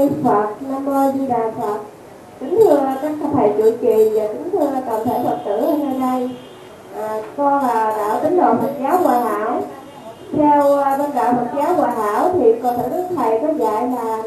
Ni 0.00 0.08
Phật, 0.24 0.46
Nam 0.60 0.84
Mô 0.84 1.12
Di 1.12 1.26
Đà 1.26 1.50
Phật. 1.60 1.78
Kính 2.40 2.58
thưa 2.58 2.80
các 3.02 3.12
thầy 3.34 3.50
trụ 3.58 3.70
trì 3.80 4.08
và 4.14 4.26
kính 4.26 4.50
thưa 4.52 4.66
toàn 4.88 5.04
thể 5.04 5.20
Phật 5.24 5.38
tử 5.44 5.56
ở 5.56 5.76
nơi 5.78 6.00
đây. 6.00 6.30
À, 6.96 7.22
con 7.36 7.62
là 7.62 7.94
đạo 7.98 8.20
tín 8.22 8.36
đồ 8.36 8.54
Phật 8.62 8.72
giáo 8.82 8.98
Hòa 8.98 9.18
Hảo. 9.18 9.62
Theo 10.36 10.76
à, 10.76 10.96
bên 10.96 11.10
đạo 11.14 11.34
Phật 11.36 11.58
giáo 11.58 11.74
Hòa 11.74 11.90
Hảo 11.90 12.30
thì 12.34 12.52
con 12.62 12.76
thể 12.78 12.88
đức 12.88 13.04
thầy 13.16 13.40
có 13.40 13.48
dạy 13.58 13.88
là 13.88 14.22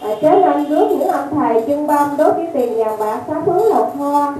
à, 0.00 0.08
chớ 0.22 0.30
nên 0.30 0.64
rước 0.64 0.86
những 0.90 1.08
ông 1.08 1.28
thầy 1.34 1.62
chân 1.66 1.86
bom 1.86 2.16
đốt 2.18 2.34
với 2.34 2.48
tiền 2.54 2.78
vàng 2.78 2.98
bạc 2.98 3.20
xá 3.28 3.34
phước 3.46 3.74
lầu 3.74 3.90
kho 3.98 4.34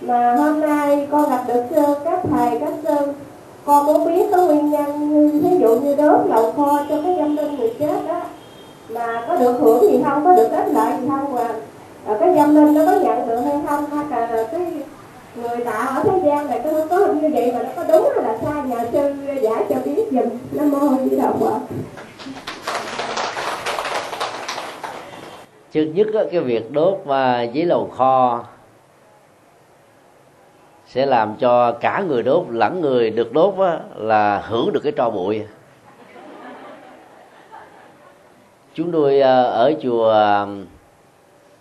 mà 0.00 0.36
hôm 0.36 0.60
nay 0.60 1.06
con 1.10 1.30
gặp 1.30 1.44
được 1.48 1.64
sư 1.70 1.82
các 2.04 2.20
thầy 2.30 2.60
các 2.60 2.72
sư 2.82 3.12
con 3.64 3.86
muốn 3.86 4.06
biết 4.06 4.26
có 4.32 4.42
nguyên 4.42 4.70
nhân 4.70 5.10
như 5.10 5.40
ví 5.42 5.58
dụ 5.58 5.76
như 5.76 5.94
đốt 5.94 6.26
lầu 6.26 6.52
kho 6.52 6.78
cho 6.88 6.96
cái 7.04 7.16
dân 7.16 7.36
linh 7.36 7.56
người 7.56 7.74
chết 7.78 7.96
đó 8.08 8.20
mà 8.88 9.24
có 9.28 9.36
được 9.36 9.52
hưởng 9.60 9.90
gì 9.90 10.00
không? 10.04 10.24
Có 10.24 10.36
được 10.36 10.48
kết 10.50 10.68
lợi 10.72 10.92
gì 11.00 11.08
không? 11.08 11.32
Và 11.32 11.54
à, 12.06 12.16
cái 12.20 12.34
dâm 12.36 12.54
linh 12.54 12.74
nó 12.74 12.86
có 12.86 12.92
nhận 12.92 13.28
được 13.28 13.40
hay 13.40 13.60
không? 13.66 13.86
Hay 13.90 14.04
là 14.10 14.48
cái 14.52 14.60
người 15.36 15.64
tạo 15.64 16.02
ở 16.02 16.02
thế 16.04 16.20
gian 16.26 16.46
này 16.46 16.60
có 16.64 16.70
có 16.90 17.06
như 17.06 17.28
vậy 17.32 17.52
mà 17.54 17.62
nó 17.62 17.68
có 17.76 17.84
đúng 17.92 18.08
hay 18.14 18.24
là 18.24 18.38
sai? 18.42 18.62
Nhờ 18.68 18.88
sư 18.92 19.14
giả 19.42 19.64
cho 19.68 19.76
biết 19.84 20.08
dùm 20.10 20.28
nó 20.52 20.78
mô 20.78 20.96
di 21.04 21.16
đà 21.16 21.32
phật. 21.40 21.58
Trước 25.72 25.84
nhất 25.94 26.06
đó, 26.14 26.20
cái 26.32 26.40
việc 26.40 26.72
đốt 26.72 26.98
và 27.04 27.42
giấy 27.42 27.64
lầu 27.64 27.90
kho 27.96 28.44
sẽ 30.88 31.06
làm 31.06 31.34
cho 31.38 31.72
cả 31.72 32.02
người 32.08 32.22
đốt 32.22 32.44
lẫn 32.48 32.80
người 32.80 33.10
được 33.10 33.32
đốt 33.32 33.54
đó, 33.58 33.72
là 33.96 34.42
hưởng 34.48 34.72
được 34.72 34.80
cái 34.82 34.92
tro 34.96 35.10
bụi. 35.10 35.42
Chúng 38.76 38.92
tôi 38.92 39.20
à, 39.20 39.42
ở 39.42 39.72
chùa 39.82 40.10
à, 40.10 40.46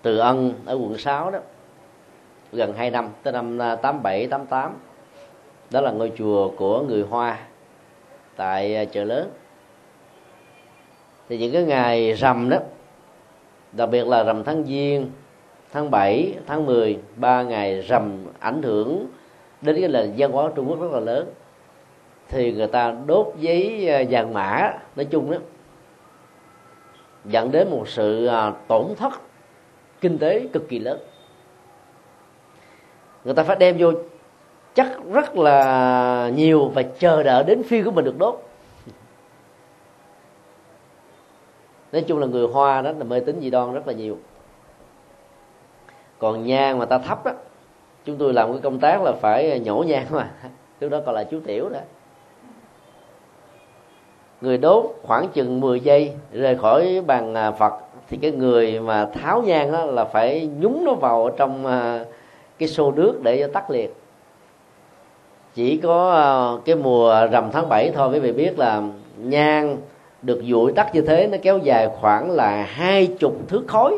Từ 0.02 0.18
Ân 0.18 0.54
ở 0.66 0.74
quận 0.76 0.98
6 0.98 1.32
đó 1.32 1.40
gần 2.52 2.74
2 2.74 2.92
năm 2.92 3.10
tới 3.24 3.34
năm 3.34 3.62
à, 3.62 3.76
87 3.76 4.28
88 4.28 4.74
đó 5.72 5.82
là 5.82 5.92
ngôi 5.92 6.12
chùa 6.18 6.50
của 6.58 6.82
người 6.82 7.02
Hoa 7.02 7.40
tại 8.36 8.88
chợ 8.92 9.04
lớn. 9.04 9.30
Thì 11.30 11.38
những 11.38 11.54
cái 11.54 11.64
ngày 11.64 12.14
rằm 12.14 12.50
đó 12.50 12.58
đặc 13.72 13.90
biệt 13.90 14.08
là 14.08 14.24
rằm 14.24 14.44
tháng 14.44 14.64
giêng 14.64 15.12
tháng 15.72 15.92
7, 15.92 16.34
tháng 16.48 16.66
10 16.66 17.00
ba 17.16 17.44
ngày 17.44 17.82
rằm 17.82 18.26
ảnh 18.40 18.62
hưởng 18.62 19.08
đến 19.62 19.82
cái 19.82 19.90
nền 19.90 20.14
văn 20.18 20.32
hóa 20.32 20.50
Trung 20.56 20.70
Quốc 20.70 20.82
rất 20.82 20.92
là 20.92 21.00
lớn. 21.00 21.28
Thì 22.30 22.52
người 22.52 22.68
ta 22.68 22.96
đốt 23.06 23.34
giấy 23.40 23.90
vàng 24.10 24.34
mã 24.34 24.74
nói 24.96 25.06
chung 25.06 25.32
đó 25.32 25.38
dẫn 27.26 27.52
đến 27.52 27.70
một 27.70 27.88
sự 27.88 28.26
à, 28.26 28.54
tổn 28.68 28.96
thất 28.98 29.14
kinh 30.02 30.18
tế 30.18 30.48
cực 30.54 30.70
kỳ 30.70 30.80
lớn. 30.80 31.00
Người 33.24 33.34
ta 33.34 33.44
phải 33.44 33.56
đem 33.56 33.76
vô 33.80 33.92
chắc 34.74 34.88
rất 35.14 35.38
là 35.38 36.32
nhiều 36.36 36.68
và 36.68 36.84
chờ 37.00 37.24
đợi 37.24 37.44
đến 37.44 37.64
phiên 37.64 37.86
của 37.86 37.92
mình 37.92 38.06
được 38.06 38.18
đốt. 38.18 38.42
Nói 41.92 42.02
chung 42.08 42.20
là 42.20 42.28
người 42.28 42.48
hoa 42.48 42.82
đó 42.82 42.92
là 42.92 43.04
mê 43.04 43.20
tín 43.20 43.40
dị 43.42 43.50
đoan 43.50 43.74
rất 43.74 43.88
là 43.88 43.94
nhiều. 43.94 44.18
Còn 46.20 46.46
nhang 46.46 46.80
mà 46.80 46.86
ta 46.86 46.98
thấp 46.98 47.26
đó 47.26 47.32
chúng 48.06 48.18
tôi 48.18 48.34
làm 48.34 48.52
cái 48.52 48.62
công 48.62 48.80
tác 48.80 49.02
là 49.02 49.12
phải 49.12 49.60
nhổ 49.60 49.84
nhang 49.88 50.06
mà. 50.10 50.32
Lúc 50.80 50.92
đó 50.92 51.02
còn 51.06 51.16
là 51.16 51.24
chú 51.24 51.40
tiểu 51.46 51.70
đó 51.70 51.80
người 54.46 54.58
đốt 54.58 54.86
khoảng 55.04 55.28
chừng 55.28 55.60
10 55.60 55.80
giây 55.80 56.14
rời 56.32 56.56
khỏi 56.56 57.02
bàn 57.08 57.36
à, 57.36 57.52
Phật, 57.52 57.74
thì 58.10 58.18
cái 58.22 58.32
người 58.32 58.80
mà 58.80 59.06
tháo 59.06 59.42
nhang 59.42 59.72
đó 59.72 59.86
là 59.86 60.06
phải 60.06 60.50
nhúng 60.60 60.86
nó 60.86 60.94
vào 60.94 61.30
trong 61.38 61.66
à, 61.66 62.06
cái 62.60 62.70
xô 62.70 62.92
nước 62.92 63.20
để 63.24 63.40
cho 63.40 63.48
tắt 63.54 63.72
liệt. 63.72 63.96
Chỉ 65.54 65.78
có 65.78 66.12
à, 66.12 66.30
cái 66.66 66.76
mùa 66.76 67.28
rằm 67.32 67.52
tháng 67.52 67.70
7 67.70 67.92
thôi, 67.96 68.10
quý 68.14 68.20
vị 68.20 68.32
biết 68.32 68.60
là 68.60 68.82
nhang 69.18 69.78
được 70.22 70.42
dụi 70.50 70.72
tắt 70.72 70.96
như 70.96 71.02
thế 71.02 71.28
nó 71.28 71.38
kéo 71.42 71.58
dài 71.58 71.90
khoảng 72.00 72.32
là 72.32 72.64
hai 72.64 73.08
chục 73.20 73.34
thước 73.48 73.64
khối. 73.68 73.98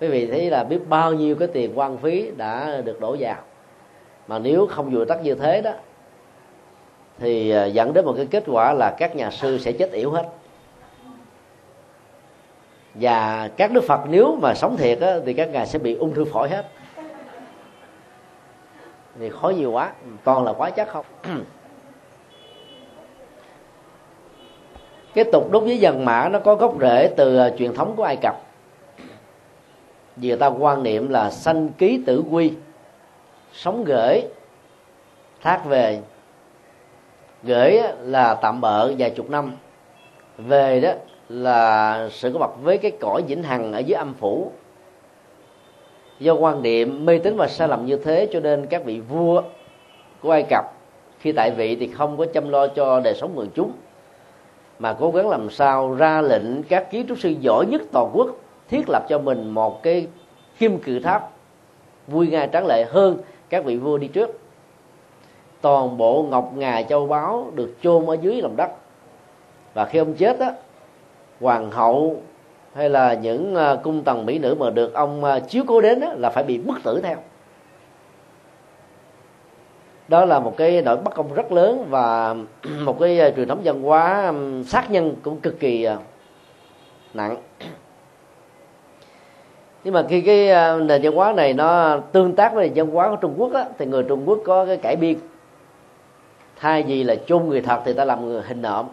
Quý 0.00 0.08
vị 0.08 0.26
thấy 0.26 0.50
là 0.50 0.64
biết 0.64 0.80
bao 0.88 1.12
nhiêu 1.12 1.34
cái 1.34 1.48
tiền 1.48 1.78
quan 1.78 1.96
phí 1.98 2.30
đã 2.36 2.80
được 2.84 3.00
đổ 3.00 3.16
vào. 3.20 3.36
Mà 4.28 4.38
nếu 4.38 4.66
không 4.66 4.92
dụi 4.92 5.04
tắt 5.04 5.18
như 5.22 5.34
thế 5.34 5.60
đó 5.60 5.72
thì 7.18 7.50
à, 7.50 7.64
dẫn 7.64 7.92
đến 7.92 8.04
một 8.04 8.14
cái 8.16 8.26
kết 8.26 8.44
quả 8.46 8.72
là 8.72 8.94
các 8.98 9.16
nhà 9.16 9.30
sư 9.30 9.58
sẽ 9.58 9.72
chết 9.72 9.92
yểu 9.92 10.10
hết. 10.10 10.28
Và 12.94 13.50
các 13.56 13.72
đức 13.72 13.84
phật 13.84 14.00
nếu 14.08 14.38
mà 14.42 14.54
sống 14.54 14.76
thiệt 14.76 15.00
á, 15.00 15.14
thì 15.26 15.32
các 15.32 15.48
ngài 15.48 15.66
sẽ 15.66 15.78
bị 15.78 15.94
ung 15.94 16.14
thư 16.14 16.24
phổi 16.24 16.48
hết. 16.48 16.66
Thì 19.18 19.30
khó 19.30 19.48
nhiều 19.48 19.72
quá 19.72 19.92
toàn 20.24 20.44
là 20.44 20.52
quá 20.52 20.70
chắc 20.70 20.88
không? 20.88 21.04
Cái 25.14 25.24
tục 25.32 25.50
đốt 25.50 25.62
với 25.62 25.78
dần 25.78 26.04
mã 26.04 26.28
nó 26.28 26.38
có 26.38 26.54
gốc 26.54 26.74
rễ 26.80 27.14
từ 27.16 27.38
à, 27.38 27.50
truyền 27.58 27.74
thống 27.74 27.96
của 27.96 28.02
ai 28.02 28.16
cập. 28.22 28.34
Vì 30.16 30.28
người 30.28 30.38
ta 30.38 30.46
quan 30.46 30.82
niệm 30.82 31.08
là 31.08 31.30
sanh 31.30 31.68
ký 31.68 32.02
tử 32.06 32.24
quy 32.30 32.52
sống 33.52 33.84
gửi 33.84 34.22
thác 35.42 35.64
về 35.64 36.00
gửi 37.42 37.80
là 38.00 38.34
tạm 38.34 38.60
bợ 38.60 38.92
vài 38.98 39.10
chục 39.10 39.30
năm. 39.30 39.52
Về 40.38 40.80
đó 40.80 40.92
là 41.28 42.08
sự 42.12 42.30
có 42.32 42.38
mặt 42.38 42.50
với 42.62 42.78
cái 42.78 42.90
cõi 42.90 43.22
vĩnh 43.28 43.42
hằng 43.42 43.72
ở 43.72 43.78
dưới 43.78 43.96
âm 43.96 44.14
phủ. 44.14 44.52
Do 46.20 46.34
quan 46.34 46.62
niệm 46.62 47.04
mê 47.04 47.18
tín 47.18 47.36
và 47.36 47.48
sai 47.48 47.68
lầm 47.68 47.86
như 47.86 47.96
thế 47.96 48.28
cho 48.32 48.40
nên 48.40 48.66
các 48.66 48.84
vị 48.84 49.00
vua 49.00 49.42
của 50.22 50.30
ai 50.30 50.44
cập 50.50 50.64
khi 51.18 51.32
tại 51.32 51.50
vị 51.50 51.76
thì 51.76 51.86
không 51.88 52.16
có 52.16 52.26
chăm 52.26 52.48
lo 52.48 52.66
cho 52.66 53.00
đời 53.00 53.14
sống 53.14 53.36
người 53.36 53.48
chúng, 53.54 53.72
mà 54.78 54.92
cố 54.92 55.10
gắng 55.10 55.28
làm 55.28 55.50
sao 55.50 55.94
ra 55.94 56.22
lệnh 56.22 56.62
các 56.62 56.90
kiến 56.90 57.06
trúc 57.08 57.18
sư 57.18 57.34
giỏi 57.40 57.66
nhất 57.66 57.82
toàn 57.92 58.10
quốc 58.14 58.36
thiết 58.68 58.88
lập 58.88 59.06
cho 59.08 59.18
mình 59.18 59.50
một 59.50 59.82
cái 59.82 60.06
kim 60.58 60.78
cự 60.78 60.98
tháp 61.00 61.30
vui 62.06 62.28
nga 62.28 62.46
tráng 62.46 62.66
lệ 62.66 62.84
hơn 62.90 63.18
các 63.48 63.64
vị 63.64 63.76
vua 63.76 63.98
đi 63.98 64.08
trước 64.08 64.40
toàn 65.60 65.96
bộ 65.96 66.26
ngọc 66.30 66.52
ngà 66.56 66.82
châu 66.82 67.06
báu 67.06 67.50
được 67.54 67.74
chôn 67.82 68.06
ở 68.06 68.16
dưới 68.20 68.42
lòng 68.42 68.56
đất. 68.56 68.70
Và 69.74 69.84
khi 69.84 69.98
ông 69.98 70.14
chết 70.14 70.40
á 70.40 70.52
hoàng 71.40 71.70
hậu 71.70 72.16
hay 72.74 72.90
là 72.90 73.14
những 73.14 73.54
à, 73.54 73.76
cung 73.82 74.02
tần 74.04 74.26
mỹ 74.26 74.38
nữ 74.38 74.54
mà 74.58 74.70
được 74.70 74.94
ông 74.94 75.24
à, 75.24 75.38
chiếu 75.38 75.64
cố 75.66 75.80
đến 75.80 76.00
á, 76.00 76.14
là 76.16 76.30
phải 76.30 76.44
bị 76.44 76.58
bức 76.58 76.82
tử 76.82 77.00
theo. 77.02 77.16
Đó 80.08 80.24
là 80.24 80.40
một 80.40 80.56
cái 80.56 80.82
nỗi 80.82 80.96
bất 80.96 81.14
công 81.14 81.34
rất 81.34 81.52
lớn 81.52 81.86
và 81.90 82.34
một 82.84 83.00
cái 83.00 83.20
à, 83.20 83.30
truyền 83.36 83.48
thống 83.48 83.60
văn 83.64 83.82
hóa 83.82 84.32
sát 84.66 84.90
nhân 84.90 85.14
cũng 85.22 85.40
cực 85.40 85.60
kỳ 85.60 85.88
nặng. 87.14 87.36
Nhưng 89.84 89.94
mà 89.94 90.02
khi 90.08 90.20
cái 90.20 90.46
nền 90.80 91.02
văn 91.02 91.12
hóa 91.12 91.32
này 91.32 91.52
nó 91.52 91.98
tương 92.12 92.36
tác 92.36 92.54
với 92.54 92.68
nền 92.68 92.74
văn 92.74 92.94
hóa 92.94 93.08
của 93.08 93.16
Trung 93.16 93.34
Quốc 93.36 93.52
á, 93.52 93.64
thì 93.78 93.86
người 93.86 94.02
Trung 94.02 94.22
Quốc 94.26 94.38
có 94.44 94.66
cái 94.66 94.76
cải 94.76 94.96
biên 94.96 95.16
thay 96.60 96.82
vì 96.82 97.04
là 97.04 97.14
chôn 97.26 97.48
người 97.48 97.60
thật 97.60 97.80
thì 97.84 97.92
ta 97.92 98.04
làm 98.04 98.26
người 98.26 98.42
hình 98.42 98.62
nộm 98.62 98.86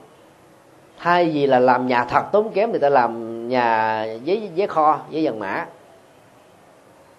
thay 1.04 1.30
vì 1.30 1.48
là 1.48 1.60
làm 1.60 1.88
nhà 1.88 2.06
thật 2.06 2.24
tốn 2.32 2.50
kém 2.50 2.72
thì 2.74 2.80
ta 2.80 2.90
làm 2.90 3.48
nhà 3.50 4.04
giấy 4.24 4.50
giấy 4.56 4.68
kho, 4.68 5.00
giấy 5.10 5.26
vàng 5.26 5.40
mã. 5.40 5.66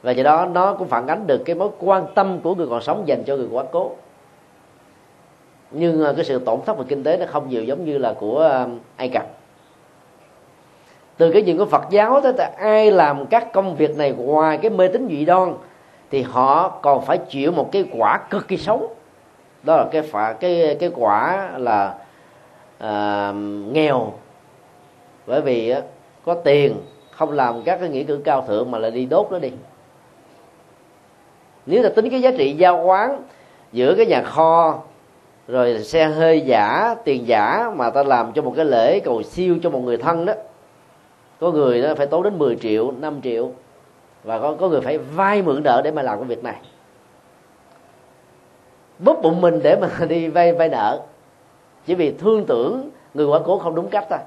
Và 0.02 0.12
do 0.12 0.22
đó, 0.22 0.46
nó 0.46 0.74
cũng 0.74 0.88
phản 0.88 1.06
ánh 1.06 1.26
được 1.26 1.42
cái 1.44 1.56
mối 1.56 1.68
quan 1.78 2.06
tâm 2.14 2.40
của 2.40 2.54
người 2.54 2.66
còn 2.70 2.82
sống 2.82 3.02
dành 3.06 3.22
cho 3.26 3.36
người 3.36 3.48
quá 3.50 3.64
cố. 3.72 3.90
Nhưng 5.70 6.04
ờ, 6.04 6.12
cái 6.12 6.24
sự 6.24 6.38
tổn 6.38 6.60
thất 6.66 6.78
về 6.78 6.84
kinh 6.88 7.04
tế 7.04 7.16
nó 7.16 7.26
không 7.28 7.48
nhiều 7.48 7.64
giống 7.64 7.84
như 7.84 7.98
là 7.98 8.12
của 8.12 8.38
ờ, 8.38 8.68
ai 8.96 9.08
cập. 9.08 9.26
Từ 11.16 11.32
cái 11.32 11.42
chuyện 11.42 11.58
của 11.58 11.66
phật 11.66 11.84
giáo 11.90 12.20
tới 12.20 12.32
ai 12.56 12.90
làm 12.90 13.26
các 13.26 13.52
công 13.52 13.76
việc 13.76 13.96
này 13.96 14.12
ngoài 14.12 14.58
cái 14.58 14.70
mê 14.70 14.88
tín 14.88 15.08
dị 15.08 15.24
đoan, 15.24 15.54
thì 16.10 16.22
họ 16.22 16.68
còn 16.68 17.04
phải 17.04 17.18
chịu 17.18 17.52
một 17.52 17.72
cái 17.72 17.84
quả 17.98 18.18
cực 18.30 18.48
kỳ 18.48 18.56
xấu 18.56 18.96
đó 19.64 19.76
là 19.76 19.84
cái 19.92 20.02
phả 20.02 20.32
cái 20.32 20.76
cái 20.80 20.90
quả 20.94 21.50
là 21.56 21.94
à, 22.78 23.32
nghèo. 23.72 24.12
Bởi 25.26 25.40
vì 25.40 25.70
á, 25.70 25.80
có 26.24 26.34
tiền 26.34 26.74
không 27.10 27.32
làm 27.32 27.62
các 27.62 27.80
cái 27.80 27.88
nghĩa 27.88 28.04
cử 28.04 28.20
cao 28.24 28.44
thượng 28.48 28.70
mà 28.70 28.78
lại 28.78 28.90
đi 28.90 29.06
đốt 29.06 29.26
nó 29.30 29.38
đi. 29.38 29.50
Nếu 31.66 31.82
là 31.82 31.88
tính 31.88 32.10
cái 32.10 32.22
giá 32.22 32.30
trị 32.38 32.52
giao 32.52 32.84
quán 32.84 33.22
giữa 33.72 33.94
cái 33.94 34.06
nhà 34.06 34.22
kho 34.22 34.78
rồi 35.48 35.84
xe 35.84 36.04
hơi 36.04 36.40
giả 36.40 36.94
tiền 37.04 37.26
giả 37.26 37.70
mà 37.76 37.90
ta 37.90 38.02
làm 38.02 38.32
cho 38.32 38.42
một 38.42 38.52
cái 38.56 38.64
lễ 38.64 39.00
cầu 39.00 39.22
siêu 39.22 39.56
cho 39.62 39.70
một 39.70 39.80
người 39.80 39.96
thân 39.96 40.26
đó 40.26 40.32
có 41.40 41.50
người 41.50 41.82
đó 41.82 41.94
phải 41.94 42.06
tốn 42.06 42.22
đến 42.22 42.38
10 42.38 42.56
triệu 42.56 42.90
5 42.90 43.20
triệu 43.22 43.52
và 44.24 44.38
có 44.38 44.56
có 44.60 44.68
người 44.68 44.80
phải 44.80 44.98
vay 44.98 45.42
mượn 45.42 45.62
nợ 45.62 45.80
để 45.84 45.90
mà 45.90 46.02
làm 46.02 46.18
cái 46.18 46.28
việc 46.28 46.44
này 46.44 46.56
bóp 48.98 49.22
bụng 49.22 49.40
mình 49.40 49.60
để 49.62 49.76
mà 49.76 49.88
đi 50.08 50.28
vay 50.28 50.52
vay 50.52 50.68
nợ. 50.68 51.00
Chỉ 51.86 51.94
vì 51.94 52.12
thương 52.12 52.44
tưởng 52.46 52.90
người 53.14 53.26
quả 53.26 53.38
cố 53.44 53.58
không 53.58 53.74
đúng 53.74 53.88
cách 53.88 54.06
thôi. 54.10 54.18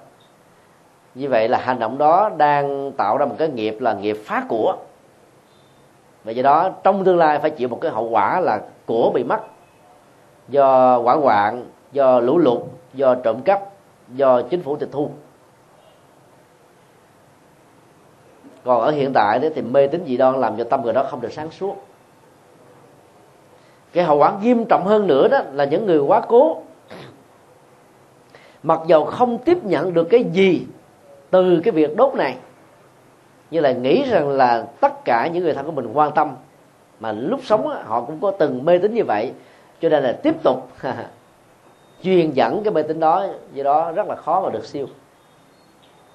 Như 1.16 1.30
vậy 1.30 1.50
là 1.50 1.58
hành 1.58 1.80
động 1.80 1.98
đó 1.98 2.30
đang 2.38 2.92
tạo 2.92 3.18
ra 3.18 3.26
một 3.26 3.36
cái 3.38 3.50
nghiệp 3.50 3.78
là 3.80 3.94
nghiệp 3.94 4.18
phá 4.26 4.46
của. 4.50 4.76
Và 6.24 6.32
do 6.32 6.44
đó 6.44 6.70
trong 6.84 7.04
tương 7.04 7.18
lai 7.18 7.40
phải 7.40 7.50
chịu 7.50 7.68
một 7.68 7.82
cái 7.82 7.92
hậu 7.92 8.10
quả 8.10 8.40
là 8.40 8.62
của 8.86 9.12
bị 9.14 9.24
mất. 9.24 9.40
Do 10.50 11.00
quả 11.00 11.16
hoạn, 11.16 11.66
do 11.92 12.20
lũ 12.20 12.38
lụt, 12.38 12.60
do 12.94 13.16
trộm 13.16 13.42
cắp, 13.42 13.62
do 14.16 14.42
chính 14.42 14.62
phủ 14.62 14.76
tịch 14.76 14.90
thu. 14.92 15.10
Còn 18.64 18.82
ở 18.82 18.92
hiện 18.92 19.14
tại 19.14 19.40
thì 19.56 19.62
mê 19.62 19.88
tín 19.88 20.04
dị 20.08 20.18
đoan 20.18 20.36
làm 20.36 20.58
cho 20.58 20.64
tâm 20.64 20.82
người 20.84 20.94
đó 20.94 21.04
không 21.10 21.22
được 21.22 21.32
sáng 21.32 21.52
suốt 21.52 21.76
cái 23.98 24.06
hậu 24.06 24.18
quả 24.18 24.34
nghiêm 24.42 24.66
trọng 24.66 24.86
hơn 24.86 25.08
nữa 25.08 25.28
đó 25.28 25.40
là 25.54 25.66
những 25.66 25.86
người 25.86 26.00
quá 26.00 26.22
cố. 26.28 26.62
Mặc 28.64 28.80
dầu 28.88 29.06
không 29.06 29.38
tiếp 29.38 29.64
nhận 29.64 29.94
được 29.94 30.04
cái 30.04 30.24
gì 30.24 30.66
từ 31.30 31.62
cái 31.64 31.72
việc 31.72 31.96
đốt 31.96 32.16
này 32.16 32.36
như 33.52 33.60
là 33.60 33.72
nghĩ 33.72 34.04
rằng 34.10 34.30
là 34.30 34.68
tất 34.82 35.06
cả 35.06 35.28
những 35.34 35.44
người 35.44 35.54
thân 35.54 35.66
của 35.66 35.72
mình 35.72 35.92
quan 35.94 36.12
tâm, 36.12 36.36
mà 37.00 37.12
lúc 37.12 37.40
sống 37.44 37.68
họ 37.86 38.02
cũng 38.02 38.20
có 38.22 38.32
từng 38.32 38.66
mê 38.66 38.78
tín 38.78 38.94
như 38.94 39.04
vậy, 39.04 39.32
cho 39.82 39.90
nên 39.90 40.04
là 40.04 40.12
tiếp 40.12 40.44
tục 40.44 40.70
truyền 42.04 42.32
dẫn 42.32 42.64
cái 42.64 42.74
mê 42.74 42.84
tín 42.84 43.00
đó, 43.00 43.26
do 43.54 43.64
đó 43.64 43.92
rất 43.92 44.08
là 44.08 44.16
khó 44.16 44.42
mà 44.42 44.50
được 44.50 44.66
siêu. 44.66 44.88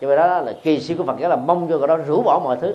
Cho 0.01 0.09
vậy 0.09 0.17
đó 0.17 0.41
là 0.41 0.55
kỳ 0.63 0.81
siêu 0.81 0.97
của 0.97 1.05
Phật 1.05 1.17
giáo 1.21 1.31
là 1.31 1.37
mong 1.37 1.69
cho 1.71 1.79
người 1.79 1.89
đó 1.89 1.97
rũ 1.97 2.23
bỏ 2.23 2.41
mọi 2.45 2.57
thứ. 2.61 2.75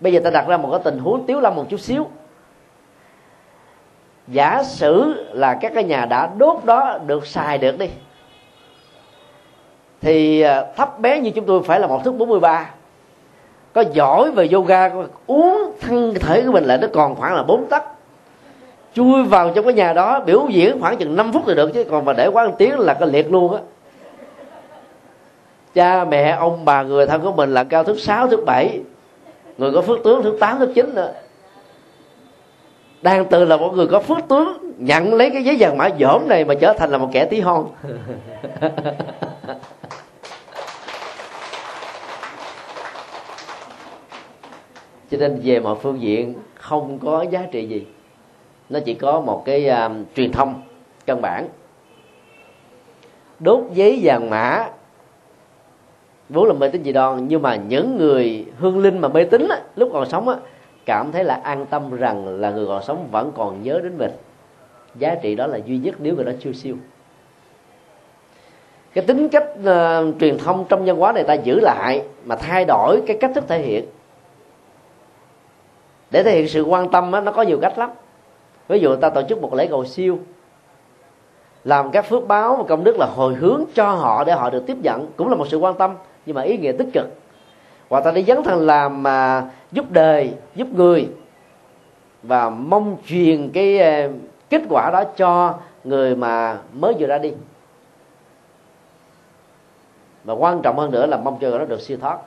Bây 0.00 0.12
giờ 0.12 0.20
ta 0.24 0.30
đặt 0.30 0.48
ra 0.48 0.56
một 0.56 0.68
cái 0.70 0.80
tình 0.84 0.98
huống 0.98 1.26
tiếu 1.26 1.40
lâm 1.40 1.54
một 1.54 1.64
chút 1.68 1.80
xíu 1.80 2.06
giả 4.28 4.62
sử 4.64 5.24
là 5.32 5.54
các 5.54 5.72
cái 5.74 5.84
nhà 5.84 6.06
đã 6.06 6.30
đốt 6.38 6.64
đó 6.64 6.98
được 7.06 7.26
xài 7.26 7.58
được 7.58 7.78
đi 7.78 7.88
thì 10.00 10.40
à, 10.40 10.64
thấp 10.76 10.98
bé 11.00 11.20
như 11.20 11.30
chúng 11.30 11.46
tôi 11.46 11.62
phải 11.62 11.80
là 11.80 11.86
một 11.86 12.04
thước 12.04 12.12
43 12.12 12.70
có 13.76 13.84
giỏi 13.92 14.30
về 14.30 14.48
yoga 14.52 14.90
uống 15.26 15.72
thân 15.80 16.14
thể 16.14 16.42
của 16.42 16.52
mình 16.52 16.64
lại 16.64 16.78
nó 16.78 16.88
còn 16.92 17.14
khoảng 17.14 17.34
là 17.34 17.42
bốn 17.42 17.66
tấc. 17.66 17.82
Chui 18.94 19.24
vào 19.24 19.50
trong 19.54 19.64
cái 19.64 19.74
nhà 19.74 19.92
đó 19.92 20.20
biểu 20.20 20.46
diễn 20.48 20.80
khoảng 20.80 20.96
chừng 20.96 21.16
5 21.16 21.32
phút 21.32 21.42
thì 21.46 21.54
được 21.54 21.70
chứ 21.74 21.84
còn 21.84 22.04
mà 22.04 22.12
để 22.12 22.26
quá 22.26 22.46
một 22.46 22.54
tiếng 22.58 22.78
là 22.78 22.94
cái 22.94 23.08
liệt 23.08 23.32
luôn 23.32 23.54
á. 23.54 23.60
Cha 25.74 26.04
mẹ 26.04 26.30
ông 26.30 26.64
bà 26.64 26.82
người 26.82 27.06
thân 27.06 27.22
của 27.22 27.32
mình 27.32 27.54
là 27.54 27.64
cao 27.64 27.84
thước 27.84 28.00
sáu 28.00 28.28
thước 28.28 28.44
bảy, 28.46 28.80
người 29.58 29.72
có 29.72 29.82
phước 29.82 29.98
tướng 30.04 30.22
thước 30.22 30.36
8, 30.40 30.58
thước 30.58 30.72
9 30.74 30.94
nữa 30.94 31.12
đang 33.06 33.24
từ 33.24 33.44
là 33.44 33.56
một 33.56 33.72
người 33.74 33.86
có 33.86 34.00
phước 34.00 34.18
tướng 34.28 34.74
nhận 34.78 35.14
lấy 35.14 35.30
cái 35.30 35.44
giấy 35.44 35.56
vàng 35.58 35.78
mã 35.78 35.88
dỗm 36.00 36.28
này 36.28 36.44
mà 36.44 36.54
trở 36.60 36.72
thành 36.78 36.90
là 36.90 36.98
một 36.98 37.08
kẻ 37.12 37.24
tí 37.24 37.40
hon. 37.40 37.66
Cho 45.10 45.18
nên 45.18 45.40
về 45.44 45.60
mọi 45.60 45.76
phương 45.82 46.00
diện 46.00 46.34
không 46.54 46.98
có 46.98 47.24
giá 47.30 47.42
trị 47.52 47.66
gì. 47.66 47.86
Nó 48.68 48.80
chỉ 48.84 48.94
có 48.94 49.20
một 49.20 49.42
cái 49.44 49.70
uh, 49.70 49.92
truyền 50.16 50.32
thông 50.32 50.62
căn 51.06 51.22
bản. 51.22 51.48
Đốt 53.38 53.60
giấy 53.72 54.00
vàng 54.02 54.30
mã 54.30 54.68
vốn 56.28 56.48
là 56.48 56.54
mê 56.54 56.68
tín 56.68 56.84
dị 56.84 56.92
đoan 56.92 57.28
nhưng 57.28 57.42
mà 57.42 57.56
những 57.56 57.96
người 57.96 58.46
hương 58.58 58.78
linh 58.78 58.98
mà 58.98 59.08
mê 59.08 59.24
tín 59.24 59.48
á, 59.48 59.60
lúc 59.76 59.90
còn 59.92 60.08
sống 60.08 60.28
á, 60.28 60.36
cảm 60.86 61.12
thấy 61.12 61.24
là 61.24 61.40
an 61.42 61.66
tâm 61.66 61.96
rằng 61.96 62.40
là 62.40 62.50
người 62.50 62.66
còn 62.66 62.82
sống 62.82 63.08
vẫn 63.10 63.32
còn 63.36 63.62
nhớ 63.62 63.80
đến 63.82 63.98
mình. 63.98 64.10
Giá 64.94 65.14
trị 65.14 65.34
đó 65.34 65.46
là 65.46 65.58
duy 65.66 65.78
nhất 65.78 65.94
nếu 65.98 66.14
người 66.14 66.24
đó 66.24 66.32
chưa 66.40 66.52
siêu. 66.52 66.76
Cái 68.92 69.04
tính 69.04 69.28
cách 69.28 69.44
uh, 69.60 70.14
truyền 70.20 70.38
thông 70.38 70.64
trong 70.68 70.84
văn 70.84 70.96
hóa 70.96 71.12
này 71.12 71.24
ta 71.24 71.34
giữ 71.34 71.60
lại 71.60 72.02
mà 72.24 72.36
thay 72.36 72.64
đổi 72.64 73.02
cái 73.06 73.16
cách 73.20 73.30
thức 73.34 73.44
thể 73.48 73.58
hiện. 73.58 73.84
Để 76.10 76.22
thể 76.22 76.36
hiện 76.36 76.48
sự 76.48 76.62
quan 76.62 76.90
tâm 76.90 77.12
á, 77.12 77.20
nó 77.20 77.32
có 77.32 77.42
nhiều 77.42 77.58
cách 77.62 77.78
lắm. 77.78 77.90
Ví 78.68 78.78
dụ 78.78 78.96
ta 78.96 79.10
tổ 79.10 79.22
chức 79.28 79.42
một 79.42 79.54
lễ 79.54 79.66
cầu 79.66 79.84
siêu 79.84 80.18
làm 81.64 81.90
các 81.90 82.02
phước 82.02 82.28
báo 82.28 82.56
và 82.56 82.64
công 82.68 82.84
đức 82.84 82.96
là 82.98 83.06
hồi 83.06 83.34
hướng 83.34 83.64
cho 83.74 83.90
họ 83.90 84.24
để 84.24 84.32
họ 84.32 84.50
được 84.50 84.64
tiếp 84.66 84.76
nhận 84.82 85.06
cũng 85.16 85.28
là 85.28 85.36
một 85.36 85.48
sự 85.48 85.58
quan 85.58 85.74
tâm 85.74 85.94
nhưng 86.26 86.36
mà 86.36 86.42
ý 86.42 86.58
nghĩa 86.58 86.72
tích 86.72 86.88
cực 86.92 87.06
hoặc 87.88 88.04
ta 88.04 88.10
đi 88.10 88.24
dấn 88.24 88.42
thân 88.42 88.66
làm 88.66 89.02
mà 89.02 89.44
giúp 89.72 89.84
đời, 89.90 90.34
giúp 90.54 90.68
người. 90.72 91.08
Và 92.22 92.50
mong 92.50 92.96
truyền 93.06 93.50
cái 93.50 93.78
à, 93.78 94.08
kết 94.50 94.62
quả 94.70 94.90
đó 94.90 95.04
cho 95.16 95.54
người 95.84 96.16
mà 96.16 96.58
mới 96.72 96.94
vừa 96.98 97.06
ra 97.06 97.18
đi. 97.18 97.32
Và 100.24 100.34
quan 100.34 100.62
trọng 100.62 100.78
hơn 100.78 100.90
nữa 100.90 101.06
là 101.06 101.16
mong 101.16 101.38
cho 101.40 101.58
nó 101.58 101.64
được 101.64 101.80
siêu 101.80 101.98
thoát. 102.00 102.18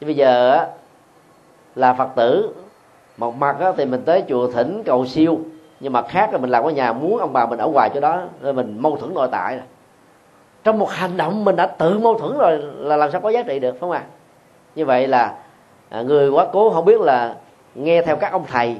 Chứ 0.00 0.06
bây 0.06 0.14
giờ 0.14 0.66
là 1.74 1.92
phật 1.94 2.08
tử, 2.16 2.54
một 3.16 3.36
mặt 3.36 3.56
thì 3.76 3.84
mình 3.84 4.02
tới 4.04 4.24
chùa 4.28 4.52
thỉnh 4.52 4.82
cầu 4.86 5.06
siêu. 5.06 5.38
Nhưng 5.80 5.92
mà 5.92 6.02
khác 6.02 6.32
là 6.32 6.38
mình 6.38 6.50
làm 6.50 6.64
ở 6.64 6.70
nhà 6.70 6.92
muốn, 6.92 7.18
ông 7.18 7.32
bà 7.32 7.46
mình 7.46 7.58
ở 7.58 7.68
ngoài 7.68 7.90
chỗ 7.94 8.00
đó, 8.00 8.22
nên 8.40 8.56
mình 8.56 8.76
mâu 8.78 8.96
thuẫn 8.96 9.14
nội 9.14 9.28
tại 9.32 9.56
rồi 9.56 9.64
trong 10.64 10.78
một 10.78 10.90
hành 10.90 11.16
động 11.16 11.44
mình 11.44 11.56
đã 11.56 11.66
tự 11.66 11.98
mâu 11.98 12.18
thuẫn 12.18 12.38
rồi 12.38 12.58
là 12.76 12.96
làm 12.96 13.10
sao 13.10 13.20
có 13.20 13.28
giá 13.28 13.42
trị 13.42 13.58
được, 13.58 13.72
phải 13.72 13.80
không 13.80 13.90
ạ? 13.90 14.02
À? 14.04 14.10
như 14.74 14.84
vậy 14.84 15.06
là 15.06 15.34
à, 15.88 16.02
người 16.02 16.30
quá 16.30 16.46
cố 16.52 16.70
không 16.70 16.84
biết 16.84 17.00
là 17.00 17.34
nghe 17.74 18.02
theo 18.02 18.16
các 18.16 18.32
ông 18.32 18.44
thầy, 18.46 18.76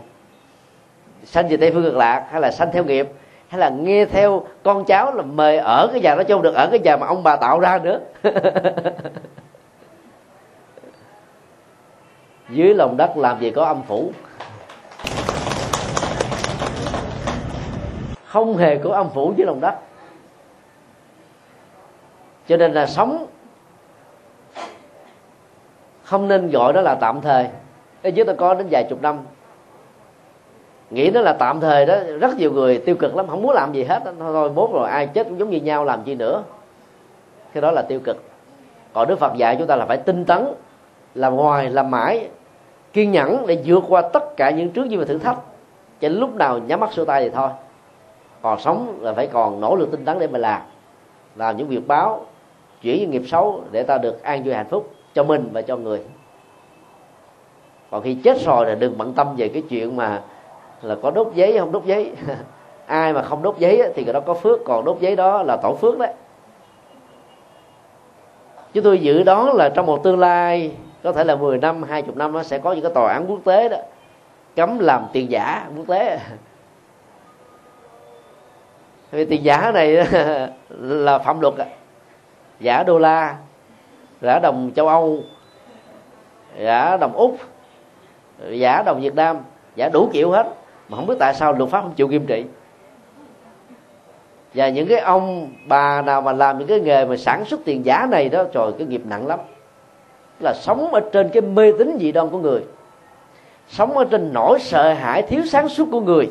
sanh 1.24 1.48
về 1.48 1.56
tây 1.56 1.70
phương 1.70 1.84
cực 1.84 1.96
lạc 1.96 2.26
hay 2.30 2.40
là 2.40 2.50
sanh 2.50 2.72
theo 2.72 2.84
nghiệp, 2.84 3.08
hay 3.48 3.60
là 3.60 3.68
nghe 3.68 4.04
theo 4.04 4.46
con 4.62 4.84
cháu 4.84 5.14
là 5.14 5.22
mời 5.22 5.56
ở 5.58 5.88
cái 5.92 6.00
nhà 6.00 6.14
đó 6.14 6.22
chung 6.22 6.42
được 6.42 6.54
ở 6.54 6.68
cái 6.70 6.80
nhà 6.80 6.96
mà 6.96 7.06
ông 7.06 7.22
bà 7.22 7.36
tạo 7.36 7.60
ra 7.60 7.78
nữa. 7.78 8.00
Dưới 12.48 12.74
lòng 12.74 12.96
đất 12.96 13.16
làm 13.16 13.40
gì 13.40 13.50
có 13.50 13.64
âm 13.64 13.82
phủ. 13.82 14.12
Không 18.24 18.56
hề 18.56 18.76
có 18.76 18.94
âm 18.94 19.10
phủ 19.10 19.32
dưới 19.36 19.46
lòng 19.46 19.60
đất 19.60 19.74
cho 22.48 22.56
nên 22.56 22.72
là 22.72 22.86
sống 22.86 23.26
không 26.02 26.28
nên 26.28 26.50
gọi 26.50 26.72
đó 26.72 26.80
là 26.80 26.94
tạm 26.94 27.20
thời. 27.20 27.46
Ở 28.02 28.08
dưới 28.08 28.24
ta 28.24 28.32
có 28.32 28.54
đến 28.54 28.66
vài 28.70 28.84
chục 28.90 29.02
năm. 29.02 29.18
Nghĩ 30.90 31.10
nó 31.10 31.20
là 31.20 31.32
tạm 31.32 31.60
thời 31.60 31.86
đó 31.86 31.96
rất 32.20 32.36
nhiều 32.36 32.52
người 32.52 32.78
tiêu 32.78 32.96
cực 32.96 33.16
lắm 33.16 33.26
không 33.28 33.42
muốn 33.42 33.52
làm 33.52 33.72
gì 33.72 33.84
hết. 33.84 34.02
Thôi, 34.04 34.14
thôi 34.18 34.50
mốt 34.50 34.70
rồi 34.72 34.88
ai 34.88 35.06
chết 35.06 35.24
cũng 35.28 35.38
giống 35.38 35.50
như 35.50 35.60
nhau 35.60 35.84
làm 35.84 36.02
chi 36.02 36.14
nữa. 36.14 36.42
Cái 37.52 37.60
đó 37.60 37.70
là 37.70 37.82
tiêu 37.82 38.00
cực. 38.04 38.22
Còn 38.92 39.08
đức 39.08 39.18
phật 39.18 39.34
dạy 39.36 39.56
chúng 39.58 39.66
ta 39.66 39.76
là 39.76 39.86
phải 39.86 39.96
tinh 39.96 40.24
tấn 40.24 40.48
làm 41.14 41.36
ngoài 41.36 41.70
làm 41.70 41.90
mãi 41.90 42.28
kiên 42.92 43.12
nhẫn 43.12 43.46
để 43.46 43.62
vượt 43.64 43.84
qua 43.88 44.02
tất 44.12 44.36
cả 44.36 44.50
những 44.50 44.70
trước 44.70 44.84
như 44.84 45.04
thử 45.04 45.18
thách. 45.18 45.38
Cho 46.00 46.08
lúc 46.08 46.34
nào 46.34 46.58
nhắm 46.58 46.80
mắt 46.80 46.92
sửa 46.92 47.04
tay 47.04 47.22
thì 47.22 47.30
thôi. 47.30 47.50
Còn 48.42 48.60
sống 48.60 48.98
là 49.00 49.12
phải 49.12 49.26
còn 49.26 49.60
nỗ 49.60 49.76
lực 49.76 49.90
tinh 49.90 50.04
tấn 50.04 50.18
để 50.18 50.26
mà 50.26 50.38
làm. 50.38 50.62
Làm 51.36 51.56
những 51.56 51.68
việc 51.68 51.86
báo 51.86 52.26
chuyển 52.82 53.00
những 53.00 53.10
nghiệp 53.10 53.22
xấu 53.26 53.62
để 53.70 53.82
ta 53.82 53.98
được 53.98 54.22
an 54.22 54.44
vui 54.44 54.54
hạnh 54.54 54.68
phúc 54.70 54.90
cho 55.14 55.24
mình 55.24 55.48
và 55.52 55.62
cho 55.62 55.76
người. 55.76 56.00
Còn 57.90 58.02
khi 58.02 58.14
chết 58.14 58.40
rồi 58.40 58.66
là 58.66 58.74
đừng 58.74 58.98
bận 58.98 59.12
tâm 59.12 59.36
về 59.36 59.48
cái 59.48 59.62
chuyện 59.68 59.96
mà 59.96 60.22
là 60.82 60.96
có 61.02 61.10
đốt 61.10 61.28
giấy 61.34 61.50
hay 61.50 61.60
không 61.60 61.72
đốt 61.72 61.84
giấy. 61.84 62.12
Ai 62.86 63.12
mà 63.12 63.22
không 63.22 63.42
đốt 63.42 63.58
giấy 63.58 63.92
thì 63.94 64.04
người 64.04 64.12
đó 64.12 64.20
có 64.20 64.34
phước, 64.34 64.60
còn 64.64 64.84
đốt 64.84 65.00
giấy 65.00 65.16
đó 65.16 65.42
là 65.42 65.56
tổ 65.62 65.74
phước 65.74 65.98
đấy. 65.98 66.14
Chúng 68.72 68.84
tôi 68.84 68.98
dự 68.98 69.22
đoán 69.22 69.54
là 69.54 69.68
trong 69.68 69.86
một 69.86 70.02
tương 70.04 70.18
lai, 70.18 70.72
có 71.02 71.12
thể 71.12 71.24
là 71.24 71.36
10 71.36 71.58
năm 71.58 71.82
20 71.82 72.14
năm, 72.16 72.32
nó 72.32 72.42
sẽ 72.42 72.58
có 72.58 72.72
những 72.72 72.82
cái 72.82 72.92
tòa 72.94 73.12
án 73.12 73.30
quốc 73.30 73.40
tế 73.44 73.68
đó, 73.68 73.76
cấm 74.56 74.78
làm 74.78 75.06
tiền 75.12 75.30
giả 75.30 75.66
quốc 75.76 75.84
tế. 75.88 76.18
Vì 79.10 79.24
tiền 79.24 79.44
giả 79.44 79.70
này 79.74 79.92
là 80.78 81.18
phạm 81.18 81.40
luật 81.40 81.54
giả 82.60 82.82
đô 82.82 82.98
la 82.98 83.36
giả 84.20 84.38
đồng 84.38 84.70
châu 84.76 84.88
âu 84.88 85.20
giả 86.58 86.96
đồng 86.96 87.12
úc 87.12 87.36
giả 88.50 88.82
đồng 88.82 89.00
việt 89.00 89.14
nam 89.14 89.36
giả 89.76 89.88
đủ 89.88 90.08
kiểu 90.12 90.30
hết. 90.30 90.46
Mà 90.88 90.96
không 90.96 91.06
biết 91.06 91.14
tại 91.18 91.34
sao 91.34 91.52
luật 91.52 91.70
pháp 91.70 91.82
không 91.82 91.94
chịu 91.94 92.08
nghiêm 92.08 92.26
trị. 92.26 92.44
Và 94.54 94.68
những 94.68 94.88
cái 94.88 94.98
ông 94.98 95.52
bà 95.66 96.02
nào 96.02 96.20
mà 96.20 96.32
làm 96.32 96.58
những 96.58 96.68
cái 96.68 96.80
nghề 96.80 97.04
mà 97.04 97.16
sản 97.16 97.44
xuất 97.44 97.60
tiền 97.64 97.84
giả 97.84 98.06
này 98.10 98.28
đó, 98.28 98.44
trời, 98.52 98.72
cái 98.78 98.86
nghiệp 98.86 99.02
nặng 99.04 99.26
lắm. 99.26 99.40
Là 100.40 100.54
sống 100.54 100.94
ở 100.94 101.00
trên 101.12 101.28
cái 101.28 101.40
mê 101.42 101.72
tín 101.78 101.96
dị 102.00 102.12
đoan 102.12 102.28
của 102.28 102.38
người. 102.38 102.60
Sống 103.68 103.98
ở 103.98 104.04
trên 104.04 104.32
nỗi 104.32 104.58
sợ 104.60 104.92
hãi 104.92 105.22
thiếu 105.22 105.42
sáng 105.46 105.68
suốt 105.68 105.88
của 105.90 106.00
người. 106.00 106.30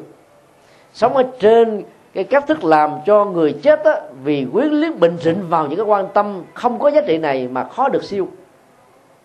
Sống 0.93 1.13
ở 1.13 1.23
trên 1.39 1.83
cái 2.17 2.23
cách 2.23 2.43
thức 2.47 2.63
làm 2.63 2.91
cho 3.05 3.25
người 3.25 3.59
chết 3.63 3.83
á, 3.83 4.01
vì 4.23 4.47
quyến 4.53 4.67
liếc 4.67 4.99
bình 4.99 5.17
rịnh 5.21 5.49
vào 5.49 5.67
những 5.67 5.75
cái 5.75 5.85
quan 5.85 6.07
tâm 6.13 6.43
không 6.53 6.79
có 6.79 6.91
giá 6.91 7.01
trị 7.07 7.17
này 7.17 7.47
mà 7.47 7.63
khó 7.63 7.89
được 7.89 8.03
siêu. 8.03 8.27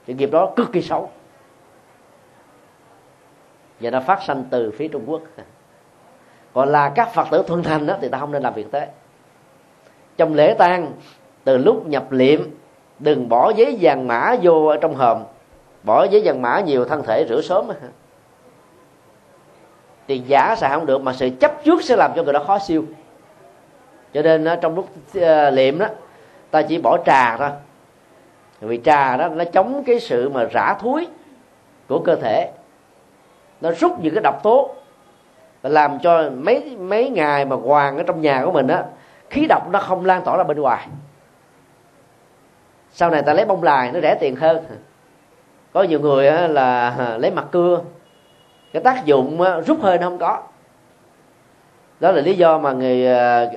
Thì 0.07 0.15
nghiệp 0.15 0.31
đó 0.33 0.53
cực 0.57 0.73
kỳ 0.73 0.83
xấu. 0.83 1.11
Và 3.81 3.91
nó 3.91 4.01
phát 4.01 4.23
sanh 4.23 4.45
từ 4.51 4.71
phía 4.71 4.89
trung 4.89 5.03
quốc. 5.07 5.21
Còn 6.53 6.69
là 6.69 6.89
các 6.89 7.15
phật 7.15 7.27
tử 7.31 7.45
thuần 7.47 7.63
thành 7.63 7.87
đó 7.87 7.97
thì 8.01 8.09
ta 8.09 8.19
không 8.19 8.33
nên 8.33 8.43
làm 8.43 8.55
việc 8.55 8.67
thế. 8.73 8.89
Trong 10.17 10.35
lễ 10.35 10.55
tang 10.59 10.93
từ 11.45 11.59
lúc 11.59 11.87
nhập 11.87 12.13
liệm 12.13 12.41
đừng 12.99 13.29
bỏ 13.29 13.53
giấy 13.57 13.79
vàng 13.81 14.07
mã 14.09 14.37
vô 14.43 14.67
ở 14.67 14.77
trong 14.77 14.95
hòm. 14.95 15.23
Bỏ 15.83 16.07
giấy 16.11 16.23
vàng 16.25 16.43
mã 16.43 16.61
nhiều 16.61 16.85
thân 16.85 17.03
thể 17.03 17.27
rửa 17.29 17.41
sớm 17.41 17.69
thì 20.13 20.19
giả 20.19 20.57
xài 20.57 20.71
không 20.71 20.87
được, 20.87 21.03
mà 21.03 21.13
sự 21.13 21.31
chấp 21.41 21.65
trước 21.65 21.83
sẽ 21.83 21.97
làm 21.97 22.13
cho 22.17 22.23
người 22.23 22.33
đó 22.33 22.45
khó 22.47 22.59
siêu. 22.59 22.85
Cho 24.15 24.23
nên 24.23 24.47
trong 24.61 24.75
lúc 24.75 24.89
ờ, 25.15 25.51
liệm 25.51 25.79
đó, 25.79 25.87
ta 26.51 26.63
chỉ 26.63 26.79
bỏ 26.79 26.99
trà 27.07 27.37
thôi. 27.37 27.51
Vì 28.61 28.81
trà 28.85 29.17
đó 29.17 29.29
nó 29.29 29.45
chống 29.45 29.85
cái 29.87 30.01
sự 30.01 30.29
mà 30.29 30.45
rã 30.45 30.75
thúi 30.81 31.09
của 31.89 31.99
cơ 31.99 32.17
thể. 32.17 32.51
Nó 33.61 33.71
rút 33.71 34.01
những 34.01 34.15
cái 34.15 34.23
độc 34.23 34.43
tố, 34.43 34.75
và 35.63 35.71
làm 35.71 35.99
cho 35.99 36.31
mấy 36.31 36.77
mấy 36.77 37.09
ngày 37.09 37.45
mà 37.45 37.57
hoàng 37.57 37.97
ở 37.97 38.03
trong 38.03 38.21
nhà 38.21 38.43
của 38.45 38.53
mình 38.53 38.69
á, 38.69 38.85
khí 39.31 39.47
độc 39.49 39.69
nó 39.71 39.79
không 39.79 40.05
lan 40.05 40.23
tỏa 40.25 40.37
ra 40.37 40.45
bên 40.45 40.61
ngoài. 40.61 40.87
Sau 42.93 43.11
này 43.11 43.23
ta 43.23 43.33
lấy 43.33 43.45
bông 43.45 43.63
lài, 43.63 43.93
nó 43.93 44.01
rẻ 44.01 44.15
tiền 44.21 44.37
hơn. 44.37 44.65
Có 45.73 45.83
nhiều 45.83 46.01
người 46.01 46.49
là 46.49 46.91
à, 46.99 47.17
lấy 47.19 47.31
mặt 47.31 47.45
cưa 47.51 47.81
cái 48.73 48.83
tác 48.83 49.05
dụng 49.05 49.41
ờ, 49.41 49.61
rút 49.61 49.81
hơi 49.81 49.99
nó 49.99 50.09
không 50.09 50.19
có. 50.19 50.43
Đó 52.01 52.13
là 52.13 52.21
lý 52.21 52.35
do 52.35 52.59
mà 52.59 52.73
người 52.73 53.07
ờ, 53.07 53.51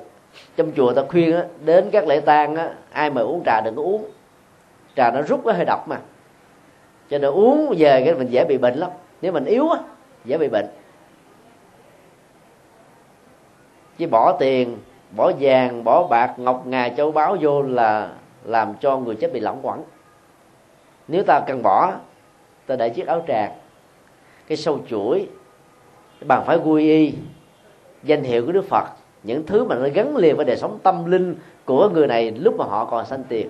trong 0.55 0.71
chùa 0.75 0.93
ta 0.93 1.01
khuyên 1.09 1.41
đến 1.65 1.89
các 1.91 2.07
lễ 2.07 2.19
tang 2.19 2.55
ai 2.91 3.09
mà 3.09 3.21
uống 3.21 3.43
trà 3.45 3.61
đừng 3.61 3.75
có 3.75 3.81
uống. 3.81 4.05
Trà 4.95 5.11
nó 5.11 5.21
rút 5.21 5.41
cái 5.45 5.53
hơi 5.53 5.65
độc 5.65 5.87
mà. 5.87 5.99
Cho 7.09 7.17
nên 7.17 7.31
uống 7.31 7.73
về 7.77 8.03
cái 8.05 8.13
mình 8.13 8.27
dễ 8.27 8.45
bị 8.45 8.57
bệnh 8.57 8.75
lắm. 8.75 8.89
Nếu 9.21 9.31
mình 9.31 9.45
yếu 9.45 9.69
á, 9.69 9.79
dễ 10.25 10.37
bị 10.37 10.47
bệnh. 10.47 10.65
Chứ 13.97 14.07
bỏ 14.07 14.37
tiền, 14.39 14.77
bỏ 15.15 15.31
vàng, 15.39 15.83
bỏ 15.83 16.07
bạc, 16.07 16.33
ngọc 16.37 16.67
ngà, 16.67 16.89
châu 16.89 17.11
báu 17.11 17.37
vô 17.41 17.61
là 17.61 18.09
làm 18.43 18.73
cho 18.79 18.97
người 18.97 19.15
chết 19.15 19.33
bị 19.33 19.39
lỏng 19.39 19.59
quẩn. 19.61 19.83
Nếu 21.07 21.23
ta 21.23 21.39
cần 21.47 21.61
bỏ, 21.63 21.91
ta 22.67 22.75
để 22.75 22.89
chiếc 22.89 23.07
áo 23.07 23.23
tràng 23.27 23.51
cái 24.47 24.57
sâu 24.57 24.79
chuỗi, 24.89 25.27
cái 26.19 26.27
bàn 26.27 26.43
phải 26.45 26.57
quy 26.57 26.89
y, 26.89 27.13
danh 28.03 28.23
hiệu 28.23 28.45
của 28.45 28.51
đức 28.51 28.65
phật, 28.65 28.85
những 29.23 29.45
thứ 29.45 29.63
mà 29.63 29.75
nó 29.75 29.87
gắn 29.93 30.17
liền 30.17 30.35
với 30.35 30.45
đời 30.45 30.57
sống 30.57 30.79
tâm 30.83 31.11
linh 31.11 31.35
của 31.65 31.89
người 31.89 32.07
này 32.07 32.31
lúc 32.31 32.57
mà 32.57 32.65
họ 32.65 32.85
còn 32.85 33.05
sanh 33.05 33.23
tiền. 33.23 33.49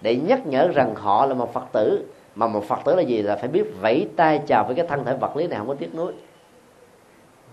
Để 0.00 0.16
nhắc 0.16 0.46
nhở 0.46 0.68
rằng 0.68 0.94
họ 0.94 1.26
là 1.26 1.34
một 1.34 1.52
phật 1.52 1.64
tử, 1.72 2.04
mà 2.34 2.46
một 2.46 2.64
phật 2.64 2.78
tử 2.84 2.94
là 2.94 3.02
gì 3.02 3.22
là 3.22 3.36
phải 3.36 3.48
biết 3.48 3.64
vẫy 3.80 4.08
tay 4.16 4.40
chào 4.46 4.64
với 4.64 4.74
cái 4.74 4.86
thân 4.86 5.04
thể 5.04 5.16
vật 5.16 5.36
lý 5.36 5.46
này 5.46 5.58
không 5.58 5.68
có 5.68 5.74
tiếc 5.74 5.94
nuối. 5.94 6.12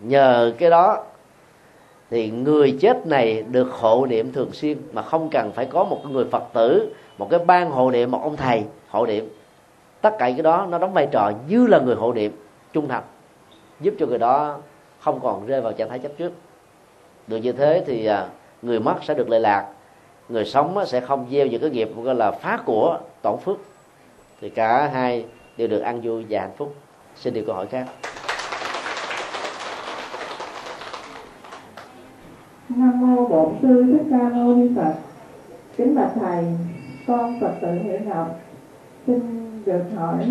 Nhờ 0.01 0.53
cái 0.57 0.69
đó 0.69 1.03
thì 2.09 2.29
người 2.29 2.77
chết 2.81 3.07
này 3.07 3.43
được 3.51 3.71
hộ 3.71 4.05
niệm 4.05 4.33
thường 4.33 4.51
xuyên, 4.51 4.77
mà 4.93 5.01
không 5.01 5.29
cần 5.29 5.51
phải 5.51 5.65
có 5.65 5.83
một 5.83 6.01
người 6.11 6.25
phật 6.25 6.43
tử, 6.53 6.93
một 7.17 7.29
cái 7.29 7.39
ban 7.45 7.71
hộ 7.71 7.91
niệm, 7.91 8.11
một 8.11 8.19
ông 8.23 8.37
thầy 8.37 8.63
hộ 8.89 9.05
niệm. 9.05 9.29
Tất 10.01 10.09
cả 10.19 10.25
cái 10.31 10.41
đó 10.41 10.67
nó 10.69 10.77
đóng 10.77 10.93
vai 10.93 11.07
trò 11.11 11.31
như 11.47 11.67
là 11.67 11.79
người 11.79 11.95
hộ 11.95 12.13
niệm 12.13 12.31
trung 12.73 12.87
thành, 12.87 13.03
giúp 13.79 13.93
cho 13.99 14.05
người 14.05 14.17
đó 14.17 14.57
không 14.99 15.19
còn 15.23 15.45
rơi 15.45 15.61
vào 15.61 15.73
trạng 15.73 15.89
thái 15.89 15.99
chấp 15.99 16.11
trước. 16.17 16.31
Được 17.27 17.37
như 17.37 17.51
thế 17.51 17.83
thì 17.87 18.05
à, 18.05 18.27
người 18.61 18.79
mất 18.79 18.95
sẽ 19.03 19.13
được 19.13 19.29
lệ 19.29 19.39
lạc, 19.39 19.71
người 20.29 20.45
sống 20.45 20.85
sẽ 20.85 20.99
không 20.99 21.27
gieo 21.31 21.47
những 21.47 21.61
cái 21.61 21.69
nghiệp 21.69 21.89
gọi 22.03 22.15
là 22.15 22.31
phá 22.31 22.59
của 22.65 22.99
tổn 23.21 23.39
phước. 23.39 23.57
Thì 24.41 24.49
cả 24.49 24.87
hai 24.93 25.25
đều 25.57 25.67
được 25.67 25.79
ăn 25.79 26.01
vui 26.01 26.25
và 26.29 26.39
hạnh 26.39 26.55
phúc. 26.57 26.75
Xin 27.15 27.33
điều 27.33 27.43
câu 27.45 27.55
hỏi 27.55 27.67
khác. 27.67 27.85
Nam 32.69 33.15
mô 33.15 33.27
bổn 33.27 33.53
sư 33.61 33.83
thích 33.93 34.07
ca 34.11 34.29
mâu 34.29 34.55
ni 34.55 34.69
phật. 34.75 34.93
Kính 35.77 35.95
bạch 35.95 36.11
thầy, 36.19 36.45
con 37.07 37.39
phật 37.41 37.53
tử 37.61 37.67
hiểu 37.83 37.99
ngọc 38.05 38.39
xin 39.07 39.19
được 39.65 39.83
hỏi 39.95 40.25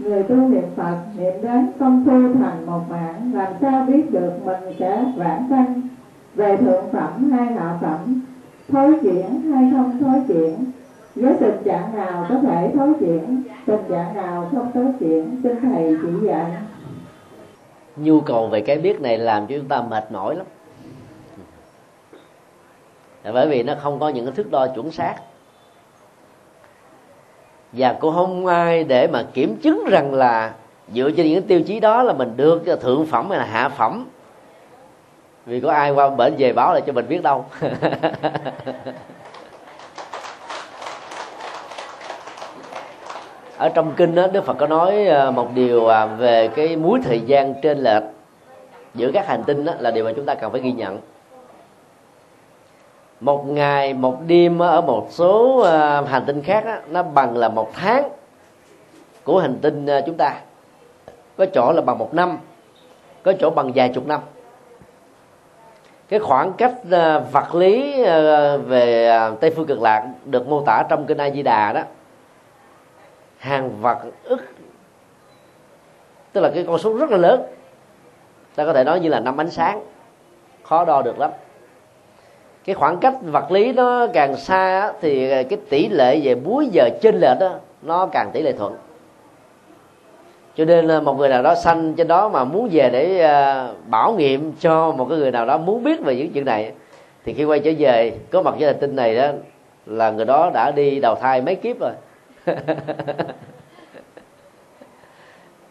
người 0.00 0.22
tu 0.22 0.36
niệm 0.36 0.64
phật, 0.76 0.96
niệm 1.18 1.32
đến 1.42 1.72
công 1.80 2.04
phu 2.06 2.40
thành 2.40 2.66
một 2.66 2.80
mạng, 2.88 3.30
làm 3.34 3.52
sao 3.60 3.84
biết 3.88 4.10
được 4.10 4.32
mình 4.44 4.74
sẽ 4.78 5.04
vãng 5.16 5.46
sanh? 5.50 5.82
Về 6.34 6.56
thượng 6.56 6.84
phẩm 6.92 7.30
hay 7.30 7.46
hạ 7.46 7.78
phẩm? 7.80 8.22
Thối 8.68 8.98
chuyển 9.02 9.52
hay 9.52 9.70
không 9.72 9.98
thối 10.00 10.22
chuyển? 10.28 10.64
Với 11.14 11.34
tình 11.40 11.62
trạng 11.64 11.96
nào 11.96 12.26
có 12.28 12.34
thể 12.42 12.72
thối 12.74 12.92
chuyển, 13.00 13.42
tình 13.66 13.80
trạng 13.90 14.14
nào 14.14 14.48
không 14.52 14.70
thối 14.74 14.86
chuyển? 15.00 15.40
Xin 15.42 15.60
thầy 15.62 15.96
chỉ 16.02 16.26
dạy. 16.26 16.50
Nhu 17.96 18.20
cầu 18.20 18.48
về 18.48 18.60
cái 18.60 18.78
biết 18.78 19.00
này 19.00 19.18
làm 19.18 19.46
cho 19.46 19.56
chúng 19.56 19.68
ta 19.68 19.82
mệt 19.82 20.12
mỏi 20.12 20.36
lắm. 20.36 20.46
Bởi 23.32 23.48
vì 23.48 23.62
nó 23.62 23.74
không 23.82 23.98
có 23.98 24.08
những 24.08 24.26
cái 24.26 24.34
thước 24.34 24.50
đo 24.50 24.66
chuẩn 24.74 24.90
xác 24.90 25.14
và 27.72 27.92
cũng 27.92 28.14
không 28.14 28.46
ai 28.46 28.84
để 28.84 29.06
mà 29.06 29.22
kiểm 29.34 29.56
chứng 29.56 29.84
rằng 29.90 30.14
là 30.14 30.52
dựa 30.92 31.10
trên 31.10 31.26
những 31.26 31.42
tiêu 31.42 31.60
chí 31.60 31.80
đó 31.80 32.02
là 32.02 32.12
mình 32.12 32.36
được 32.36 32.62
thượng 32.80 33.06
phẩm 33.06 33.30
hay 33.30 33.38
là 33.38 33.44
hạ 33.44 33.68
phẩm. 33.68 34.06
Vì 35.46 35.60
có 35.60 35.72
ai 35.72 35.90
qua 35.90 36.10
bệnh 36.10 36.34
về 36.38 36.52
báo 36.52 36.72
lại 36.72 36.82
cho 36.86 36.92
mình 36.92 37.08
biết 37.08 37.22
đâu. 37.22 37.44
Ở 43.60 43.68
trong 43.68 43.92
kinh 43.96 44.14
đó, 44.14 44.26
đức 44.26 44.44
phật 44.44 44.54
có 44.58 44.66
nói 44.66 45.06
ờ, 45.06 45.30
một 45.30 45.48
điều 45.54 45.86
à, 45.86 46.06
về 46.06 46.48
cái 46.48 46.76
múi 46.76 47.00
thời 47.04 47.20
gian 47.20 47.54
trên 47.62 47.78
lệch 47.78 48.02
giữa 48.94 49.10
các 49.14 49.26
hành 49.26 49.44
tinh 49.46 49.64
đó 49.64 49.72
là 49.78 49.90
điều 49.90 50.04
mà 50.04 50.12
chúng 50.16 50.24
ta 50.24 50.34
cần 50.34 50.52
phải 50.52 50.60
ghi 50.60 50.72
nhận 50.72 50.98
một 53.20 53.46
ngày 53.46 53.94
một 53.94 54.18
đêm 54.26 54.58
ở 54.58 54.80
một 54.80 55.06
số 55.10 55.60
à, 55.60 56.02
hành 56.02 56.24
tinh 56.26 56.42
khác 56.42 56.64
đó, 56.64 56.76
nó 56.88 57.02
bằng 57.02 57.36
là 57.36 57.48
một 57.48 57.70
tháng 57.74 58.08
của 59.24 59.38
hành 59.38 59.58
tinh 59.62 59.86
à, 59.86 60.00
chúng 60.06 60.16
ta. 60.16 60.40
Có 61.36 61.46
chỗ 61.54 61.72
là 61.72 61.82
bằng 61.82 61.98
một 61.98 62.14
năm 62.14 62.38
có 63.22 63.32
chỗ 63.40 63.50
bằng 63.50 63.72
vài 63.74 63.88
chục 63.94 64.06
năm. 64.06 64.20
Cái 66.08 66.20
khoảng 66.20 66.52
cách 66.52 66.74
à, 66.90 67.18
vật 67.18 67.54
lý 67.54 68.02
về 68.66 69.12
tây 69.40 69.50
phương 69.56 69.66
cực 69.66 69.82
lạc 69.82 70.06
được 70.24 70.48
mô 70.48 70.62
tả 70.64 70.82
trong 70.88 71.06
kinh 71.06 71.18
a 71.18 71.30
di 71.30 71.42
đà 71.42 71.72
đó 71.72 71.82
hàng 73.38 73.80
vật 73.80 73.98
ức 74.24 74.40
tức 76.32 76.40
là 76.40 76.50
cái 76.54 76.64
con 76.66 76.78
số 76.78 76.96
rất 76.96 77.10
là 77.10 77.16
lớn. 77.16 77.42
Ta 78.54 78.64
có 78.64 78.72
thể 78.72 78.84
nói 78.84 79.00
như 79.00 79.08
là 79.08 79.20
năm 79.20 79.40
ánh 79.40 79.50
sáng 79.50 79.80
khó 80.62 80.84
đo 80.84 81.02
được 81.02 81.18
lắm 81.18 81.30
cái 82.64 82.74
khoảng 82.74 82.98
cách 82.98 83.14
vật 83.22 83.50
lý 83.50 83.72
nó 83.72 84.06
càng 84.12 84.36
xa 84.36 84.92
thì 85.00 85.28
cái 85.44 85.58
tỷ 85.68 85.88
lệ 85.88 86.20
về 86.22 86.34
múi 86.34 86.68
giờ 86.72 86.88
trên 87.02 87.14
lệch 87.14 87.38
đó 87.40 87.54
nó 87.82 88.06
càng 88.06 88.30
tỷ 88.32 88.42
lệ 88.42 88.52
thuận. 88.52 88.76
Cho 90.54 90.64
nên 90.64 90.88
ờ, 90.88 91.00
một 91.00 91.18
người 91.18 91.28
nào 91.28 91.42
đó 91.42 91.54
sanh 91.54 91.94
trên 91.94 92.08
đó 92.08 92.28
mà 92.28 92.44
muốn 92.44 92.68
về 92.72 92.90
để 92.92 93.20
ờ, 93.20 93.74
bảo 93.86 94.12
nghiệm 94.12 94.52
cho 94.60 94.92
một 94.92 95.06
cái 95.08 95.18
người 95.18 95.30
nào 95.30 95.46
đó 95.46 95.58
muốn 95.58 95.84
biết 95.84 96.00
về 96.00 96.16
những 96.16 96.32
chuyện 96.32 96.44
này 96.44 96.72
thì 97.24 97.32
khi 97.32 97.44
quay 97.44 97.60
trở 97.60 97.70
về, 97.78 98.12
có 98.30 98.42
mặt 98.42 98.54
với 98.58 98.66
hành 98.66 98.80
tinh 98.80 98.96
này 98.96 99.16
đó, 99.16 99.28
là 99.86 100.10
người 100.10 100.24
đó 100.24 100.50
đã 100.54 100.70
đi 100.70 101.00
đầu 101.00 101.14
thai 101.14 101.42
mấy 101.42 101.54
kiếp 101.54 101.76
rồi. 101.80 101.92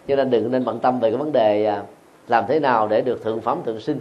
Cho 0.08 0.16
nên 0.16 0.30
đừng 0.30 0.52
nên 0.52 0.66
bận 0.66 0.80
tâm 0.80 1.00
về 1.00 1.10
cái 1.10 1.18
vấn 1.18 1.32
đề 1.32 1.66
à, 1.66 1.84
làm 2.28 2.44
thế 2.48 2.60
nào 2.60 2.88
để 2.88 3.02
được 3.02 3.24
thượng 3.24 3.42
phẩm, 3.42 3.62
thượng 3.66 3.80
sinh 3.80 4.00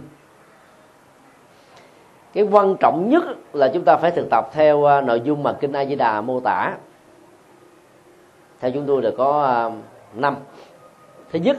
cái 2.33 2.43
quan 2.51 2.75
trọng 2.79 3.09
nhất 3.09 3.23
là 3.53 3.67
chúng 3.73 3.83
ta 3.83 3.97
phải 3.97 4.11
thực 4.11 4.29
tập 4.29 4.49
theo 4.53 4.85
à, 4.85 5.01
nội 5.01 5.21
dung 5.21 5.43
mà 5.43 5.53
kinh 5.53 5.73
A 5.73 5.85
Di 5.85 5.95
Đà 5.95 6.21
mô 6.21 6.39
tả. 6.39 6.77
Theo 8.59 8.71
chúng 8.71 8.85
tôi 8.87 9.01
là 9.01 9.11
có 9.17 9.43
à, 9.43 9.69
năm. 10.13 10.35
Thứ 11.31 11.39
nhất 11.39 11.57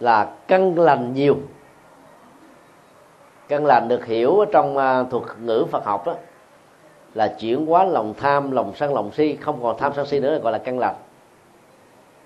là 0.00 0.30
căn 0.48 0.78
lành 0.78 1.12
nhiều. 1.14 1.36
Căn 3.48 3.66
lành 3.66 3.88
được 3.88 4.06
hiểu 4.06 4.44
trong 4.52 4.76
à, 4.76 5.02
thuật 5.02 5.24
ngữ 5.40 5.64
Phật 5.70 5.84
học 5.84 6.06
đó, 6.06 6.14
là 7.14 7.28
chuyển 7.40 7.66
hóa 7.66 7.84
lòng 7.84 8.14
tham, 8.14 8.50
lòng 8.50 8.72
sân, 8.76 8.94
lòng 8.94 9.10
si. 9.12 9.36
Không 9.36 9.62
còn 9.62 9.76
tham, 9.78 9.92
sân, 9.96 10.06
si 10.06 10.20
nữa 10.20 10.32
là 10.32 10.38
gọi 10.38 10.52
là 10.52 10.58
căn 10.58 10.78
lành. 10.78 10.94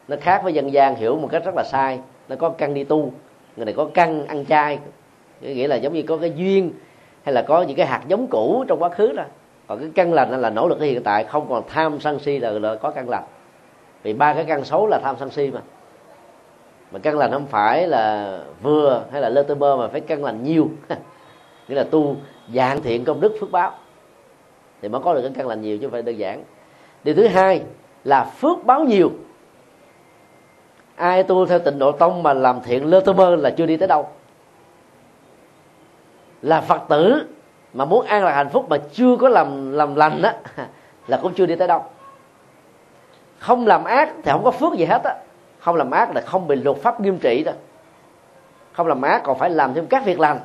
Nó 0.08 0.16
khác 0.20 0.40
với 0.44 0.52
dân 0.52 0.72
gian 0.72 0.94
hiểu 0.94 1.16
một 1.16 1.28
cách 1.32 1.44
rất 1.44 1.54
là 1.56 1.64
sai. 1.64 2.00
Nó 2.28 2.36
có 2.36 2.48
căn 2.48 2.74
đi 2.74 2.84
tu, 2.84 3.12
người 3.56 3.64
này 3.64 3.74
có 3.74 3.88
căn 3.94 4.26
ăn 4.26 4.46
chay. 4.46 4.78
Nghĩa 5.40 5.68
là 5.68 5.76
giống 5.76 5.92
như 5.92 6.02
có 6.02 6.16
cái 6.16 6.32
duyên 6.36 6.72
hay 7.22 7.34
là 7.34 7.42
có 7.42 7.62
những 7.62 7.76
cái 7.76 7.86
hạt 7.86 8.00
giống 8.08 8.26
cũ 8.26 8.64
trong 8.68 8.82
quá 8.82 8.88
khứ 8.88 9.12
đó. 9.12 9.24
Còn 9.66 9.78
cái 9.78 9.90
căn 9.94 10.12
lành 10.12 10.40
là 10.40 10.50
nỗ 10.50 10.68
lực 10.68 10.78
ở 10.80 10.86
hiện 10.86 11.02
tại 11.02 11.24
không 11.24 11.48
còn 11.48 11.62
tham 11.68 12.00
sân 12.00 12.18
si 12.18 12.38
là, 12.38 12.50
là 12.50 12.74
có 12.74 12.90
căn 12.90 13.08
lành. 13.08 13.24
Vì 14.02 14.12
ba 14.12 14.34
cái 14.34 14.44
căn 14.44 14.64
xấu 14.64 14.86
là 14.86 15.00
tham 15.02 15.16
sân 15.20 15.30
si 15.30 15.50
mà. 15.50 15.60
Mà 16.90 16.98
căn 16.98 17.18
lành 17.18 17.30
không 17.32 17.46
phải 17.46 17.86
là 17.86 18.38
vừa 18.62 19.04
hay 19.12 19.20
là 19.20 19.28
lơ 19.28 19.42
tơ 19.42 19.54
mơ 19.54 19.76
mà 19.76 19.88
phải 19.88 20.00
căn 20.00 20.24
lành 20.24 20.42
nhiều. 20.42 20.68
Nghĩa 21.68 21.74
là 21.74 21.84
tu 21.84 22.16
dạng 22.54 22.82
thiện 22.82 23.04
công 23.04 23.20
đức 23.20 23.36
phước 23.40 23.50
báo. 23.50 23.72
Thì 24.82 24.88
mới 24.88 25.00
có 25.00 25.14
được 25.14 25.22
cái 25.22 25.30
căn 25.34 25.46
lành 25.46 25.62
nhiều 25.62 25.78
chứ 25.78 25.86
không 25.86 25.92
phải 25.92 26.02
đơn 26.02 26.18
giản. 26.18 26.44
Điều 27.04 27.14
thứ 27.14 27.26
hai 27.26 27.62
là 28.04 28.24
phước 28.24 28.64
báo 28.64 28.84
nhiều. 28.84 29.10
Ai 30.96 31.22
tu 31.22 31.46
theo 31.46 31.58
tịnh 31.58 31.78
độ 31.78 31.92
tông 31.92 32.22
mà 32.22 32.32
làm 32.32 32.60
thiện 32.64 32.86
lơ 32.86 33.00
tơ 33.00 33.12
mơ 33.12 33.36
là 33.36 33.50
chưa 33.50 33.66
đi 33.66 33.76
tới 33.76 33.88
đâu 33.88 34.08
là 36.42 36.60
phật 36.60 36.82
tử 36.88 37.26
mà 37.72 37.84
muốn 37.84 38.06
an 38.06 38.24
lạc 38.24 38.32
hạnh 38.32 38.48
phúc 38.48 38.66
mà 38.68 38.78
chưa 38.92 39.16
có 39.16 39.28
làm 39.28 39.72
làm 39.72 39.94
lành 39.94 40.22
á, 40.22 40.34
là 41.06 41.16
cũng 41.22 41.34
chưa 41.34 41.46
đi 41.46 41.56
tới 41.56 41.68
đâu. 41.68 41.84
Không 43.38 43.66
làm 43.66 43.84
ác 43.84 44.12
thì 44.22 44.32
không 44.32 44.44
có 44.44 44.50
phước 44.50 44.72
gì 44.72 44.84
hết 44.84 45.04
á. 45.04 45.14
Không 45.58 45.76
làm 45.76 45.90
ác 45.90 46.14
là 46.14 46.20
không 46.20 46.46
bị 46.46 46.56
luật 46.56 46.76
pháp 46.76 47.00
nghiêm 47.00 47.18
trị 47.18 47.44
đó 47.44 47.52
không 48.72 48.86
làm 48.86 49.02
ác 49.02 49.22
còn 49.24 49.38
phải 49.38 49.50
làm 49.50 49.74
thêm 49.74 49.86
các 49.86 50.04
việc 50.04 50.20
lành. 50.20 50.40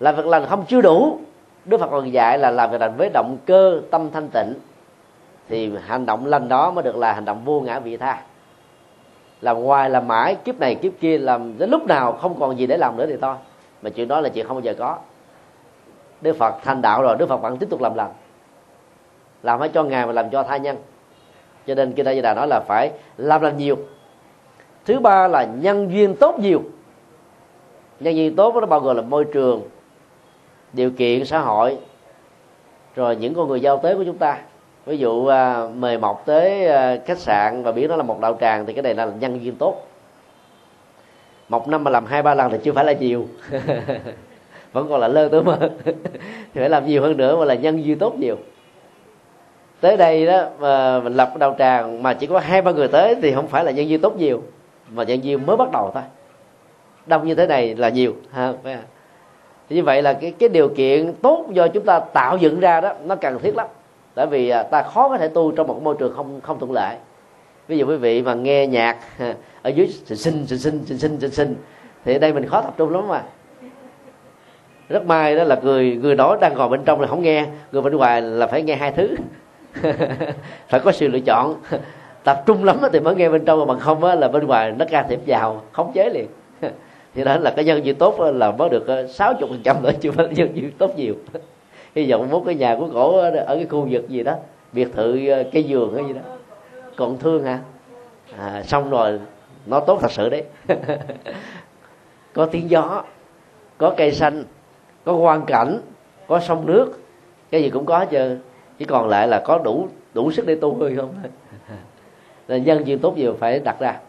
Làm 0.00 0.16
việc 0.16 0.26
lành 0.26 0.46
không 0.46 0.64
chưa 0.68 0.80
đủ, 0.80 1.18
đức 1.64 1.80
phật 1.80 1.88
còn 1.90 2.12
dạy 2.12 2.38
là 2.38 2.50
làm 2.50 2.70
việc 2.70 2.80
lành 2.80 2.96
với 2.96 3.10
động 3.14 3.36
cơ, 3.46 3.80
tâm 3.90 4.10
thanh 4.10 4.28
tịnh. 4.28 4.54
Thì 5.48 5.72
hành 5.86 6.06
động 6.06 6.26
lành 6.26 6.48
đó 6.48 6.70
mới 6.70 6.84
được 6.84 6.96
là 6.96 7.12
hành 7.12 7.24
động 7.24 7.44
vô 7.44 7.60
ngã 7.60 7.78
vị 7.78 7.96
tha. 7.96 8.22
Làm 9.40 9.56
hoài 9.56 9.90
làm 9.90 10.08
mãi 10.08 10.34
kiếp 10.34 10.60
này 10.60 10.74
kiếp 10.74 10.92
kia 11.00 11.18
làm 11.18 11.58
đến 11.58 11.70
lúc 11.70 11.86
nào 11.86 12.12
không 12.12 12.40
còn 12.40 12.58
gì 12.58 12.66
để 12.66 12.76
làm 12.76 12.96
nữa 12.96 13.06
thì 13.06 13.16
thôi. 13.20 13.36
Mà 13.82 13.90
chuyện 13.90 14.08
đó 14.08 14.20
là 14.20 14.28
chuyện 14.28 14.46
không 14.46 14.56
bao 14.56 14.62
giờ 14.62 14.74
có 14.78 14.98
đức 16.20 16.36
phật 16.36 16.54
thành 16.64 16.82
đạo 16.82 17.02
rồi, 17.02 17.16
đức 17.18 17.28
phật 17.28 17.36
vẫn 17.36 17.56
tiếp 17.56 17.66
tục 17.70 17.80
làm 17.80 17.92
lành. 17.94 18.12
Cho 19.72 19.84
ngài 19.84 20.06
mà 20.06 20.12
làm 20.12 20.30
cho 20.30 20.42
tha 20.42 20.56
nhân. 20.56 20.76
Cho 21.66 21.74
nên 21.74 21.92
kinh 21.92 22.06
Di 22.06 22.20
Đà 22.20 22.34
nói 22.34 22.46
là 22.48 22.60
phải 22.60 22.90
làm 23.16 23.42
lành 23.42 23.56
nhiều. 23.56 23.76
Thứ 24.84 24.98
ba 24.98 25.28
là 25.28 25.44
nhân 25.44 25.92
duyên 25.92 26.14
tốt 26.16 26.38
nhiều. 26.38 26.62
Nhân 28.00 28.16
duyên 28.16 28.36
tốt 28.36 28.54
nó 28.54 28.66
bao 28.66 28.80
gồm 28.80 28.96
là 28.96 29.02
môi 29.02 29.24
trường, 29.24 29.62
điều 30.72 30.90
kiện, 30.90 31.24
xã 31.24 31.38
hội, 31.38 31.78
rồi 32.96 33.16
những 33.16 33.34
con 33.34 33.48
người 33.48 33.60
giao 33.60 33.78
tế 33.78 33.94
của 33.94 34.04
chúng 34.04 34.18
ta. 34.18 34.38
Ví 34.86 34.98
dụ 34.98 35.26
à, 35.26 35.68
mời 35.74 35.98
mọc 35.98 36.22
tới 36.26 36.66
à, 36.66 36.96
khách 37.06 37.18
sạn 37.18 37.62
và 37.62 37.72
biết 37.72 37.86
nó 37.88 37.96
là 37.96 38.02
một 38.02 38.20
đạo 38.20 38.36
tràng 38.40 38.66
thì 38.66 38.72
cái 38.72 38.82
này 38.82 38.94
là 38.94 39.04
nhân 39.20 39.44
duyên 39.44 39.56
tốt. 39.56 39.86
Một 41.48 41.68
năm 41.68 41.84
mà 41.84 41.90
làm 41.90 42.06
hai 42.06 42.22
ba 42.22 42.34
lần 42.34 42.50
thì 42.50 42.58
chưa 42.62 42.72
phải 42.72 42.84
là 42.84 42.92
nhiều. 42.92 43.26
vẫn 44.72 44.88
còn 44.88 45.00
là 45.00 45.08
lơ 45.08 45.28
tớ 45.28 45.40
mơ 45.40 45.58
thì 45.84 46.60
phải 46.60 46.68
làm 46.68 46.86
nhiều 46.86 47.02
hơn 47.02 47.16
nữa 47.16 47.36
mà 47.36 47.44
là 47.44 47.54
nhân 47.54 47.84
duy 47.84 47.94
tốt 47.94 48.14
nhiều. 48.18 48.36
Tới 49.80 49.96
đây 49.96 50.26
đó, 50.26 50.44
mà 50.58 51.00
mình 51.00 51.14
lập 51.14 51.36
đầu 51.38 51.54
tràng 51.58 52.02
mà 52.02 52.14
chỉ 52.14 52.26
có 52.26 52.38
hai 52.38 52.62
ba 52.62 52.72
người 52.72 52.88
tới 52.88 53.14
thì 53.22 53.32
không 53.32 53.48
phải 53.48 53.64
là 53.64 53.70
nhân 53.70 53.88
duy 53.88 53.96
tốt 53.96 54.16
nhiều, 54.16 54.42
mà 54.90 55.04
nhân 55.04 55.24
duy 55.24 55.36
mới 55.36 55.56
bắt 55.56 55.68
đầu 55.72 55.90
thôi. 55.94 56.02
Đông 57.06 57.26
như 57.26 57.34
thế 57.34 57.46
này 57.46 57.74
là 57.74 57.88
nhiều, 57.88 58.14
ha, 58.32 58.52
phải 58.62 58.72
à? 58.72 58.82
như 59.68 59.82
vậy 59.82 60.02
là 60.02 60.12
cái 60.12 60.32
cái 60.38 60.48
điều 60.48 60.68
kiện 60.68 61.14
tốt 61.22 61.46
do 61.52 61.68
chúng 61.68 61.84
ta 61.84 62.00
tạo 62.00 62.36
dựng 62.36 62.60
ra 62.60 62.80
đó, 62.80 62.92
nó 63.04 63.16
cần 63.16 63.38
thiết 63.38 63.56
lắm. 63.56 63.66
Tại 64.14 64.26
vì 64.26 64.48
à, 64.48 64.62
ta 64.62 64.82
khó 64.82 65.08
có 65.08 65.18
thể 65.18 65.28
tu 65.28 65.52
trong 65.52 65.66
một 65.66 65.82
môi 65.82 65.94
trường 65.98 66.12
không 66.16 66.40
không 66.40 66.58
thuận 66.58 66.72
lợi. 66.72 66.96
Ví 67.68 67.78
dụ 67.78 67.86
quý 67.86 67.96
vị 67.96 68.22
mà 68.22 68.34
nghe 68.34 68.66
nhạc, 68.66 68.96
ở 69.62 69.70
dưới 69.70 69.88
xin 70.04 70.46
xin 70.46 70.58
xin 70.58 70.84
xin 70.86 71.20
xịn 71.20 71.30
xịn 71.30 71.54
thì 72.04 72.12
ở 72.12 72.18
đây 72.18 72.32
mình 72.32 72.46
khó 72.46 72.60
tập 72.62 72.74
trung 72.76 72.90
lắm 72.90 73.08
mà 73.08 73.24
rất 74.88 75.06
may 75.06 75.36
đó 75.36 75.44
là 75.44 75.60
người 75.62 75.98
người 76.02 76.14
đó 76.14 76.38
đang 76.40 76.54
ngồi 76.54 76.68
bên 76.68 76.84
trong 76.84 77.00
là 77.00 77.06
không 77.06 77.22
nghe. 77.22 77.46
Người 77.72 77.82
bên 77.82 77.96
ngoài 77.96 78.22
là 78.22 78.46
phải 78.46 78.62
nghe 78.62 78.76
hai 78.76 78.92
thứ. 78.92 79.16
Phải 80.68 80.80
có 80.80 80.92
sự 80.92 81.08
lựa 81.08 81.20
chọn. 81.20 81.54
Tập 82.24 82.42
trung 82.46 82.64
lắm 82.64 82.76
thì 82.92 83.00
mới 83.00 83.14
nghe 83.14 83.28
bên 83.28 83.44
trong 83.44 83.58
mà 83.58 83.64
bằng 83.64 83.78
không 83.78 84.04
là 84.04 84.28
bên 84.28 84.46
ngoài 84.46 84.72
nó 84.78 84.84
can 84.84 85.06
thiệp 85.08 85.20
vào 85.26 85.62
khống 85.72 85.92
chế 85.94 86.10
liền. 86.10 86.26
Thì 87.14 87.24
đó 87.24 87.36
là 87.36 87.50
cái 87.50 87.64
nhân 87.64 87.84
duyên 87.84 87.96
tốt 87.96 88.20
là 88.20 88.50
mới 88.50 88.68
được 88.68 88.86
ờ, 88.86 89.06
sáu 89.06 89.34
chục 89.34 89.50
phần 89.50 89.60
trăm 89.64 89.82
nữa 89.82 89.90
chứ 90.00 90.10
phải 90.10 90.28
nhân 90.28 90.48
duyên 90.54 90.70
tốt 90.78 90.96
nhiều. 90.96 91.14
Hy 91.94 92.10
vọng 92.10 92.30
muốn 92.30 92.44
cái 92.44 92.54
nhà 92.54 92.76
của 92.78 92.88
cổ 92.92 93.18
ở 93.18 93.56
cái 93.56 93.66
khu 93.70 93.88
vực 93.90 94.08
gì 94.08 94.22
đó 94.22 94.34
biệt 94.72 94.88
thự 94.94 95.28
ờ, 95.28 95.44
cây 95.52 95.64
giường 95.64 95.94
hay 95.94 96.04
gì 96.04 96.12
đó. 96.12 96.20
Còn 96.96 97.18
thương 97.18 97.44
hả? 97.44 97.58
À, 98.38 98.62
xong 98.62 98.90
rồi 98.90 99.20
nó 99.66 99.80
tốt 99.80 99.98
thật 100.00 100.12
sự 100.12 100.28
đấy. 100.28 100.44
Có 102.32 102.46
tiếng 102.46 102.70
gió 102.70 103.02
có 103.78 103.94
cây 103.96 104.12
xanh 104.12 104.44
có 105.08 105.14
quan 105.14 105.42
cảnh, 105.46 105.80
có 106.26 106.40
sông 106.40 106.66
nước, 106.66 107.00
cái 107.50 107.62
gì 107.62 107.70
cũng 107.70 107.86
có 107.86 108.04
chứ. 108.04 108.38
Chỉ 108.78 108.84
còn 108.84 109.08
lại 109.08 109.28
là 109.28 109.42
có 109.44 109.58
đủ 109.58 109.88
đủ 110.14 110.30
sức 110.30 110.46
để 110.46 110.54
tu 110.54 110.76
thôi, 110.80 110.94
không 110.96 111.14
là 112.48 112.56
nhân 112.56 112.86
duyên 112.86 112.98
tốt 112.98 113.16
gì 113.16 113.28
phải 113.38 113.58
đặt 113.58 113.76
ra. 113.80 114.00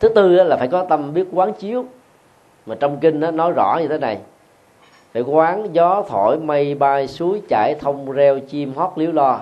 Thứ 0.00 0.08
tư 0.08 0.28
là 0.28 0.56
phải 0.56 0.68
có 0.68 0.84
tâm 0.84 1.14
biết 1.14 1.26
quán 1.32 1.52
chiếu. 1.52 1.84
Mà 2.66 2.74
trong 2.80 2.98
kinh 3.00 3.20
nó 3.20 3.30
nói 3.30 3.52
rõ 3.56 3.78
như 3.80 3.88
thế 3.88 3.98
này. 3.98 4.18
Phải 5.12 5.22
quán 5.22 5.66
gió 5.72 6.04
thổi, 6.08 6.38
mây 6.38 6.74
bay, 6.74 7.08
suối 7.08 7.42
chảy, 7.48 7.74
thông 7.80 8.12
reo, 8.12 8.38
chim 8.38 8.72
hót 8.74 8.90
liếu 8.96 9.12
lo. 9.12 9.40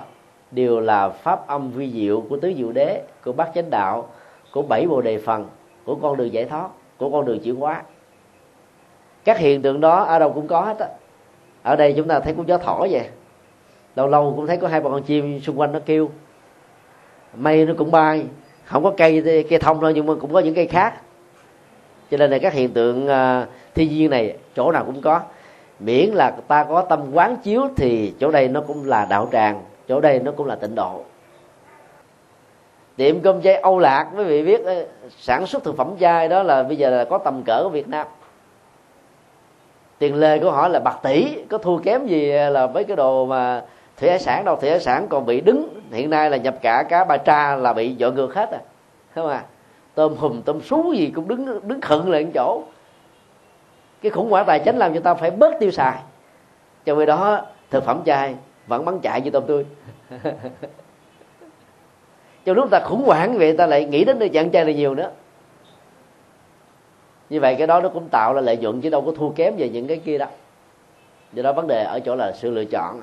Đều 0.51 0.79
là 0.79 1.09
pháp 1.09 1.47
âm 1.47 1.71
vi 1.71 1.91
diệu 1.91 2.23
của 2.29 2.37
tứ 2.37 2.53
diệu 2.57 2.71
đế, 2.71 3.01
của 3.25 3.31
bát 3.31 3.51
chánh 3.55 3.69
đạo, 3.69 4.07
của 4.51 4.61
bảy 4.61 4.87
bồ 4.87 5.01
đề 5.01 5.17
phần, 5.17 5.47
của 5.85 5.95
con 5.95 6.17
đường 6.17 6.33
giải 6.33 6.45
thoát, 6.45 6.67
của 6.97 7.09
con 7.09 7.25
đường 7.25 7.39
chuyển 7.39 7.55
hóa 7.55 7.83
các 9.23 9.37
hiện 9.37 9.61
tượng 9.61 9.81
đó 9.81 10.03
ở 10.03 10.19
đâu 10.19 10.31
cũng 10.33 10.47
có 10.47 10.61
hết 10.61 10.79
á. 10.79 10.87
Ở 11.63 11.75
đây 11.75 11.93
chúng 11.97 12.07
ta 12.07 12.19
thấy 12.19 12.33
có 12.37 12.43
gió 12.47 12.57
thổi 12.57 12.89
vậy. 12.91 13.07
Lâu 13.95 14.07
lâu 14.07 14.33
cũng 14.35 14.47
thấy 14.47 14.57
có 14.57 14.67
hai 14.67 14.81
con 14.81 15.03
chim 15.03 15.41
xung 15.41 15.59
quanh 15.59 15.71
nó 15.71 15.79
kêu. 15.85 16.09
Mây 17.35 17.65
nó 17.65 17.73
cũng 17.77 17.91
bay. 17.91 18.25
Không 18.65 18.83
có 18.83 18.93
cây 18.97 19.45
cây 19.49 19.59
thông 19.59 19.81
thôi 19.81 19.93
nhưng 19.95 20.05
mà 20.05 20.13
cũng 20.21 20.33
có 20.33 20.39
những 20.39 20.55
cây 20.55 20.67
khác. 20.67 20.93
Cho 22.11 22.17
nên 22.17 22.31
là 22.31 22.37
các 22.37 22.53
hiện 22.53 22.69
tượng 22.73 23.05
uh, 23.07 23.47
thiên 23.75 23.89
nhiên 23.89 24.09
này 24.09 24.37
chỗ 24.55 24.71
nào 24.71 24.83
cũng 24.85 25.01
có. 25.01 25.21
Miễn 25.79 26.09
là 26.09 26.31
ta 26.47 26.63
có 26.63 26.81
tâm 26.81 26.99
quán 27.13 27.37
chiếu 27.43 27.61
thì 27.75 28.13
chỗ 28.19 28.31
đây 28.31 28.47
nó 28.47 28.61
cũng 28.61 28.89
là 28.89 29.05
đạo 29.09 29.29
tràng 29.31 29.61
chỗ 29.87 29.99
đây 29.99 30.19
nó 30.19 30.31
cũng 30.31 30.47
là 30.47 30.55
tịnh 30.55 30.75
độ. 30.75 31.03
Tiệm 32.95 33.19
cơm 33.19 33.41
chay 33.41 33.55
Âu 33.55 33.79
Lạc 33.79 34.07
quý 34.17 34.23
vị 34.23 34.43
biết 34.43 34.65
ờ, 34.65 34.85
sản 35.17 35.45
xuất 35.45 35.63
thực 35.63 35.77
phẩm 35.77 35.95
chay 35.99 36.27
đó 36.27 36.43
là 36.43 36.63
bây 36.63 36.77
giờ 36.77 36.89
là 36.89 37.05
có 37.05 37.17
tầm 37.17 37.43
cỡ 37.43 37.63
của 37.63 37.69
Việt 37.69 37.87
Nam 37.87 38.07
tiền 40.01 40.15
lê 40.15 40.39
của 40.39 40.51
họ 40.51 40.67
là 40.67 40.79
bạc 40.79 40.99
tỷ. 41.03 41.37
Có 41.49 41.57
thua 41.57 41.77
kém 41.77 42.07
gì 42.07 42.31
là 42.31 42.67
với 42.67 42.83
cái 42.83 42.95
đồ 42.95 43.25
mà 43.25 43.63
thủy 43.97 44.09
hải 44.09 44.19
sản 44.19 44.45
đâu. 44.45 44.55
Thủy 44.55 44.69
hải 44.69 44.79
sản 44.79 45.07
còn 45.09 45.25
bị 45.25 45.41
đứng. 45.41 45.81
Hiện 45.91 46.09
nay 46.09 46.29
là 46.29 46.37
nhập 46.37 46.55
cả 46.61 46.83
cá 46.89 47.03
ba 47.03 47.17
tra 47.17 47.55
là 47.55 47.73
bị 47.73 47.95
dọn 47.95 48.15
ngược 48.15 48.35
hết 48.35 48.51
à. 48.51 48.59
Không 49.15 49.27
à. 49.27 49.43
Tôm 49.95 50.15
hùm, 50.15 50.41
tôm 50.41 50.61
sú 50.61 50.93
gì 50.93 51.11
cũng 51.15 51.27
đứng 51.27 51.67
đứng 51.67 51.81
khựng 51.81 52.11
lại 52.11 52.27
chỗ. 52.33 52.63
Cái 54.01 54.11
khủng 54.11 54.29
hoảng 54.29 54.45
tài 54.47 54.59
chính 54.59 54.77
làm 54.77 54.93
cho 54.93 54.99
ta 54.99 55.13
phải 55.13 55.31
bớt 55.31 55.53
tiêu 55.59 55.71
xài. 55.71 55.97
Trong 56.85 56.99
khi 56.99 57.05
đó, 57.05 57.45
thực 57.69 57.83
phẩm 57.83 58.01
chay 58.05 58.35
vẫn 58.67 58.85
bắn 58.85 58.99
chạy 58.99 59.21
như 59.21 59.29
tôm 59.29 59.43
tươi. 59.47 59.65
Trong 62.45 62.55
lúc 62.55 62.69
ta 62.71 62.79
khủng 62.79 63.03
hoảng 63.05 63.37
vậy, 63.37 63.57
ta 63.57 63.65
lại 63.65 63.85
nghĩ 63.85 64.03
đến 64.03 64.19
nơi 64.19 64.29
chặn 64.29 64.51
chay 64.51 64.65
là 64.65 64.71
nhiều 64.71 64.95
nữa 64.95 65.09
như 67.31 67.39
vậy 67.39 67.55
cái 67.57 67.67
đó 67.67 67.81
nó 67.81 67.89
cũng 67.89 68.09
tạo 68.09 68.33
ra 68.33 68.41
lợi 68.41 68.57
nhuận 68.57 68.81
chứ 68.81 68.89
đâu 68.89 69.01
có 69.01 69.11
thua 69.11 69.29
kém 69.29 69.53
về 69.57 69.69
những 69.69 69.87
cái 69.87 69.97
kia 69.97 70.17
đâu. 70.17 70.29
Do 71.33 71.43
đó 71.43 71.53
vấn 71.53 71.67
đề 71.67 71.83
ở 71.83 71.99
chỗ 71.99 72.15
là 72.15 72.31
sự 72.31 72.51
lựa 72.51 72.65
chọn. 72.65 73.01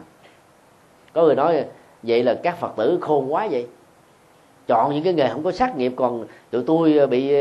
Có 1.12 1.22
người 1.22 1.34
nói 1.34 1.64
vậy 2.02 2.22
là 2.22 2.34
các 2.42 2.56
phật 2.56 2.72
tử 2.76 2.98
khôn 3.00 3.32
quá 3.32 3.48
vậy. 3.50 3.66
Chọn 4.66 4.94
những 4.94 5.04
cái 5.04 5.12
nghề 5.12 5.28
không 5.28 5.42
có 5.42 5.52
sát 5.52 5.76
nghiệp, 5.76 5.92
còn 5.96 6.26
tụi 6.50 6.62
tôi 6.66 7.06
bị 7.06 7.34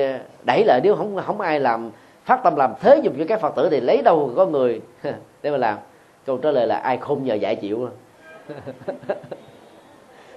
đẩy 0.44 0.64
lại, 0.66 0.82
nếu 0.84 0.96
không 0.96 1.18
không 1.26 1.42
ai 1.42 1.60
làm, 1.60 1.92
phát 2.26 2.40
tâm 2.44 2.56
làm 2.56 2.74
thế 2.80 3.00
dùng 3.04 3.16
cho 3.20 3.26
các 3.28 3.42
phật 3.42 3.56
tử 3.56 3.70
thì 3.70 3.80
lấy 3.80 4.02
đâu 4.02 4.32
có 4.36 4.46
người. 4.46 4.82
Để 5.42 5.52
mà 5.52 5.58
làm, 5.58 5.78
câu 6.26 6.38
trả 6.38 6.52
lời 6.52 6.68
là 6.68 6.76
ai 6.76 6.98
khôn 6.98 7.24
nhờ 7.24 7.34
dạy 7.34 7.56
chịu. 7.56 7.90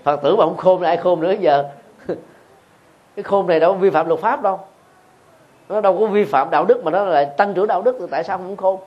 Phật 0.03 0.23
tử 0.23 0.37
mà 0.37 0.45
không 0.45 0.57
khôn 0.57 0.83
là 0.83 0.89
ai 0.89 0.97
khôn 0.97 1.21
nữa 1.21 1.35
giờ? 1.41 1.65
Cái 3.17 3.23
khôn 3.23 3.47
này 3.47 3.61
đâu 3.61 3.75
vi 3.75 3.91
phạm 3.91 4.09
luật 4.09 4.21
pháp 4.21 4.43
đâu 4.43 4.61
nó 5.71 5.81
đâu 5.81 5.99
có 6.01 6.07
vi 6.07 6.25
phạm 6.25 6.51
đạo 6.51 6.65
đức 6.65 6.85
mà 6.85 6.91
nó 6.91 7.05
lại 7.05 7.27
tăng 7.37 7.55
trưởng 7.55 7.67
đạo 7.67 7.83
đức 7.83 7.97
thì 8.01 8.07
tại 8.11 8.25
sao 8.25 8.39
không 8.39 8.57
khôn? 8.57 8.81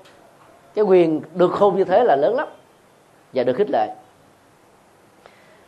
Cái 0.75 0.85
quyền 0.85 1.21
được 1.35 1.51
khôn 1.51 1.77
như 1.77 1.83
thế 1.83 2.03
là 2.03 2.15
lớn 2.15 2.35
lắm. 2.35 2.47
Và 3.33 3.43
được 3.43 3.53
khích 3.53 3.69
lệ. 3.69 3.87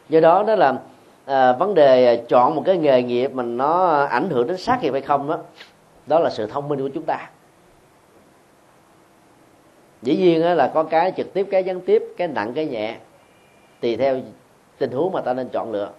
Do 0.10 0.19
đó 0.19 0.43
đó 0.47 0.56
là 0.56 0.73
à, 1.25 1.54
vấn 1.54 1.73
đề 1.73 2.23
chọn 2.30 2.56
một 2.56 2.63
cái 2.65 2.78
nghề 2.78 3.04
nghiệp 3.04 3.32
mà 3.34 3.43
nó 3.43 4.04
ảnh 4.06 4.30
hưởng 4.30 4.47
đến 4.47 4.58
sát 4.58 4.80
nghiệp 4.82 4.91
hay 4.91 5.01
không 5.01 5.28
đó 5.28 5.38
đó 6.08 6.19
là 6.19 6.30
sự 6.30 6.47
thông 6.47 6.67
minh 6.67 6.80
của 6.80 6.89
chúng 6.93 7.04
ta. 7.04 7.30
Dĩ 10.01 10.17
nhiên 10.17 10.58
là 10.58 10.71
có 10.73 10.84
cái 10.84 11.12
trực 11.17 11.34
tiếp 11.34 11.47
cái 11.51 11.63
gián 11.63 11.82
tiếp 11.82 12.04
cái 12.17 12.28
nặng 12.28 12.54
cái 12.54 12.65
nhẹ 12.65 12.95
tùy 13.82 13.97
theo 13.97 14.19
tình 14.78 14.91
huống 14.91 15.12
mà 15.12 15.21
ta 15.21 15.34
nên 15.34 15.49
chọn 15.49 15.71
lựa. 15.71 15.89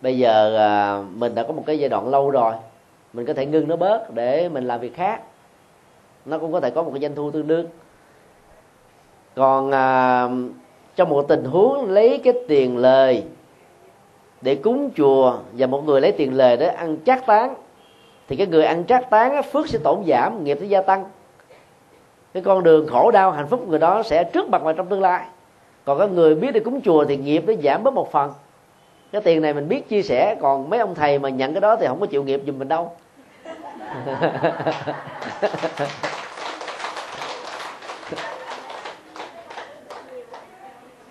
Bây 0.00 0.18
giờ 0.18 0.56
à, 0.56 1.02
mình 1.14 1.34
đã 1.34 1.42
có 1.42 1.52
một 1.52 1.62
cái 1.66 1.78
giai 1.78 1.88
đoạn 1.88 2.08
lâu 2.08 2.30
rồi 2.30 2.52
mình 3.14 3.26
có 3.26 3.34
thể 3.34 3.46
ngưng 3.46 3.68
nó 3.68 3.76
bớt 3.76 4.14
để 4.14 4.48
mình 4.48 4.64
làm 4.64 4.80
việc 4.80 4.96
khác. 4.96 5.20
Nó 6.24 6.38
cũng 6.38 6.52
có 6.52 6.60
thể 6.60 6.70
có 6.70 6.82
một 6.82 6.90
cái 6.90 7.00
doanh 7.00 7.14
thu 7.14 7.30
tương 7.30 7.46
đương. 7.46 7.66
Còn 9.34 9.70
à, 9.70 10.28
trong 10.96 11.08
một 11.08 11.22
tình 11.28 11.44
huống 11.44 11.90
lấy 11.90 12.20
cái 12.24 12.34
tiền 12.48 12.76
lời 12.76 13.24
để 14.40 14.54
cúng 14.54 14.90
chùa 14.96 15.36
và 15.52 15.66
một 15.66 15.84
người 15.84 16.00
lấy 16.00 16.12
tiền 16.12 16.36
lời 16.36 16.56
để 16.56 16.66
ăn 16.66 16.96
trác 17.06 17.26
tán 17.26 17.54
thì 18.28 18.36
cái 18.36 18.46
người 18.46 18.64
ăn 18.64 18.84
trác 18.84 19.10
tán 19.10 19.42
phước 19.42 19.68
sẽ 19.68 19.78
tổn 19.78 20.04
giảm 20.06 20.44
nghiệp 20.44 20.58
sẽ 20.60 20.66
gia 20.66 20.82
tăng. 20.82 21.04
Cái 22.34 22.42
con 22.42 22.62
đường 22.62 22.86
khổ 22.88 23.10
đau 23.10 23.30
hạnh 23.30 23.46
phúc 23.46 23.68
người 23.68 23.78
đó 23.78 24.02
sẽ 24.02 24.24
trước 24.24 24.48
mặt 24.48 24.62
và 24.62 24.72
trong 24.72 24.86
tương 24.86 25.02
lai. 25.02 25.26
Còn 25.84 25.98
các 25.98 26.10
người 26.10 26.34
biết 26.34 26.52
đi 26.52 26.60
cúng 26.60 26.80
chùa 26.84 27.04
thì 27.04 27.16
nghiệp 27.16 27.44
nó 27.46 27.54
giảm 27.62 27.82
bớt 27.82 27.94
một 27.94 28.12
phần 28.12 28.32
cái 29.14 29.22
tiền 29.22 29.42
này 29.42 29.54
mình 29.54 29.68
biết 29.68 29.88
chia 29.88 30.02
sẻ, 30.02 30.36
còn 30.40 30.70
mấy 30.70 30.80
ông 30.80 30.94
thầy 30.94 31.18
mà 31.18 31.28
nhận 31.28 31.54
cái 31.54 31.60
đó 31.60 31.76
thì 31.76 31.86
không 31.86 32.00
có 32.00 32.06
chịu 32.06 32.24
nghiệp 32.24 32.40
giùm 32.46 32.58
mình 32.58 32.68
đâu. 32.68 32.92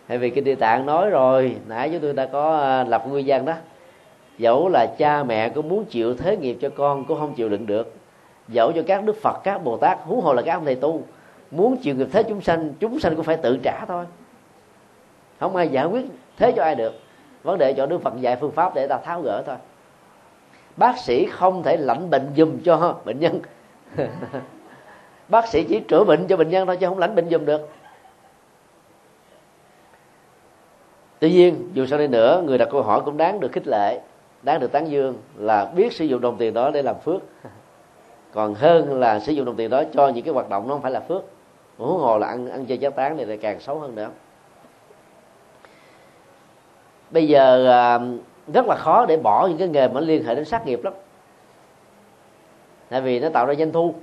Tại 0.07 0.17
vì 0.17 0.29
kinh 0.29 0.43
địa 0.43 0.55
tạng 0.55 0.85
nói 0.85 1.09
rồi, 1.09 1.55
nãy 1.67 1.89
chúng 1.91 2.01
tôi 2.01 2.13
đã 2.13 2.25
có 2.25 2.57
à, 2.57 2.83
lập 2.83 3.03
nguyên 3.07 3.25
gian 3.25 3.45
đó. 3.45 3.53
Dẫu 4.37 4.69
là 4.69 4.85
cha 4.97 5.23
mẹ 5.23 5.49
có 5.49 5.61
muốn 5.61 5.85
chịu 5.85 6.15
thế 6.15 6.37
nghiệp 6.37 6.57
cho 6.61 6.69
con, 6.69 7.05
cũng 7.05 7.19
không 7.19 7.33
chịu 7.33 7.49
đựng 7.49 7.65
được. 7.65 7.93
Dẫu 8.47 8.71
cho 8.71 8.81
các 8.87 9.03
đức 9.03 9.15
phật, 9.21 9.37
các 9.43 9.63
bồ 9.63 9.77
tát 9.77 9.99
hú 10.05 10.21
hồ 10.21 10.33
là 10.33 10.41
các 10.41 10.53
ông 10.53 10.65
thầy 10.65 10.75
tu, 10.75 11.01
muốn 11.51 11.77
chịu 11.77 11.95
nghiệp 11.95 12.07
thế 12.11 12.23
chúng 12.23 12.41
sanh 12.41 12.73
chúng 12.79 12.99
sanh 12.99 13.15
cũng 13.15 13.25
phải 13.25 13.37
tự 13.37 13.57
trả 13.63 13.85
thôi. 13.87 14.05
Không 15.39 15.55
ai 15.55 15.67
giải 15.67 15.85
quyết 15.85 16.05
thế 16.37 16.51
cho 16.51 16.63
ai 16.63 16.75
được 16.75 17.02
vấn 17.43 17.57
đề 17.57 17.73
cho 17.73 17.85
đức 17.85 18.01
phật 18.01 18.13
dạy 18.19 18.35
phương 18.35 18.51
pháp 18.51 18.75
để 18.75 18.87
ta 18.87 18.97
tháo 18.97 19.21
gỡ 19.21 19.43
thôi. 19.45 19.55
Bác 20.77 20.97
sĩ 20.97 21.25
không 21.25 21.63
thể 21.63 21.77
lãnh 21.77 22.09
bệnh 22.09 22.31
dùm 22.37 22.59
cho 22.65 22.95
bệnh 23.05 23.19
nhân. 23.19 23.39
Bác 25.27 25.47
sĩ 25.47 25.63
chỉ 25.63 25.79
chữa 25.79 26.03
bệnh 26.03 26.27
cho 26.27 26.37
bệnh 26.37 26.49
nhân 26.49 26.67
thôi 26.67 26.77
chứ 26.77 26.87
không 26.87 26.99
lãnh 26.99 27.15
bệnh 27.15 27.29
dùm 27.29 27.45
được. 27.45 27.69
Tuy 31.19 31.31
nhiên, 31.31 31.69
dù 31.73 31.85
sao 31.85 31.99
đi 31.99 32.07
nữa, 32.07 32.43
người 32.45 32.57
đặt 32.57 32.67
câu 32.71 32.81
hỏi 32.81 33.01
cũng 33.05 33.17
đáng 33.17 33.39
được 33.39 33.51
khích 33.51 33.67
lệ, 33.67 34.01
đáng 34.43 34.59
được 34.59 34.71
tán 34.71 34.91
dương 34.91 35.17
là 35.37 35.65
biết 35.65 35.93
sử 35.93 36.05
dụng 36.05 36.21
đồng 36.21 36.37
tiền 36.37 36.53
đó 36.53 36.71
để 36.71 36.81
làm 36.81 36.95
phước. 36.99 37.21
Còn 38.33 38.53
hơn 38.53 38.99
là 38.99 39.19
sử 39.19 39.31
dụng 39.31 39.45
đồng 39.45 39.55
tiền 39.55 39.69
đó 39.69 39.83
cho 39.93 40.07
những 40.07 40.25
cái 40.25 40.33
hoạt 40.33 40.49
động 40.49 40.67
nó 40.67 40.73
không 40.73 40.81
phải 40.81 40.91
là 40.91 40.99
phước. 40.99 41.23
Huống 41.77 41.99
hồ 41.99 42.17
là 42.17 42.27
ăn 42.27 42.49
ăn 42.49 42.65
chơi 42.65 42.77
chát 42.77 42.95
tán 42.95 43.17
này 43.17 43.25
lại 43.25 43.37
càng 43.37 43.59
xấu 43.59 43.79
hơn 43.79 43.95
nữa 43.95 44.09
bây 47.13 47.27
giờ 47.27 47.67
à, 47.71 47.99
rất 48.53 48.65
là 48.65 48.75
khó 48.75 49.05
để 49.05 49.17
bỏ 49.17 49.47
những 49.47 49.57
cái 49.57 49.67
nghề 49.67 49.87
mà 49.87 49.99
liên 49.99 50.23
hệ 50.23 50.35
đến 50.35 50.45
sát 50.45 50.65
nghiệp 50.65 50.83
lắm. 50.83 50.93
Tại 52.89 53.01
vì 53.01 53.19
nó 53.19 53.29
tạo 53.29 53.45
ra 53.45 53.53
doanh 53.55 53.71
thu. 53.71 53.95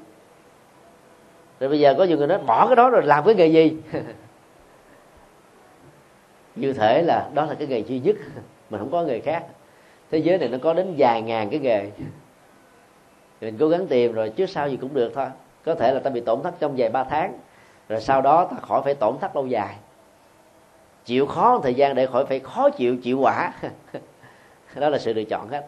Rồi 1.60 1.70
bây 1.70 1.80
giờ 1.80 1.94
có 1.98 2.04
nhiều 2.04 2.18
người 2.18 2.26
nói, 2.26 2.38
bỏ 2.38 2.66
cái 2.66 2.76
đó 2.76 2.90
rồi 2.90 3.02
làm 3.02 3.24
cái 3.24 3.34
nghề 3.34 3.46
gì? 3.46 3.76
Như 6.56 6.72
thể 6.72 7.02
là 7.02 7.30
đó 7.34 7.46
là 7.46 7.54
cái 7.54 7.68
nghề 7.68 7.78
duy 7.78 8.00
nhất 8.00 8.16
mình 8.70 8.80
không 8.80 8.90
có 8.90 9.02
nghề 9.02 9.20
khác. 9.20 9.44
Thế 10.10 10.18
giới 10.18 10.38
này 10.38 10.48
nó 10.48 10.58
có 10.62 10.74
đến 10.74 10.94
vài 10.98 11.22
ngàn 11.22 11.50
cái 11.50 11.60
nghề. 11.60 11.90
Mình 13.40 13.56
cố 13.58 13.68
gắng 13.68 13.86
tìm 13.86 14.12
rồi 14.12 14.28
trước 14.28 14.50
sau 14.50 14.68
gì 14.68 14.76
cũng 14.76 14.94
được 14.94 15.12
thôi. 15.14 15.26
Có 15.64 15.74
thể 15.74 15.94
là 15.94 16.00
ta 16.00 16.10
bị 16.10 16.20
tổn 16.20 16.42
thất 16.42 16.54
trong 16.60 16.74
vài 16.76 16.88
ba 16.88 17.04
tháng, 17.04 17.38
rồi 17.88 18.00
sau 18.00 18.22
đó 18.22 18.44
ta 18.44 18.56
khỏi 18.62 18.82
phải 18.84 18.94
tổn 18.94 19.18
thất 19.20 19.36
lâu 19.36 19.46
dài 19.46 19.76
chịu 21.04 21.26
khó 21.26 21.52
một 21.52 21.60
thời 21.62 21.74
gian 21.74 21.94
để 21.94 22.06
khỏi 22.06 22.26
phải 22.26 22.38
khó 22.38 22.70
chịu 22.70 22.96
chịu 22.96 23.18
quả. 23.18 23.52
Đó 24.74 24.88
là 24.88 24.98
sự 24.98 25.12
lựa 25.12 25.24
chọn 25.24 25.48
hết. 25.48 25.66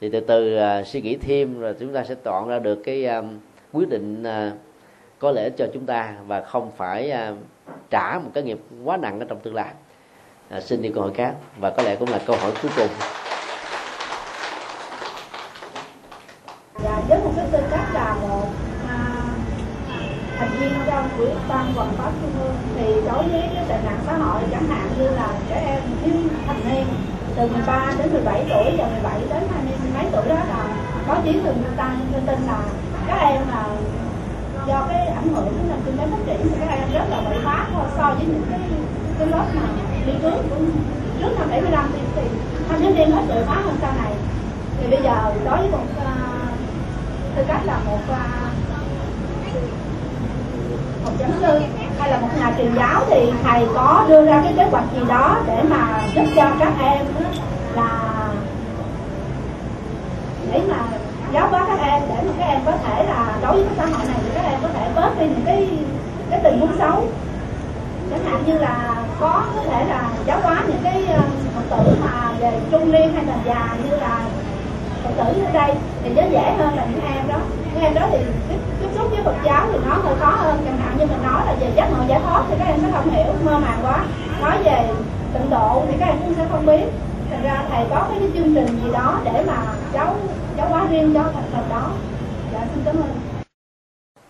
Thì 0.00 0.10
từ 0.10 0.20
từ 0.20 0.58
uh, 0.80 0.86
suy 0.86 1.00
nghĩ 1.00 1.16
thêm 1.16 1.60
rồi 1.60 1.74
chúng 1.80 1.92
ta 1.92 2.04
sẽ 2.04 2.14
chọn 2.24 2.48
ra 2.48 2.58
được 2.58 2.82
cái 2.84 3.04
um, 3.06 3.38
quyết 3.72 3.88
định 3.88 4.22
uh, 4.22 4.58
có 5.18 5.30
lẽ 5.30 5.50
cho 5.50 5.66
chúng 5.74 5.86
ta 5.86 6.14
và 6.26 6.40
không 6.40 6.70
phải 6.76 7.12
uh, 7.30 7.36
trả 7.90 8.18
một 8.18 8.30
cái 8.34 8.42
nghiệp 8.44 8.58
quá 8.84 8.96
nặng 8.96 9.20
ở 9.20 9.26
trong 9.28 9.40
tương 9.40 9.54
lai. 9.54 9.72
À, 10.48 10.60
xin 10.60 10.82
đi 10.82 10.90
câu 10.94 11.02
hỏi 11.02 11.12
khác 11.14 11.34
và 11.58 11.70
có 11.70 11.82
lẽ 11.82 11.96
cũng 11.96 12.10
là 12.10 12.20
câu 12.26 12.36
hỏi 12.36 12.52
cuối 12.62 12.70
cùng. 12.76 12.88
Dạ 16.84 17.00
với 17.08 17.18
một 17.18 17.32
cái 17.36 17.46
tư 17.52 17.58
cách 17.70 17.88
là 17.94 18.16
một 18.22 18.46
thành 20.38 20.50
viên 20.60 20.72
trong 20.86 21.08
quỹ 21.18 21.26
ban 21.48 21.72
hoàn 21.74 21.92
pháp 21.96 22.12
trung 22.22 22.32
ương 22.42 22.54
thì 22.88 22.94
đối 23.06 23.22
với 23.28 23.42
cái 23.54 23.64
tệ 23.68 23.76
nạn 23.84 23.98
xã 24.06 24.12
hội 24.12 24.42
chẳng 24.50 24.68
hạn 24.68 24.88
như 24.98 25.08
là 25.10 25.28
trẻ 25.48 25.62
em 25.66 25.82
thiếu 26.04 26.14
thành 26.46 26.60
niên 26.70 26.84
từ 27.36 27.48
13 27.48 27.92
đến 27.98 28.12
17 28.12 28.44
tuổi 28.48 28.76
và 28.78 28.86
17 28.86 29.20
đến 29.30 29.42
20 29.54 29.72
mấy 29.94 30.04
tuổi 30.12 30.28
đó 30.28 30.34
là 30.34 30.66
có 31.08 31.16
chiến 31.24 31.44
thường 31.44 31.62
tăng 31.76 32.00
thông 32.12 32.26
tin 32.26 32.46
là 32.46 32.58
các 33.06 33.16
em 33.16 33.42
là 33.48 33.64
do 34.66 34.86
cái 34.88 35.06
ảnh 35.06 35.28
hưởng 35.34 35.44
của 35.44 35.68
nền 35.68 35.78
kinh 35.86 35.98
tế 35.98 36.06
phát 36.10 36.18
triển 36.26 36.40
thì 36.42 36.56
các 36.60 36.74
em 36.74 36.92
rất 36.92 37.04
là 37.10 37.20
bậy 37.20 37.38
bá 37.44 37.66
so 37.96 38.14
với 38.14 38.26
những 38.26 38.42
cái 38.50 38.60
cái 39.18 39.26
lớp 39.26 39.44
mà 39.54 39.62
đi 40.06 40.12
trước 40.22 40.42
cũng 40.50 40.70
trước 41.20 41.30
năm 41.38 41.48
75 41.50 41.90
thì, 41.92 42.00
thì 42.16 42.22
thanh 42.68 42.80
thiếu 42.80 42.90
niên 42.90 43.10
hết 43.10 43.22
bậy 43.28 43.44
bá 43.46 43.54
hơn 43.54 43.76
sau 43.80 43.92
này. 44.02 44.12
Thì 44.80 44.90
bây 44.90 45.02
giờ 45.02 45.34
đối 45.44 45.58
với 45.58 45.70
một 45.70 45.84
uh, 45.96 46.58
tư 47.36 47.44
cách 47.48 47.60
là 47.64 47.78
một 47.86 47.98
uh, 48.10 48.48
một 51.04 51.12
giáo 51.18 51.30
sư 51.40 51.60
hay 51.98 52.10
là 52.10 52.20
một 52.20 52.28
nhà 52.38 52.47
truyền 52.58 52.74
giáo 52.74 53.04
thì 53.10 53.32
thầy 53.44 53.66
có 53.74 54.04
đưa 54.08 54.24
ra 54.24 54.40
cái 54.44 54.52
kế 54.56 54.64
hoạch 54.64 54.84
gì 54.94 55.00
đó 55.08 55.36
để 55.46 55.62
mà 55.70 56.00
giúp 56.14 56.24
cho 56.36 56.50
các 56.58 56.72
em 56.80 57.06
là 57.74 57.88
để 60.52 60.60
mà 60.68 60.76
giáo 61.32 61.48
hóa 61.48 61.64
các 61.68 61.78
em, 61.80 62.02
để 62.08 62.14
mà 62.26 62.32
các 62.38 62.46
em 62.46 62.60
có 62.66 62.72
thể 62.84 63.04
là 63.04 63.36
đối 63.42 63.52
với 63.52 63.64
cái 63.64 63.74
xã 63.76 63.96
hội 63.96 64.06
này 64.06 64.16
thì 64.24 64.30
các 64.34 64.44
em 64.44 64.58
có 64.62 64.68
thể 64.74 64.90
bớt 64.94 65.10
đi 65.20 65.26
những 65.26 65.42
cái 65.46 65.68
cái 66.30 66.40
tình 66.44 66.60
huống 66.60 66.78
xấu. 66.78 67.04
Chẳng 68.10 68.24
hạn 68.24 68.42
như 68.46 68.58
là 68.58 68.94
có 69.20 69.42
có 69.56 69.62
thể 69.70 69.84
là 69.84 70.08
giáo 70.26 70.40
hóa 70.42 70.62
những 70.68 70.80
cái 70.84 71.06
ờ, 71.06 71.20
phật 71.54 71.76
tử 71.76 71.96
mà 72.04 72.32
về 72.40 72.60
trung 72.70 72.92
niên 72.92 73.14
hay 73.14 73.24
là 73.24 73.34
già 73.46 73.76
như 73.84 73.96
là 73.96 74.20
phật 75.08 75.24
tử 75.24 75.42
ở 75.44 75.52
đây 75.52 75.74
thì 76.02 76.10
nó 76.16 76.22
dễ 76.30 76.54
hơn 76.58 76.76
là 76.76 76.86
những 76.90 77.04
em 77.14 77.28
đó. 77.28 77.38
Những 77.74 77.84
em 77.84 77.94
đó 77.94 78.06
thì 78.10 78.18
tiếp, 78.48 78.88
xúc 78.96 79.10
với 79.10 79.22
phật 79.24 79.36
giáo 79.44 79.66
thì 79.72 79.78
nó 79.86 79.94
hơi 79.94 80.16
khó 80.20 80.30
hơn 80.30 80.60
chẳng 80.64 80.76
hạn 80.76 80.98
như 80.98 81.06
mình 81.06 81.22
nói 81.22 81.46
là 81.46 81.56
về 81.60 81.70
giác 81.76 81.90
ngộ 81.90 82.04
giải 82.08 82.20
thoát 82.24 82.44
thì 82.48 82.56
các 82.58 82.64
em 82.64 82.80
sẽ 82.82 82.90
không 82.92 83.10
hiểu 83.10 83.32
mơ 83.44 83.58
màng 83.58 83.78
quá. 83.82 84.06
Nói 84.42 84.62
về 84.64 84.88
tịnh 85.34 85.50
độ 85.50 85.82
thì 85.88 85.96
các 86.00 86.06
em 86.06 86.16
cũng 86.24 86.34
sẽ 86.34 86.46
không 86.50 86.66
biết. 86.66 86.84
Thành 87.30 87.42
ra 87.42 87.64
thầy 87.70 87.84
có 87.90 88.06
cái 88.10 88.18
chương 88.34 88.54
trình 88.54 88.66
gì 88.66 88.92
đó 88.92 89.20
để 89.24 89.44
mà 89.46 89.74
cháu 89.92 90.16
cháu 90.56 90.68
quá 90.70 90.86
riêng 90.90 91.10
cho 91.14 91.22
thành 91.34 91.44
phần 91.52 91.64
đó. 91.70 91.90
Dạ 92.52 92.66
xin 92.74 92.84
cảm 92.84 92.96
ơn. 92.96 93.08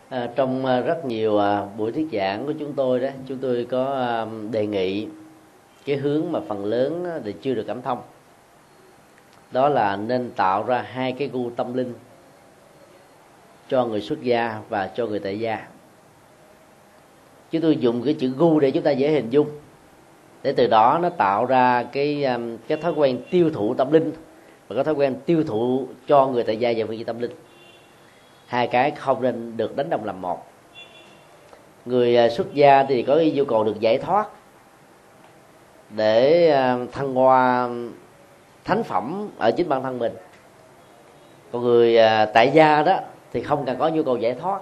À, 0.09 0.29
trong 0.37 0.67
à, 0.67 0.81
rất 0.81 1.05
nhiều 1.05 1.39
à, 1.39 1.63
buổi 1.79 1.93
thuyết 1.93 2.09
giảng 2.13 2.47
của 2.47 2.53
chúng 2.59 2.73
tôi 2.73 3.01
đó 3.01 3.09
chúng 3.29 3.39
tôi 3.39 3.67
có 3.71 3.85
à, 3.95 4.27
đề 4.51 4.67
nghị 4.67 5.07
cái 5.87 5.97
hướng 5.97 6.33
mà 6.33 6.41
phần 6.49 6.65
lớn 6.65 7.07
thì 7.25 7.35
chưa 7.43 7.55
được 7.55 7.65
cảm 7.67 7.83
thông 7.83 7.99
đó 9.51 9.69
là 9.69 9.97
nên 9.97 10.31
tạo 10.31 10.63
ra 10.63 10.83
hai 10.93 11.13
cái 11.13 11.29
gu 11.33 11.51
tâm 11.51 11.75
linh 11.75 11.95
cho 13.69 13.85
người 13.85 14.01
xuất 14.01 14.23
gia 14.23 14.59
và 14.69 14.87
cho 14.87 15.07
người 15.07 15.19
tại 15.19 15.41
gia. 15.41 15.67
Chúng 17.51 17.63
tôi 17.63 17.77
dùng 17.77 18.03
cái 18.03 18.15
chữ 18.15 18.33
gu 18.37 18.61
để 18.61 18.71
chúng 18.71 18.83
ta 18.83 18.91
dễ 18.91 19.11
hình 19.11 19.31
dung. 19.31 19.49
Để 20.43 20.53
từ 20.53 20.67
đó 20.67 20.99
nó 21.03 21.09
tạo 21.09 21.45
ra 21.45 21.83
cái 21.83 22.25
um, 22.25 22.57
cái 22.69 22.79
thói 22.79 22.93
quen 22.93 23.19
tiêu 23.31 23.51
thụ 23.51 23.75
tâm 23.75 23.93
linh 23.93 24.13
và 24.69 24.75
cái 24.75 24.85
thói 24.85 24.95
quen 24.95 25.17
tiêu 25.27 25.45
thụ 25.45 25.89
cho 26.07 26.27
người 26.27 26.43
tại 26.43 26.57
gia 26.57 26.73
về 26.73 26.85
phương 26.85 26.97
diện 26.97 27.07
tâm 27.07 27.19
linh. 27.19 27.31
Hai 28.47 28.67
cái 28.67 28.91
không 28.91 29.23
nên 29.23 29.57
được 29.57 29.77
đánh 29.77 29.91
đồng 29.91 30.05
làm 30.05 30.21
một. 30.21 30.47
Người 31.85 32.17
à, 32.17 32.29
xuất 32.29 32.55
gia 32.55 32.83
thì 32.83 33.03
có 33.03 33.15
yêu 33.15 33.45
cầu 33.45 33.65
được 33.65 33.81
giải 33.81 33.99
thoát 33.99 34.29
để 35.91 36.49
à, 36.51 36.79
thăng 36.93 37.15
hoa 37.15 37.69
thánh 38.69 38.83
phẩm 38.83 39.29
ở 39.39 39.51
chính 39.51 39.69
bản 39.69 39.83
thân 39.83 39.99
mình. 39.99 40.13
Còn 41.53 41.63
người 41.63 41.99
à, 41.99 42.27
tại 42.27 42.51
gia 42.55 42.83
đó 42.83 42.99
thì 43.33 43.43
không 43.43 43.65
cần 43.67 43.79
có 43.79 43.89
nhu 43.89 44.03
cầu 44.03 44.17
giải 44.17 44.35
thoát, 44.35 44.61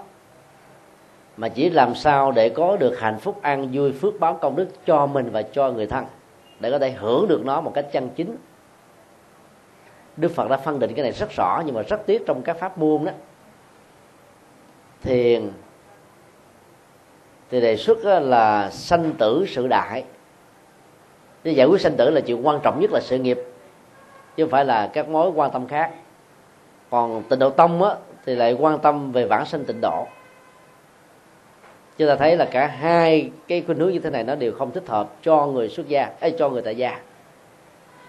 mà 1.36 1.48
chỉ 1.48 1.70
làm 1.70 1.94
sao 1.94 2.32
để 2.32 2.48
có 2.48 2.76
được 2.76 2.98
hạnh 3.00 3.18
phúc, 3.18 3.38
an 3.42 3.68
vui, 3.72 3.92
phước 3.92 4.20
báo 4.20 4.38
công 4.42 4.56
đức 4.56 4.68
cho 4.86 5.06
mình 5.06 5.30
và 5.30 5.42
cho 5.42 5.70
người 5.70 5.86
thân, 5.86 6.04
để 6.60 6.70
có 6.70 6.78
thể 6.78 6.90
hưởng 6.90 7.28
được 7.28 7.44
nó 7.44 7.60
một 7.60 7.72
cách 7.74 7.86
chân 7.92 8.08
chính. 8.16 8.36
Đức 10.16 10.32
phật 10.34 10.50
đã 10.50 10.56
phân 10.56 10.78
định 10.78 10.94
cái 10.94 11.02
này 11.02 11.12
rất 11.12 11.30
rõ 11.36 11.62
nhưng 11.66 11.74
mà 11.74 11.82
rất 11.82 12.06
tiếc 12.06 12.22
trong 12.26 12.42
các 12.42 12.58
pháp 12.58 12.78
môn 12.78 13.04
đó. 13.04 13.12
Thiền, 15.02 15.50
thì 17.50 17.60
đề 17.60 17.76
xuất 17.76 17.98
là 18.04 18.70
sanh 18.70 19.12
tử 19.18 19.44
sự 19.48 19.66
đại. 19.66 20.04
Để 21.44 21.52
giải 21.52 21.66
quyết 21.66 21.80
sanh 21.80 21.96
tử 21.96 22.10
là 22.10 22.20
chuyện 22.20 22.46
quan 22.46 22.60
trọng 22.62 22.80
nhất 22.80 22.90
là 22.92 23.00
sự 23.00 23.18
nghiệp 23.18 23.38
chứ 24.36 24.44
không 24.44 24.50
phải 24.50 24.64
là 24.64 24.90
các 24.92 25.08
mối 25.08 25.30
quan 25.30 25.50
tâm 25.50 25.66
khác. 25.66 25.90
Còn 26.90 27.22
tịnh 27.22 27.38
độ 27.38 27.50
tông 27.50 27.82
á, 27.82 27.90
thì 28.26 28.34
lại 28.34 28.52
quan 28.52 28.78
tâm 28.78 29.12
về 29.12 29.24
vãng 29.24 29.46
sinh 29.46 29.64
tịnh 29.64 29.80
độ. 29.80 30.06
Chúng 31.98 32.08
ta 32.08 32.16
thấy 32.16 32.36
là 32.36 32.44
cả 32.44 32.66
hai 32.66 33.30
cái 33.48 33.62
khuynh 33.66 33.78
hướng 33.78 33.92
như 33.92 33.98
thế 33.98 34.10
này 34.10 34.24
nó 34.24 34.34
đều 34.34 34.52
không 34.52 34.70
thích 34.70 34.86
hợp 34.86 35.08
cho 35.22 35.46
người 35.46 35.68
xuất 35.68 35.88
gia 35.88 36.10
ấy 36.20 36.34
cho 36.38 36.48
người 36.48 36.62
tại 36.62 36.76
gia. 36.76 37.00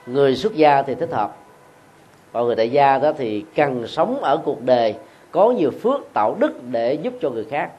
Người 0.05 0.35
xuất 0.35 0.55
gia 0.55 0.81
thì 0.81 0.95
thích 0.95 1.11
hợp 1.11 1.35
còn 2.33 2.45
người 2.45 2.55
tại 2.55 2.69
gia 2.69 2.97
đó 2.97 3.11
thì 3.17 3.45
cần 3.55 3.87
sống 3.87 4.19
ở 4.21 4.37
cuộc 4.37 4.61
đời 4.61 4.95
có 5.31 5.51
nhiều 5.51 5.71
phước 5.71 6.13
tạo 6.13 6.35
đức 6.39 6.53
để 6.71 6.93
giúp 6.93 7.13
cho 7.21 7.29
người 7.29 7.45
khác 7.45 7.71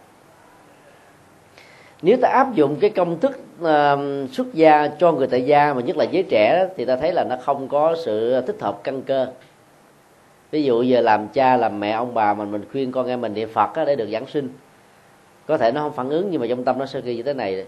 nếu 2.03 2.17
ta 2.23 2.29
áp 2.29 2.55
dụng 2.55 2.77
cái 2.81 2.91
công 2.91 3.21
thức 3.21 3.41
uh, 3.63 4.31
xuất 4.33 4.55
gia 4.55 4.89
cho 4.89 5.13
người 5.13 5.27
tại 5.27 5.43
gia 5.43 5.75
mà 5.75 5.81
nhất 5.81 5.97
là 5.97 6.05
giới 6.05 6.23
trẻ 6.23 6.69
thì 6.77 6.85
ta 6.85 6.97
thấy 6.97 7.13
là 7.13 7.25
nó 7.25 7.37
không 7.43 7.69
có 7.69 7.97
sự 8.05 8.41
thích 8.47 8.57
hợp 8.61 8.81
căn 8.85 9.03
cơ. 9.03 9.27
Ví 10.51 10.63
dụ 10.63 10.83
giờ 10.83 11.01
làm 11.01 11.29
cha 11.29 11.57
làm 11.57 11.81
mẹ 11.81 11.91
ông 11.91 12.15
bà 12.15 12.35
mình 12.35 12.53
mình 12.53 12.65
khuyên 12.73 12.93
con 12.93 13.07
em 13.07 13.21
mình 13.21 13.35
niệm 13.35 13.49
phật 13.53 13.75
á, 13.75 13.85
để 13.85 13.97
được 13.97 14.09
giảng 14.13 14.27
sinh. 14.27 14.49
Có 15.47 15.59
thể 15.59 15.73
nó 15.73 15.81
không 15.81 15.93
phản 15.93 16.11
ứng 16.11 16.29
nhưng 16.31 16.41
mà 16.41 16.47
trong 16.47 16.65
tâm 16.65 16.79
nó 16.79 16.87
sơ 16.87 17.01
kỳ 17.01 17.17
như 17.17 17.23
thế 17.23 17.35
này. 17.35 17.65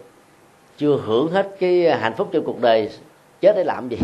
Chưa 0.76 0.96
hưởng 0.96 1.28
hết 1.28 1.48
cái 1.60 1.98
hạnh 1.98 2.14
phúc 2.16 2.28
trong 2.32 2.44
cuộc 2.44 2.60
đời 2.60 2.90
chết 3.40 3.56
để 3.56 3.64
làm 3.64 3.88
gì? 3.88 3.96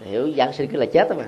Hiểu 0.00 0.30
giảng 0.36 0.52
sinh 0.52 0.70
cái 0.70 0.80
là 0.80 0.86
chết 0.86 1.08
đó 1.08 1.16
mà. 1.18 1.24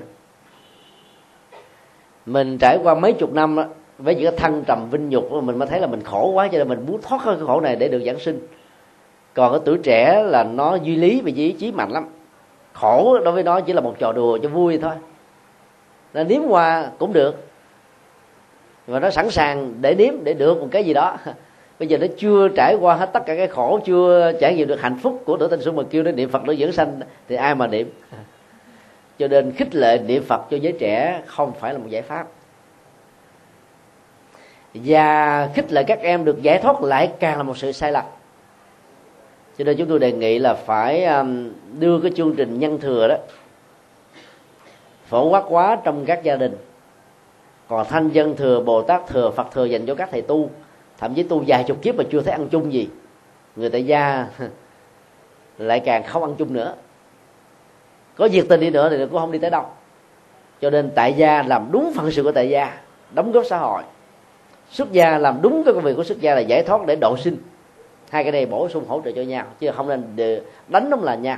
Mình 2.25 2.57
trải 2.57 2.77
qua 2.83 2.95
mấy 2.95 3.13
chục 3.13 3.33
năm 3.33 3.55
đó, 3.55 3.65
với 4.03 4.15
những 4.15 4.31
cái 4.31 4.39
thăng 4.39 4.63
trầm 4.67 4.89
vinh 4.91 5.09
nhục 5.09 5.31
mà 5.31 5.41
mình 5.41 5.57
mới 5.57 5.67
thấy 5.67 5.79
là 5.79 5.87
mình 5.87 6.03
khổ 6.03 6.31
quá 6.33 6.47
cho 6.51 6.57
nên 6.57 6.67
mình 6.67 6.85
muốn 6.87 7.01
thoát 7.01 7.21
khỏi 7.21 7.35
cái 7.35 7.45
khổ 7.45 7.61
này 7.61 7.75
để 7.75 7.87
được 7.87 8.03
giảng 8.05 8.19
sinh. 8.19 8.47
Còn 9.33 9.51
cái 9.51 9.61
tuổi 9.65 9.77
trẻ 9.83 10.23
là 10.23 10.43
nó 10.43 10.75
duy 10.75 10.95
lý 10.95 11.21
và 11.21 11.29
duy 11.29 11.51
trí 11.51 11.71
mạnh 11.71 11.91
lắm. 11.91 12.05
Khổ 12.73 13.19
đối 13.25 13.33
với 13.33 13.43
nó 13.43 13.59
chỉ 13.59 13.73
là 13.73 13.81
một 13.81 13.95
trò 13.99 14.11
đùa 14.11 14.37
cho 14.43 14.49
vui 14.49 14.77
thôi. 14.77 14.93
Nên 16.13 16.27
nếm 16.27 16.41
qua 16.49 16.89
cũng 16.99 17.13
được. 17.13 17.47
Và 18.87 18.99
nó 18.99 19.09
sẵn 19.09 19.29
sàng 19.29 19.73
để 19.81 19.95
nếm, 19.95 20.13
để 20.23 20.33
được 20.33 20.59
một 20.59 20.67
cái 20.71 20.83
gì 20.83 20.93
đó. 20.93 21.17
Bây 21.79 21.87
giờ 21.87 21.97
nó 21.97 22.07
chưa 22.17 22.47
trải 22.47 22.75
qua 22.81 22.95
hết 22.95 23.09
tất 23.13 23.25
cả 23.25 23.35
cái 23.35 23.47
khổ, 23.47 23.79
chưa 23.85 24.31
trải 24.41 24.55
nghiệm 24.55 24.67
được 24.67 24.81
hạnh 24.81 24.97
phúc 24.97 25.21
của 25.25 25.37
tuổi 25.37 25.49
thanh 25.49 25.61
xuân 25.61 25.75
mà 25.75 25.83
kêu 25.89 26.03
đến 26.03 26.15
niệm 26.15 26.29
phật 26.29 26.43
để 26.43 26.55
dưỡng 26.55 26.71
sanh, 26.71 26.99
thì 27.29 27.35
ai 27.35 27.55
mà 27.55 27.67
niệm? 27.67 27.89
Cho 29.19 29.27
nên 29.27 29.51
khích 29.51 29.75
lệ 29.75 29.99
niệm 30.07 30.23
phật 30.23 30.41
cho 30.51 30.57
giới 30.57 30.73
trẻ 30.79 31.21
không 31.25 31.51
phải 31.59 31.73
là 31.73 31.79
một 31.79 31.87
giải 31.89 32.01
pháp 32.01 32.27
và 34.73 35.49
khích 35.53 35.71
lệ 35.71 35.83
các 35.83 35.99
em 35.99 36.25
được 36.25 36.41
giải 36.41 36.59
thoát 36.59 36.81
lại 36.81 37.11
càng 37.19 37.37
là 37.37 37.43
một 37.43 37.57
sự 37.57 37.71
sai 37.71 37.91
lầm. 37.91 38.05
Cho 39.57 39.63
nên 39.63 39.77
chúng 39.77 39.89
tôi 39.89 39.99
đề 39.99 40.11
nghị 40.11 40.39
là 40.39 40.53
phải 40.53 41.05
um, 41.05 41.51
đưa 41.79 41.99
cái 41.99 42.11
chương 42.15 42.35
trình 42.35 42.59
nhân 42.59 42.79
thừa 42.79 43.07
đó 43.07 43.15
phổ 45.07 45.29
quát 45.29 45.43
quá 45.49 45.77
trong 45.83 46.05
các 46.05 46.23
gia 46.23 46.35
đình. 46.35 46.57
Còn 47.67 47.87
thanh 47.89 48.09
dân 48.09 48.35
thừa, 48.35 48.61
bồ 48.61 48.81
tát 48.81 49.07
thừa, 49.07 49.31
phật 49.31 49.47
thừa 49.51 49.65
dành 49.65 49.85
cho 49.85 49.95
các 49.95 50.09
thầy 50.11 50.21
tu. 50.21 50.49
Thậm 50.97 51.13
chí 51.13 51.23
tu 51.23 51.43
vài 51.47 51.63
chục 51.67 51.81
kiếp 51.81 51.95
mà 51.95 52.03
chưa 52.11 52.21
thấy 52.21 52.31
ăn 52.31 52.47
chung 52.49 52.73
gì. 52.73 52.89
Người 53.55 53.69
tại 53.69 53.85
gia 53.85 54.27
lại 55.57 55.79
càng 55.79 56.03
không 56.03 56.23
ăn 56.23 56.35
chung 56.37 56.53
nữa. 56.53 56.75
Có 58.15 58.27
việc 58.31 58.49
tình 58.49 58.59
đi 58.59 58.69
nữa 58.69 58.89
thì 58.89 59.05
cũng 59.05 59.19
không 59.19 59.31
đi 59.31 59.39
tới 59.39 59.49
đâu. 59.49 59.65
Cho 60.61 60.69
nên 60.69 60.91
tại 60.95 61.13
gia 61.13 61.43
làm 61.43 61.69
đúng 61.71 61.93
phận 61.95 62.11
sự 62.11 62.23
của 62.23 62.31
tại 62.31 62.49
gia, 62.49 62.77
đóng 63.13 63.31
góp 63.31 63.45
xã 63.45 63.57
hội 63.57 63.83
xuất 64.73 64.91
gia 64.91 65.17
làm 65.17 65.41
đúng 65.41 65.63
cái 65.65 65.73
công 65.73 65.83
việc 65.83 65.93
của 65.95 66.03
xuất 66.03 66.21
gia 66.21 66.35
là 66.35 66.41
giải 66.41 66.63
thoát 66.63 66.85
để 66.85 66.95
độ 66.95 67.17
sinh. 67.17 67.37
Hai 68.09 68.23
cái 68.23 68.31
này 68.31 68.45
bổ 68.45 68.69
sung 68.69 68.85
hỗ 68.87 69.01
trợ 69.05 69.11
cho 69.15 69.21
nhau 69.21 69.45
chứ 69.59 69.71
không 69.71 69.87
nên 69.87 70.15
đánh 70.67 70.89
nó 70.89 70.97
là 71.01 71.15
nhau. 71.15 71.37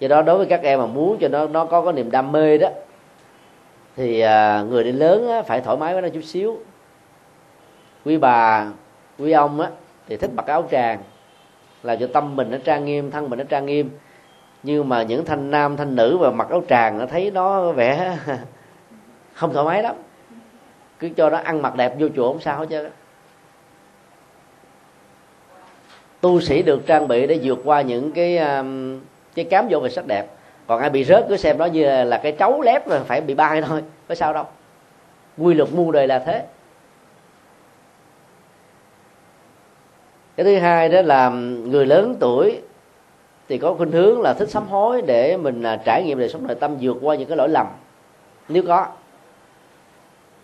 Do 0.00 0.08
đó 0.08 0.22
đối 0.22 0.38
với 0.38 0.46
các 0.46 0.62
em 0.62 0.78
mà 0.78 0.86
muốn 0.86 1.18
cho 1.20 1.28
nó 1.28 1.46
nó 1.46 1.64
có 1.64 1.82
cái 1.82 1.92
niềm 1.92 2.10
đam 2.10 2.32
mê 2.32 2.58
đó 2.58 2.68
thì 3.96 4.20
à, 4.20 4.64
người 4.68 4.84
đến 4.84 4.96
lớn 4.96 5.28
á, 5.28 5.42
phải 5.42 5.60
thoải 5.60 5.76
mái 5.76 5.92
với 5.92 6.02
nó 6.02 6.08
chút 6.08 6.24
xíu. 6.24 6.56
Quý 8.04 8.16
bà 8.16 8.66
quý 9.18 9.32
ông 9.32 9.60
á 9.60 9.70
thì 10.08 10.16
thích 10.16 10.30
mặc 10.36 10.46
áo 10.46 10.64
tràng 10.70 10.98
làm 11.82 11.98
cho 11.98 12.06
tâm 12.06 12.36
mình 12.36 12.50
nó 12.50 12.58
trang 12.64 12.84
nghiêm 12.84 13.10
thân 13.10 13.30
mình 13.30 13.38
nó 13.38 13.44
trang 13.48 13.66
nghiêm. 13.66 13.90
Nhưng 14.62 14.88
mà 14.88 15.02
những 15.02 15.24
thanh 15.24 15.50
nam 15.50 15.76
thanh 15.76 15.96
nữ 15.96 16.18
mà 16.20 16.30
mặc 16.30 16.48
áo 16.50 16.62
tràng 16.68 16.98
nó 16.98 17.06
thấy 17.06 17.30
nó 17.30 17.72
vẻ 17.72 18.18
không 19.32 19.52
thoải 19.52 19.66
mái 19.66 19.82
lắm 19.82 19.96
cứ 21.02 21.08
cho 21.16 21.30
nó 21.30 21.38
ăn 21.38 21.62
mặc 21.62 21.76
đẹp 21.76 21.94
vô 21.98 22.08
chùa 22.16 22.32
không 22.32 22.40
sao 22.40 22.58
hết 22.58 22.66
chứ 22.70 22.88
tu 26.20 26.40
sĩ 26.40 26.62
được 26.62 26.86
trang 26.86 27.08
bị 27.08 27.26
để 27.26 27.38
vượt 27.42 27.58
qua 27.64 27.80
những 27.80 28.12
cái 28.12 28.38
um, 28.38 29.00
cái 29.34 29.44
cám 29.44 29.68
dỗ 29.70 29.80
về 29.80 29.90
sắc 29.90 30.06
đẹp. 30.06 30.26
Còn 30.66 30.80
ai 30.80 30.90
bị 30.90 31.04
rớt 31.04 31.26
cứ 31.28 31.36
xem 31.36 31.58
nó 31.58 31.64
như 31.64 32.04
là 32.04 32.20
cái 32.22 32.32
trấu 32.38 32.62
lép 32.62 32.88
rồi 32.88 33.00
phải 33.06 33.20
bị 33.20 33.34
bay 33.34 33.62
thôi, 33.62 33.82
có 34.08 34.14
sao 34.14 34.32
đâu. 34.32 34.44
Quy 35.38 35.54
luật 35.54 35.72
muôn 35.72 35.92
đời 35.92 36.06
là 36.06 36.18
thế. 36.18 36.44
Cái 40.36 40.44
thứ 40.44 40.58
hai 40.58 40.88
đó 40.88 41.02
là 41.02 41.26
um, 41.26 41.70
người 41.70 41.86
lớn 41.86 42.16
tuổi 42.20 42.60
thì 43.48 43.58
có 43.58 43.74
khuynh 43.74 43.92
hướng 43.92 44.20
là 44.20 44.34
thích 44.34 44.50
sám 44.50 44.68
hối 44.68 45.02
để 45.02 45.36
mình 45.36 45.62
à, 45.62 45.76
trải 45.84 46.02
nghiệm 46.04 46.18
đời 46.18 46.28
sống 46.28 46.46
nội 46.46 46.56
tâm 46.60 46.76
vượt 46.80 46.96
qua 47.02 47.14
những 47.16 47.28
cái 47.28 47.36
lỗi 47.36 47.48
lầm. 47.48 47.66
Nếu 48.48 48.62
có 48.68 48.86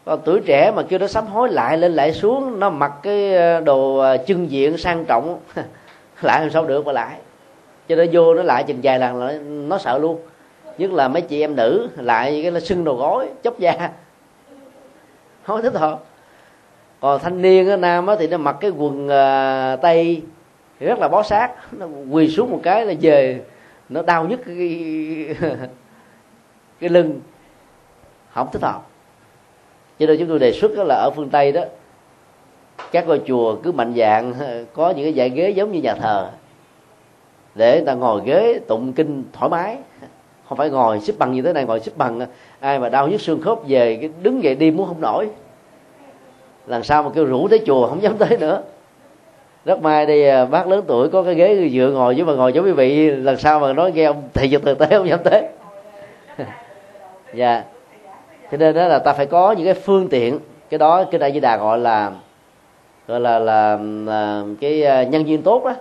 còn 0.08 0.20
tuổi 0.24 0.40
trẻ 0.40 0.70
mà 0.70 0.82
kêu 0.82 0.98
nó 0.98 1.06
sám 1.06 1.26
hối 1.26 1.48
lại 1.48 1.78
lên 1.78 1.92
lại 1.92 2.12
xuống 2.12 2.60
nó 2.60 2.70
mặc 2.70 2.92
cái 3.02 3.34
ờ, 3.34 3.60
đồ 3.60 3.98
à, 3.98 4.16
trưng 4.16 4.50
diện 4.50 4.76
sang 4.76 5.04
trọng 5.04 5.38
lại 6.22 6.40
làm 6.40 6.50
sao 6.50 6.64
được 6.64 6.86
mà 6.86 6.92
lại? 6.92 7.18
Cho 7.88 7.96
nó 7.96 8.04
vô 8.12 8.34
nó 8.34 8.42
lại 8.42 8.64
chừng 8.64 8.80
vài 8.82 8.98
lần 8.98 9.22
là 9.22 9.38
nó 9.42 9.78
sợ 9.78 9.98
luôn. 9.98 10.20
Nhất 10.78 10.92
là 10.92 11.08
mấy 11.08 11.22
chị 11.22 11.40
em 11.40 11.56
nữ 11.56 11.88
lại 11.96 12.40
cái 12.42 12.50
nó 12.50 12.60
sưng 12.60 12.84
đồ 12.84 12.94
gối 12.94 13.28
chốc 13.42 13.58
da. 13.58 13.72
Không 15.42 15.62
thích 15.62 15.74
hợp. 15.74 16.00
Còn 17.00 17.20
thanh 17.20 17.42
niên 17.42 17.68
ở 17.68 17.76
nam 17.76 18.06
á, 18.06 18.16
thì 18.18 18.26
nó 18.26 18.36
mặc 18.36 18.56
cái 18.60 18.70
quần 18.70 19.06
uh, 19.06 19.80
tây 19.82 20.22
rất 20.80 20.98
là 20.98 21.08
bó 21.08 21.22
sát. 21.22 21.52
Nó 21.72 21.86
quỳ 22.10 22.28
xuống 22.28 22.50
một 22.50 22.60
cái 22.62 22.86
là 22.86 22.94
về. 23.00 23.40
Nó 23.88 24.02
đau 24.02 24.24
nhất 24.24 24.40
cái 24.46 25.34
cái 26.80 26.90
lưng. 26.90 27.20
Không 28.34 28.48
thích 28.52 28.62
hợp 28.62 28.87
cho 29.98 30.06
nên 30.06 30.18
chúng 30.18 30.28
tôi 30.28 30.38
đề 30.38 30.52
xuất 30.52 30.76
đó 30.76 30.84
là 30.84 30.94
ở 30.94 31.10
phương 31.16 31.28
tây 31.28 31.52
đó, 31.52 31.62
các 32.92 33.06
ngôi 33.06 33.20
chùa 33.26 33.56
cứ 33.62 33.72
mạnh 33.72 33.94
dạng, 33.96 34.34
có 34.72 34.90
những 34.90 35.04
cái 35.04 35.12
dãy 35.12 35.30
ghế 35.30 35.50
giống 35.50 35.72
như 35.72 35.80
nhà 35.80 35.94
thờ, 35.94 36.30
để 37.54 37.76
người 37.76 37.86
ta 37.86 37.94
ngồi 37.94 38.20
ghế 38.24 38.60
tụng 38.68 38.92
kinh 38.92 39.24
thoải 39.32 39.50
mái. 39.50 39.76
Không 40.48 40.58
phải 40.58 40.70
ngồi 40.70 41.00
xếp 41.00 41.12
bằng 41.18 41.32
như 41.32 41.42
thế 41.42 41.52
này, 41.52 41.64
ngồi 41.64 41.80
xếp 41.80 41.92
bằng, 41.96 42.20
ai 42.60 42.78
mà 42.78 42.88
đau 42.88 43.08
nhức 43.08 43.20
xương 43.20 43.42
khớp 43.42 43.58
về 43.68 43.96
cái 43.96 44.10
đứng 44.22 44.42
dậy 44.42 44.54
đi 44.54 44.70
muốn 44.70 44.86
không 44.86 45.00
nổi. 45.00 45.28
Lần 46.66 46.82
sau 46.82 47.02
mà 47.02 47.10
kêu 47.14 47.24
rủ 47.24 47.48
tới 47.48 47.60
chùa 47.66 47.86
không 47.86 48.02
dám 48.02 48.18
tới 48.18 48.38
nữa. 48.38 48.62
Rất 49.64 49.82
may 49.82 50.06
đây 50.06 50.28
à, 50.28 50.44
bác 50.44 50.66
lớn 50.66 50.84
tuổi 50.86 51.08
có 51.08 51.22
cái 51.22 51.34
ghế 51.34 51.68
dựa 51.72 51.90
ngồi 51.94 52.14
chứ 52.14 52.24
mà 52.24 52.32
ngồi 52.32 52.52
giống 52.52 52.64
quý 52.64 52.72
vị, 52.72 53.10
lần 53.10 53.38
sau 53.38 53.60
mà 53.60 53.72
nói 53.72 53.92
nghe 53.92 54.04
ông 54.04 54.28
thầy 54.34 54.50
dục 54.50 54.62
thực 54.64 54.78
tế 54.78 54.86
không 54.90 55.08
dám 55.08 55.20
tới. 55.24 55.48
Dạ 57.34 57.64
cho 58.52 58.56
nên 58.56 58.74
đó 58.74 58.88
là 58.88 58.98
ta 58.98 59.12
phải 59.12 59.26
có 59.26 59.52
những 59.52 59.64
cái 59.64 59.74
phương 59.74 60.08
tiện. 60.08 60.38
Cái 60.70 60.78
đó 60.78 61.04
cái 61.10 61.18
đại 61.18 61.32
di 61.32 61.40
đà 61.40 61.56
gọi 61.56 61.78
là 61.78 62.12
gọi 63.08 63.20
là 63.20 63.38
là, 63.38 63.78
là 64.04 64.42
cái 64.60 64.84
à, 64.84 65.02
nhân 65.02 65.24
viên 65.24 65.42
tốt 65.42 65.64
đó 65.64 65.74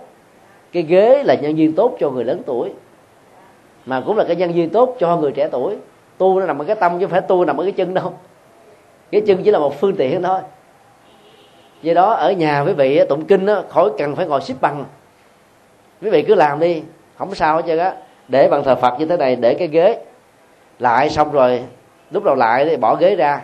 cái 0.72 0.82
ghế 0.82 1.22
là 1.22 1.34
nhân 1.34 1.54
viên 1.54 1.72
tốt 1.72 1.96
cho 2.00 2.10
người 2.10 2.24
lớn 2.24 2.42
tuổi 2.46 2.70
mà 3.86 4.02
cũng 4.06 4.16
là 4.16 4.24
cái 4.24 4.36
nhân 4.36 4.52
viên 4.52 4.70
tốt 4.70 4.96
cho 4.98 5.16
người 5.16 5.32
trẻ 5.32 5.48
tuổi. 5.52 5.76
Tu 6.18 6.40
nó 6.40 6.46
nằm 6.46 6.58
ở 6.58 6.64
cái 6.64 6.76
tâm 6.76 6.98
chứ 6.98 7.06
không 7.06 7.10
phải 7.10 7.20
tu 7.20 7.44
nằm 7.44 7.56
ở 7.56 7.62
cái 7.64 7.72
chân 7.72 7.94
đâu. 7.94 8.12
Cái 9.10 9.20
chân 9.26 9.42
chỉ 9.44 9.50
là 9.50 9.58
một 9.58 9.80
phương 9.80 9.96
tiện 9.96 10.22
thôi. 10.22 10.40
Do 11.82 11.94
đó 11.94 12.10
ở 12.10 12.32
nhà 12.32 12.60
quý 12.66 12.72
vị 12.72 13.00
tụng 13.08 13.24
kinh 13.24 13.46
đó, 13.46 13.62
khỏi 13.68 13.90
cần 13.98 14.16
phải 14.16 14.26
ngồi 14.26 14.40
xếp 14.40 14.54
bằng. 14.60 14.84
Quý 16.02 16.10
vị 16.10 16.22
cứ 16.22 16.34
làm 16.34 16.60
đi 16.60 16.82
không 17.16 17.34
sao 17.34 17.56
hết 17.56 17.62
trơn 17.66 17.78
á. 17.78 17.94
Để 18.28 18.48
bằng 18.48 18.64
thờ 18.64 18.76
phật 18.76 18.98
như 18.98 19.06
thế 19.06 19.16
này 19.16 19.36
để 19.36 19.54
cái 19.54 19.68
ghế. 19.68 20.04
Lại 20.78 21.10
xong 21.10 21.32
rồi 21.32 21.62
lúc 22.10 22.24
đầu 22.24 22.34
lại 22.34 22.64
thì 22.64 22.76
bỏ 22.76 22.96
ghế 22.96 23.16
ra. 23.16 23.42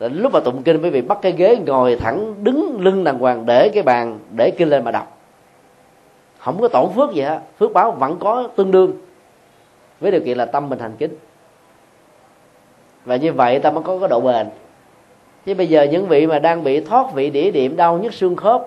Rồi 0.00 0.10
lúc 0.10 0.32
mà 0.32 0.40
tụng 0.40 0.62
kinh, 0.62 0.82
quý 0.82 0.90
vị 0.90 1.02
bắt 1.02 1.18
cái 1.22 1.32
ghế 1.32 1.56
ngồi 1.66 1.96
thẳng 1.96 2.44
đứng 2.44 2.80
lưng 2.80 3.04
đàng 3.04 3.18
hoàng 3.18 3.46
để 3.46 3.68
cái 3.74 3.82
bàn, 3.82 4.18
để 4.36 4.50
kinh 4.50 4.68
lên 4.68 4.84
mà 4.84 4.90
đọc. 4.90 5.18
Không 6.38 6.60
có 6.60 6.68
tổn 6.68 6.92
phước 6.94 7.14
gì 7.14 7.22
hết. 7.22 7.40
Phước 7.58 7.72
báo 7.72 7.92
vẫn 7.92 8.18
có 8.18 8.48
tương 8.56 8.70
đương 8.70 8.92
với 10.00 10.10
điều 10.10 10.20
kiện 10.20 10.38
là 10.38 10.44
tâm 10.44 10.68
mình 10.68 10.78
thành 10.78 10.96
kính. 10.98 11.14
Và 13.04 13.16
như 13.16 13.32
vậy 13.32 13.58
ta 13.58 13.70
mới 13.70 13.82
có 13.82 13.98
cái 13.98 14.08
độ 14.08 14.20
bền. 14.20 14.46
Chứ 15.46 15.54
bây 15.54 15.66
giờ 15.66 15.82
những 15.82 16.06
vị 16.06 16.26
mà 16.26 16.38
đang 16.38 16.64
bị 16.64 16.80
thoát 16.80 17.14
vị 17.14 17.30
đĩa 17.30 17.50
điểm, 17.50 17.76
đau 17.76 17.98
nhức 17.98 18.14
xương 18.14 18.36
khớp, 18.36 18.66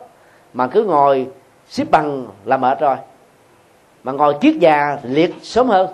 mà 0.53 0.67
cứ 0.67 0.83
ngồi 0.83 1.27
xếp 1.67 1.87
bằng 1.91 2.27
là 2.45 2.57
mệt 2.57 2.79
rồi. 2.79 2.95
Mà 4.03 4.11
ngồi 4.11 4.33
kiết 4.41 4.55
già 4.55 4.97
liệt 5.03 5.35
sớm 5.41 5.67
hơn 5.67 5.87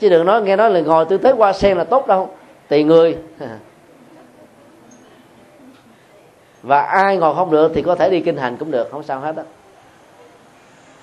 chứ 0.00 0.08
đừng 0.08 0.26
nói 0.26 0.42
nghe 0.42 0.56
nói 0.56 0.70
là 0.70 0.80
ngồi 0.80 1.04
tư 1.04 1.18
thế 1.18 1.32
qua 1.32 1.52
sen 1.52 1.76
là 1.76 1.84
tốt 1.84 2.06
đâu. 2.06 2.30
Tùy 2.68 2.84
người. 2.84 3.16
Và 6.62 6.80
ai 6.80 7.16
ngồi 7.16 7.34
không 7.34 7.50
được 7.50 7.72
thì 7.74 7.82
có 7.82 7.94
thể 7.94 8.10
đi 8.10 8.20
kinh 8.20 8.36
hành 8.36 8.56
cũng 8.56 8.70
được 8.70 8.90
không 8.90 9.02
sao 9.02 9.20
hết 9.20 9.36
á. 9.36 9.42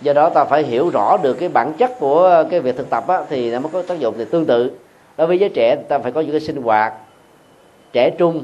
Do 0.01 0.13
đó 0.13 0.29
ta 0.29 0.45
phải 0.45 0.63
hiểu 0.63 0.89
rõ 0.89 1.17
được 1.17 1.33
cái 1.33 1.49
bản 1.49 1.73
chất 1.73 1.91
của 1.99 2.43
cái 2.51 2.59
việc 2.59 2.77
thực 2.77 2.89
tập 2.89 3.07
á, 3.07 3.21
thì 3.29 3.51
nó 3.51 3.59
mới 3.59 3.71
có 3.71 3.81
tác 3.81 3.99
dụng 3.99 4.15
thì 4.17 4.25
tương 4.25 4.45
tự. 4.45 4.71
Đối 5.17 5.27
với 5.27 5.39
giới 5.39 5.49
trẻ 5.49 5.75
ta 5.75 5.99
phải 5.99 6.11
có 6.11 6.21
những 6.21 6.31
cái 6.31 6.39
sinh 6.39 6.61
hoạt 6.63 6.93
trẻ 7.93 8.09
trung 8.17 8.43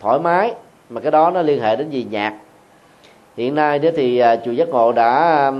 thoải 0.00 0.18
mái 0.18 0.54
mà 0.88 1.00
cái 1.00 1.10
đó 1.10 1.30
nó 1.30 1.42
liên 1.42 1.62
hệ 1.62 1.76
đến 1.76 1.90
gì? 1.90 2.06
Nhạc. 2.10 2.34
Hiện 3.36 3.54
nay 3.54 3.78
đó 3.78 3.90
thì 3.96 4.18
à, 4.18 4.36
chùa 4.36 4.50
giác 4.50 4.68
ngộ 4.68 4.92
đã 4.92 5.52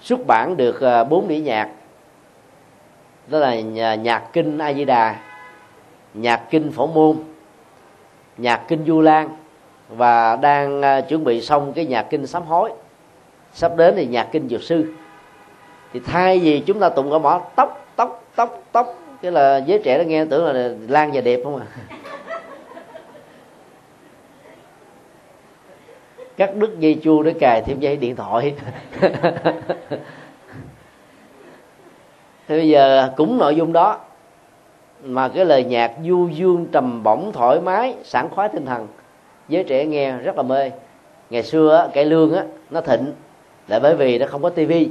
xuất 0.00 0.26
bản 0.26 0.56
được 0.56 0.80
à, 0.80 1.04
bốn 1.04 1.28
đĩa 1.28 1.38
nhạc 1.38 1.68
đó 3.30 3.38
là 3.38 3.54
nhạc 3.94 4.32
kinh 4.32 4.58
a 4.58 4.72
di 4.72 4.84
đà 4.84 5.16
nhạc 6.14 6.50
kinh 6.50 6.72
phổ 6.72 6.86
môn, 6.86 7.16
nhạc 8.36 8.68
kinh 8.68 8.84
du 8.86 9.00
lan, 9.00 9.28
và 9.88 10.36
đang 10.36 10.82
à, 10.82 11.00
chuẩn 11.00 11.24
bị 11.24 11.40
xong 11.40 11.72
cái 11.72 11.86
nhạc 11.86 12.02
kinh 12.02 12.26
sám 12.26 12.42
hối. 12.42 12.72
Sắp 13.52 13.76
đến 13.76 13.94
thì 13.96 14.06
nhạc 14.06 14.28
kinh 14.32 14.48
dược 14.48 14.62
sư. 14.62 14.92
Thì 15.92 16.00
thay 16.00 16.38
vì 16.38 16.60
chúng 16.60 16.80
ta 16.80 16.88
tụng 16.88 17.10
cả 17.10 17.18
mỏ 17.18 17.40
tóc 17.56 17.86
tóc 17.96 18.24
tóc 18.36 18.62
tóc, 18.72 18.94
cái 19.22 19.32
là 19.32 19.56
giới 19.56 19.80
trẻ 19.84 19.98
nó 19.98 20.04
nghe 20.04 20.24
tưởng 20.24 20.44
là 20.44 20.70
lan 20.88 21.10
và 21.12 21.20
đẹp 21.20 21.40
không 21.44 21.56
à. 21.56 21.66
Cắt 26.36 26.56
đứt 26.56 26.78
dây 26.78 27.00
chua 27.02 27.22
để 27.22 27.34
cài 27.40 27.62
thêm 27.66 27.80
dây 27.80 27.96
điện 27.96 28.16
thoại. 28.16 28.54
thì 32.48 32.56
bây 32.56 32.68
giờ 32.68 33.10
cũng 33.16 33.38
nội 33.38 33.56
dung 33.56 33.72
đó 33.72 33.98
mà 35.04 35.28
cái 35.28 35.44
lời 35.44 35.64
nhạc 35.64 35.92
du 36.04 36.28
dương 36.28 36.66
trầm 36.72 37.02
bổng 37.02 37.32
thoải 37.32 37.60
mái 37.60 37.94
sảng 38.04 38.28
khoái 38.30 38.48
tinh 38.48 38.66
thần 38.66 38.86
giới 39.48 39.64
trẻ 39.64 39.84
nghe 39.84 40.12
rất 40.12 40.36
là 40.36 40.42
mê. 40.42 40.70
Ngày 41.30 41.42
xưa 41.42 41.90
cải 41.94 42.04
lương 42.04 42.34
á 42.34 42.44
nó 42.70 42.80
thịnh 42.80 43.12
là 43.68 43.78
bởi 43.78 43.96
vì 43.96 44.18
nó 44.18 44.26
không 44.26 44.42
có 44.42 44.50
tivi 44.50 44.88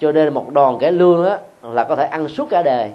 cho 0.00 0.12
nên 0.12 0.34
một 0.34 0.52
đòn 0.52 0.78
cải 0.80 0.92
lương 0.92 1.24
á 1.24 1.38
là 1.62 1.84
có 1.84 1.96
thể 1.96 2.04
ăn 2.04 2.28
suốt 2.28 2.50
cả 2.50 2.62
đời. 2.62 2.90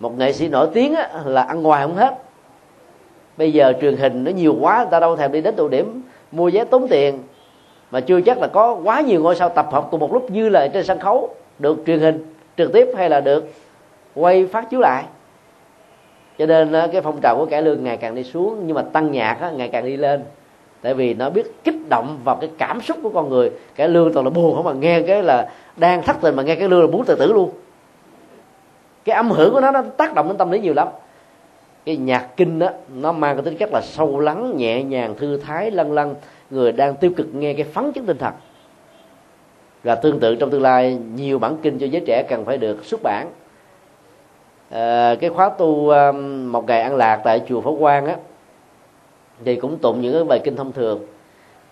Một 0.00 0.18
nghệ 0.18 0.32
sĩ 0.32 0.48
nổi 0.48 0.68
tiếng 0.74 0.94
á, 0.94 1.10
là 1.24 1.42
ăn 1.42 1.62
ngoài 1.62 1.86
không 1.86 1.96
hết. 1.96 2.14
Bây 3.36 3.52
giờ 3.52 3.72
truyền 3.80 3.96
hình 3.96 4.24
nó 4.24 4.30
nhiều 4.30 4.56
quá 4.60 4.78
người 4.78 4.90
ta 4.90 5.00
đâu 5.00 5.16
thèm 5.16 5.32
đi 5.32 5.40
đến 5.40 5.56
tụ 5.56 5.68
điểm 5.68 6.02
mua 6.32 6.50
vé 6.52 6.64
tốn 6.64 6.88
tiền. 6.88 7.18
Mà 7.90 8.00
chưa 8.00 8.20
chắc 8.20 8.38
là 8.38 8.46
có 8.46 8.78
quá 8.84 9.00
nhiều 9.00 9.22
ngôi 9.22 9.36
sao 9.36 9.48
tập 9.48 9.68
hợp 9.72 9.88
cùng 9.90 10.00
một 10.00 10.12
lúc 10.12 10.30
như 10.30 10.48
là 10.48 10.68
trên 10.68 10.84
sân 10.84 10.98
khấu 10.98 11.34
được 11.58 11.78
truyền 11.86 12.00
hình 12.00 12.31
trực 12.56 12.72
tiếp 12.72 12.88
hay 12.96 13.10
là 13.10 13.20
được 13.20 13.52
quay 14.14 14.46
phát 14.46 14.70
chiếu 14.70 14.80
lại. 14.80 15.04
Cho 16.38 16.46
nên 16.46 16.72
ờ, 16.72 16.88
cái 16.92 17.00
phong 17.00 17.20
trào 17.22 17.36
của 17.38 17.46
cải 17.46 17.62
lương 17.62 17.84
ngày 17.84 17.96
càng 17.96 18.14
đi 18.14 18.24
xuống 18.24 18.66
nhưng 18.66 18.76
mà 18.76 18.82
tăng 18.82 19.12
nhạc 19.12 19.38
á, 19.40 19.50
ngày 19.50 19.68
càng 19.68 19.84
đi 19.84 19.96
lên. 19.96 20.22
Tại 20.82 20.94
vì 20.94 21.14
nó 21.14 21.30
biết 21.30 21.64
kích 21.64 21.88
động 21.88 22.18
vào 22.24 22.36
cái 22.36 22.50
cảm 22.58 22.80
xúc 22.80 22.98
của 23.02 23.10
con 23.10 23.28
người. 23.28 23.50
Cải 23.76 23.88
lương 23.88 24.12
toàn 24.12 24.26
là 24.26 24.30
buồn 24.30 24.56
không 24.56 24.64
mà 24.64 24.72
nghe 24.72 25.02
cái 25.02 25.22
là 25.22 25.50
đang 25.76 26.02
thất 26.02 26.16
tình 26.20 26.36
mà 26.36 26.42
nghe 26.42 26.54
cái 26.54 26.68
lương 26.68 26.80
là 26.80 26.86
muốn 26.86 27.04
tự 27.04 27.14
tử 27.14 27.32
luôn. 27.32 27.50
Cái 29.04 29.16
âm 29.16 29.30
hưởng 29.30 29.52
của 29.52 29.60
nó 29.60 29.70
nó 29.70 29.82
tác 29.96 30.14
động 30.14 30.28
đến 30.28 30.36
tâm 30.36 30.50
lý 30.50 30.60
nhiều 30.60 30.74
lắm. 30.74 30.88
Cái 31.84 31.96
nhạc 31.96 32.36
kinh 32.36 32.58
đó 32.58 32.68
nó 32.94 33.12
mang 33.12 33.36
cái 33.36 33.44
tính 33.44 33.56
chất 33.56 33.70
là 33.72 33.80
sâu 33.80 34.20
lắng 34.20 34.56
nhẹ 34.56 34.82
nhàng 34.82 35.14
thư 35.18 35.36
thái 35.36 35.70
lân 35.70 35.92
lân 35.92 36.14
người 36.50 36.72
đang 36.72 36.96
tiêu 36.96 37.10
cực 37.16 37.34
nghe 37.34 37.54
cái 37.54 37.64
phấn 37.64 37.92
chấn 37.92 38.06
tinh 38.06 38.18
thần 38.18 38.32
và 39.84 39.94
tương 39.94 40.20
tự 40.20 40.34
trong 40.34 40.50
tương 40.50 40.62
lai 40.62 40.98
nhiều 41.14 41.38
bản 41.38 41.56
kinh 41.62 41.78
cho 41.78 41.86
giới 41.86 42.02
trẻ 42.06 42.24
cần 42.28 42.44
phải 42.44 42.58
được 42.58 42.84
xuất 42.84 43.00
bản. 43.02 43.30
À, 44.70 45.14
cái 45.20 45.30
khóa 45.30 45.50
tu 45.58 45.88
um, 45.88 46.52
một 46.52 46.66
ngày 46.66 46.82
ăn 46.82 46.96
lạc 46.96 47.20
tại 47.24 47.42
chùa 47.48 47.60
Phổ 47.60 47.76
Quang 47.76 48.06
á 48.06 48.16
thì 49.44 49.56
cũng 49.56 49.78
tụng 49.78 50.00
những 50.00 50.12
cái 50.12 50.24
bài 50.24 50.40
kinh 50.44 50.56
thông 50.56 50.72
thường. 50.72 51.00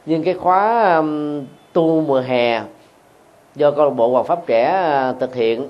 Nhưng 0.07 0.23
cái 0.23 0.35
khóa 0.35 0.94
um, 0.96 1.44
tu 1.73 2.01
mùa 2.01 2.20
hè 2.20 2.62
do 3.55 3.70
câu 3.70 3.85
lạc 3.85 3.90
bộ 3.90 4.09
Hoàng 4.09 4.25
Pháp 4.25 4.46
trẻ 4.46 4.68
uh, 4.68 4.75
ờ, 4.75 5.14
thực 5.20 5.35
hiện 5.35 5.68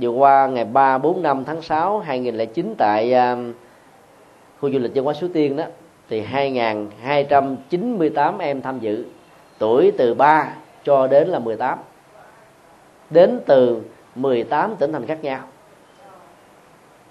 vừa 0.00 0.10
qua 0.10 0.46
ngày 0.46 0.64
3, 0.64 0.98
4, 0.98 1.22
5 1.22 1.44
tháng 1.44 1.62
6 1.62 1.98
2009 1.98 2.74
tại 2.78 3.14
uh, 3.14 3.38
khu 4.60 4.70
du 4.70 4.78
lịch 4.78 4.92
văn 4.94 5.04
hóa 5.04 5.14
Suối 5.14 5.30
Tiên 5.34 5.56
đó 5.56 5.64
thì 6.08 6.24
2.298 6.32 8.38
em 8.38 8.62
tham 8.62 8.80
dự. 8.80 9.04
Tuổi 9.58 9.92
từ 9.98 10.14
3 10.14 10.48
cho 10.88 11.06
đến 11.06 11.28
là 11.28 11.38
18 11.38 11.78
đến 13.10 13.40
từ 13.46 13.82
18 14.14 14.76
tỉnh 14.78 14.92
thành 14.92 15.06
khác 15.06 15.18
nhau. 15.22 15.40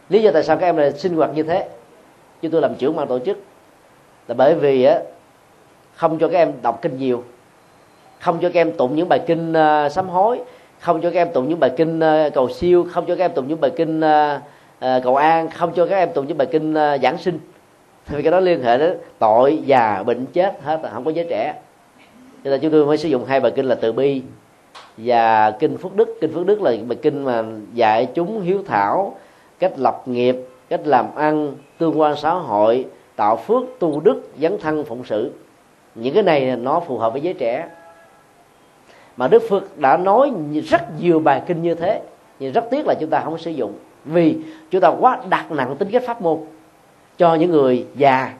Lý 0.10 0.22
do 0.22 0.32
tại 0.34 0.44
sao 0.44 0.58
các 0.58 0.68
em 0.68 0.78
lại 0.78 0.92
sinh 0.92 1.16
hoạt 1.16 1.30
như 1.36 1.44
thế? 1.44 1.70
Chứ 2.42 2.50
tôi 2.52 2.62
làm 2.62 2.76
trưởng 2.76 2.96
ban 2.96 3.08
tổ 3.08 3.20
chức. 3.20 3.38
Là 4.28 4.36
bởi 4.36 4.56
vì 4.56 4.84
á 4.84 5.00
không 5.96 6.20
cho 6.20 6.28
các 6.28 6.38
em 6.38 6.54
đọc 6.62 6.80
kinh 6.82 6.98
nhiều. 6.98 7.24
Không 8.20 8.40
cho 8.42 8.50
các 8.54 8.60
em 8.60 8.72
tụng 8.72 8.96
những 8.96 9.10
bài 9.10 9.20
kinh 9.28 9.52
uh, 9.52 9.92
sám 9.92 10.10
hối. 10.10 10.42
Không 10.80 11.02
cho 11.02 11.10
các 11.10 11.20
em 11.20 11.34
tụng 11.34 11.50
những 11.50 11.60
bài 11.60 11.72
kinh 11.78 12.00
uh, 12.00 12.34
cầu 12.34 12.50
siêu. 12.50 12.88
Không 12.92 13.06
cho 13.06 13.16
các 13.16 13.26
em 13.26 13.32
tụng 13.34 13.48
những 13.48 13.62
bài 13.62 13.72
kinh 13.76 14.00
uh, 14.00 14.42
uh, 14.86 15.04
cầu 15.04 15.16
an. 15.16 15.50
Không 15.50 15.72
cho 15.76 15.86
các 15.86 15.98
em 15.98 16.14
tụng 16.14 16.28
những 16.28 16.38
bài 16.38 16.48
kinh 16.52 16.74
uh, 16.74 17.02
giảng 17.02 17.18
sinh. 17.18 17.40
Vì 18.08 18.24
cái 18.24 18.32
đó 18.32 18.40
liên 18.40 18.64
hệ 18.64 18.78
đến 18.78 18.98
tội 19.20 19.60
già 19.66 20.04
bệnh 20.04 20.26
chết 20.26 20.54
hết 20.64 20.80
không 20.94 21.06
có 21.06 21.12
giới 21.12 21.28
trẻ 21.30 21.54
cho 22.48 22.52
nên 22.52 22.62
chúng 22.62 22.72
tôi 22.72 22.86
mới 22.86 22.98
sử 22.98 23.10
dụng 23.10 23.26
hai 23.26 23.40
bài 23.40 23.52
kinh 23.56 23.66
là 23.66 23.76
từ 23.76 23.94
bi 23.94 24.22
và 24.98 25.52
kinh 25.52 25.78
phước 25.78 25.96
đức. 25.96 26.18
Kinh 26.22 26.34
phước 26.34 26.46
đức 26.46 26.62
là 26.62 26.72
bài 26.88 26.98
kinh 27.02 27.24
mà 27.24 27.44
dạy 27.74 28.06
chúng 28.14 28.42
hiếu 28.42 28.64
thảo, 28.68 29.16
cách 29.60 29.74
lập 29.78 30.04
nghiệp, 30.06 30.36
cách 30.70 30.82
làm 30.84 31.16
ăn, 31.16 31.54
tương 31.78 32.00
quan 32.00 32.16
xã 32.16 32.34
hội, 32.34 32.86
tạo 33.16 33.38
phước, 33.38 33.64
tu 33.80 34.00
đức, 34.00 34.30
dấn 34.42 34.58
thân, 34.60 34.86
phụng 34.86 35.04
sự. 35.06 35.32
Những 35.96 36.14
cái 36.14 36.24
này 36.24 36.56
nó 36.56 36.80
phù 36.80 36.98
hợp 36.98 37.14
với 37.14 37.22
giới 37.22 37.34
trẻ. 37.34 37.70
Mà 39.18 39.28
đức 39.28 39.44
phật 39.50 39.78
đã 39.78 39.98
nói 39.98 40.32
rất 40.64 40.82
nhiều 41.00 41.20
bài 41.20 41.42
kinh 41.48 41.62
như 41.62 41.76
thế, 41.76 42.02
nhưng 42.40 42.54
rất 42.54 42.66
tiếc 42.72 42.88
là 42.88 42.94
chúng 43.00 43.10
ta 43.10 43.22
không 43.24 43.38
sử 43.38 43.52
dụng. 43.52 43.74
Vì 44.06 44.38
chúng 44.72 44.82
ta 44.82 44.88
quá 44.88 45.20
đặt 45.30 45.52
nặng 45.52 45.76
tính 45.76 45.90
cách 45.92 46.04
pháp 46.08 46.22
môn 46.22 46.38
cho 47.18 47.36
những 47.36 47.52
người 47.52 47.86
già. 47.96 48.34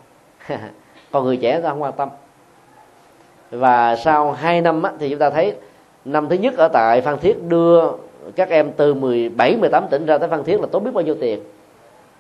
Còn 1.12 1.26
người 1.26 1.38
trẻ 1.38 1.62
ta 1.62 1.70
không 1.70 1.82
quan 1.82 1.94
tâm 1.98 2.10
và 3.52 3.96
sau 3.96 4.32
2 4.32 4.62
năm 4.62 4.84
á, 4.84 4.92
thì 5.00 5.10
chúng 5.10 5.20
ta 5.20 5.30
thấy 5.30 5.54
năm 6.06 6.30
thứ 6.30 6.36
nhất 6.36 6.54
ở 6.58 6.68
tại 6.68 7.02
Phan 7.02 7.20
Thiết 7.20 7.44
đưa 7.44 7.92
các 8.36 8.50
em 8.50 8.72
từ 8.72 8.94
17, 8.94 9.56
18 9.56 9.88
tỉnh 9.90 10.06
ra 10.06 10.18
tới 10.18 10.30
Phan 10.30 10.44
Thiết 10.44 10.62
là 10.62 10.68
tốn 10.72 10.84
biết 10.84 10.92
bao 10.94 11.04
nhiêu 11.04 11.16
tiền. 11.22 11.40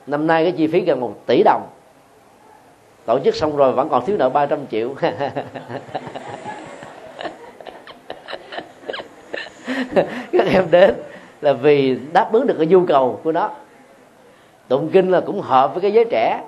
Năm 0.07 0.27
nay 0.27 0.43
cái 0.43 0.51
chi 0.51 0.67
phí 0.67 0.79
gần 0.79 0.99
một 0.99 1.15
tỷ 1.25 1.43
đồng. 1.43 1.67
Tổ 3.05 3.19
chức 3.19 3.35
xong 3.35 3.57
rồi 3.57 3.73
vẫn 3.73 3.89
còn 3.89 4.05
thiếu 4.05 4.17
nợ 4.17 4.29
300 4.29 4.59
triệu. 4.71 4.93
Các 10.31 10.47
em 10.53 10.71
đến 10.71 10.95
là 11.41 11.53
vì 11.53 11.97
đáp 12.13 12.29
ứng 12.31 12.47
được 12.47 12.55
cái 12.57 12.67
nhu 12.67 12.85
cầu 12.85 13.19
của 13.23 13.31
nó. 13.31 13.49
Tụng 14.67 14.89
kinh 14.93 15.11
là 15.11 15.21
cũng 15.21 15.41
hợp 15.41 15.73
với 15.73 15.81
cái 15.81 15.93
giới 15.93 16.05
trẻ. 16.05 16.43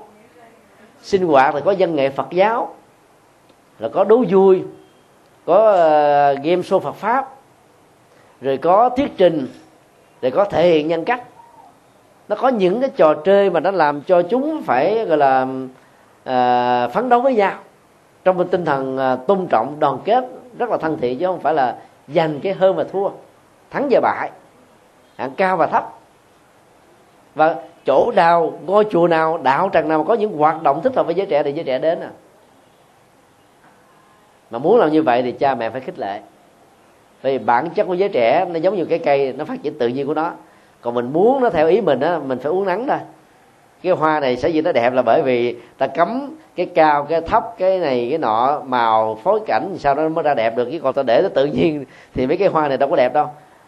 Sinh 1.02 1.28
hoạt 1.28 1.56
là 1.56 1.62
có 1.62 1.76
văn 1.80 1.96
nghệ 1.96 2.10
phật 2.10 2.28
giáo 2.32 2.76
là 3.80 3.90
có 3.90 4.04
đố 4.04 4.24
vui 4.30 4.64
có 5.46 5.72
ờ, 5.72 6.34
game 6.34 6.62
show 6.62 6.80
phật 6.80 6.96
pháp 6.96 7.30
rồi 8.42 8.58
có 8.58 8.90
thuyết 8.90 9.18
trình 9.18 9.48
rồi 10.22 10.32
có 10.32 10.46
thể 10.46 10.68
hiện 10.68 10.88
nhân 10.88 11.06
cách. 11.06 11.24
Nó 12.28 12.36
có 12.36 12.48
những 12.48 12.82
cái 12.82 12.90
trò 12.90 13.14
chơi 13.14 13.50
mà 13.50 13.60
nó 13.60 13.72
làm 13.72 14.02
cho 14.02 14.22
chúng 14.22 14.62
phải 14.66 15.06
gọi 15.06 15.18
là 15.18 15.48
à, 16.24 16.88
phấn 16.88 17.10
đấu 17.10 17.22
với 17.22 17.36
nhau. 17.36 17.54
Trong 18.24 18.38
một 18.38 18.44
tinh 18.52 18.66
thần 18.66 18.98
à, 18.98 19.16
tôn 19.16 19.48
trọng 19.48 19.80
đoàn 19.80 20.00
kết 20.06 20.26
rất 20.58 20.70
là 20.70 20.78
thân 20.78 20.98
thiện 21.02 21.20
chứ 21.20 21.26
không 21.26 21.40
phải 21.40 21.54
là 21.54 21.76
giành 22.08 22.40
cái 22.40 22.54
hơn 22.54 22.76
và 22.76 22.84
thua. 22.84 23.10
Thắng 23.72 23.88
và 23.92 24.00
bại. 24.02 24.32
Hạng 25.16 25.32
cao 25.32 25.58
và 25.58 25.68
thấp. 25.68 25.94
Và 27.36 27.56
chỗ 27.86 28.12
nào 28.16 28.54
ngôi 28.66 28.86
chùa 28.92 29.08
nào 29.08 29.40
đạo 29.44 29.70
tràng 29.74 29.88
nào 29.88 30.00
mà 30.00 30.04
có 30.08 30.14
những 30.14 30.38
hoạt 30.38 30.64
động 30.64 30.82
thích 30.84 30.96
hợp 30.96 31.06
với 31.06 31.16
giới 31.16 31.26
trẻ 31.26 31.44
thì 31.44 31.54
giới 31.54 31.64
trẻ 31.64 31.80
đến 31.80 32.00
à 32.02 32.10
mà 34.52 34.60
muốn 34.60 34.80
làm 34.80 34.92
như 34.92 35.04
vậy 35.04 35.22
thì 35.22 35.32
cha 35.32 35.56
mẹ 35.56 35.70
phải 35.70 35.82
khích 35.82 36.00
lệ. 36.00 36.20
Vì 37.22 37.38
bản 37.38 37.70
chất 37.70 37.88
của 37.88 37.94
giới 37.94 38.10
trẻ 38.10 38.46
nó 38.50 38.60
giống 38.60 38.76
như 38.76 38.86
cái 38.86 39.00
cây, 39.00 39.34
nó 39.38 39.46
phát 39.46 39.64
triển 39.64 39.78
tự 39.78 39.88
nhiên 39.88 40.08
của 40.08 40.14
nó. 40.14 40.32
Còn 40.82 40.94
mình 40.94 41.14
muốn 41.14 41.42
nó 41.42 41.50
theo 41.50 41.68
ý 41.68 41.82
mình 41.82 42.00
á, 42.00 42.20
mình 42.20 42.40
phải 42.40 42.52
uống 42.52 42.66
nắng 42.66 42.88
thôi. 42.88 42.98
Cái 43.84 43.94
hoa 43.94 44.20
này 44.20 44.38
sẽ 44.38 44.50
gì 44.50 44.62
nó 44.62 44.72
đẹp 44.72 44.94
là 44.94 45.02
bởi 45.02 45.22
vì 45.22 45.56
ta 45.78 45.88
cấm 45.88 46.36
cái 46.56 46.66
cao, 46.66 47.06
cái 47.10 47.22
thấp, 47.22 47.44
cái 47.58 47.80
này, 47.80 48.08
cái 48.10 48.18
nọ, 48.18 48.62
màu, 48.66 49.20
phối 49.24 49.40
cảnh, 49.48 49.76
sao 49.78 49.96
nó 49.96 50.10
mới 50.10 50.24
ra 50.24 50.34
đẹp 50.34 50.58
được. 50.58 50.70
Chứ 50.72 50.80
còn 50.80 50.94
ta 50.94 51.04
để 51.04 51.22
nó 51.24 51.30
tự 51.30 51.46
nhiên 51.46 51.86
thì 52.14 52.28
mấy 52.28 52.38
cái 52.38 52.48
hoa 52.48 52.68
này 52.68 52.78
đâu 52.78 52.90
có 52.90 52.96
đẹp 52.96 53.14
đâu. 53.14 53.28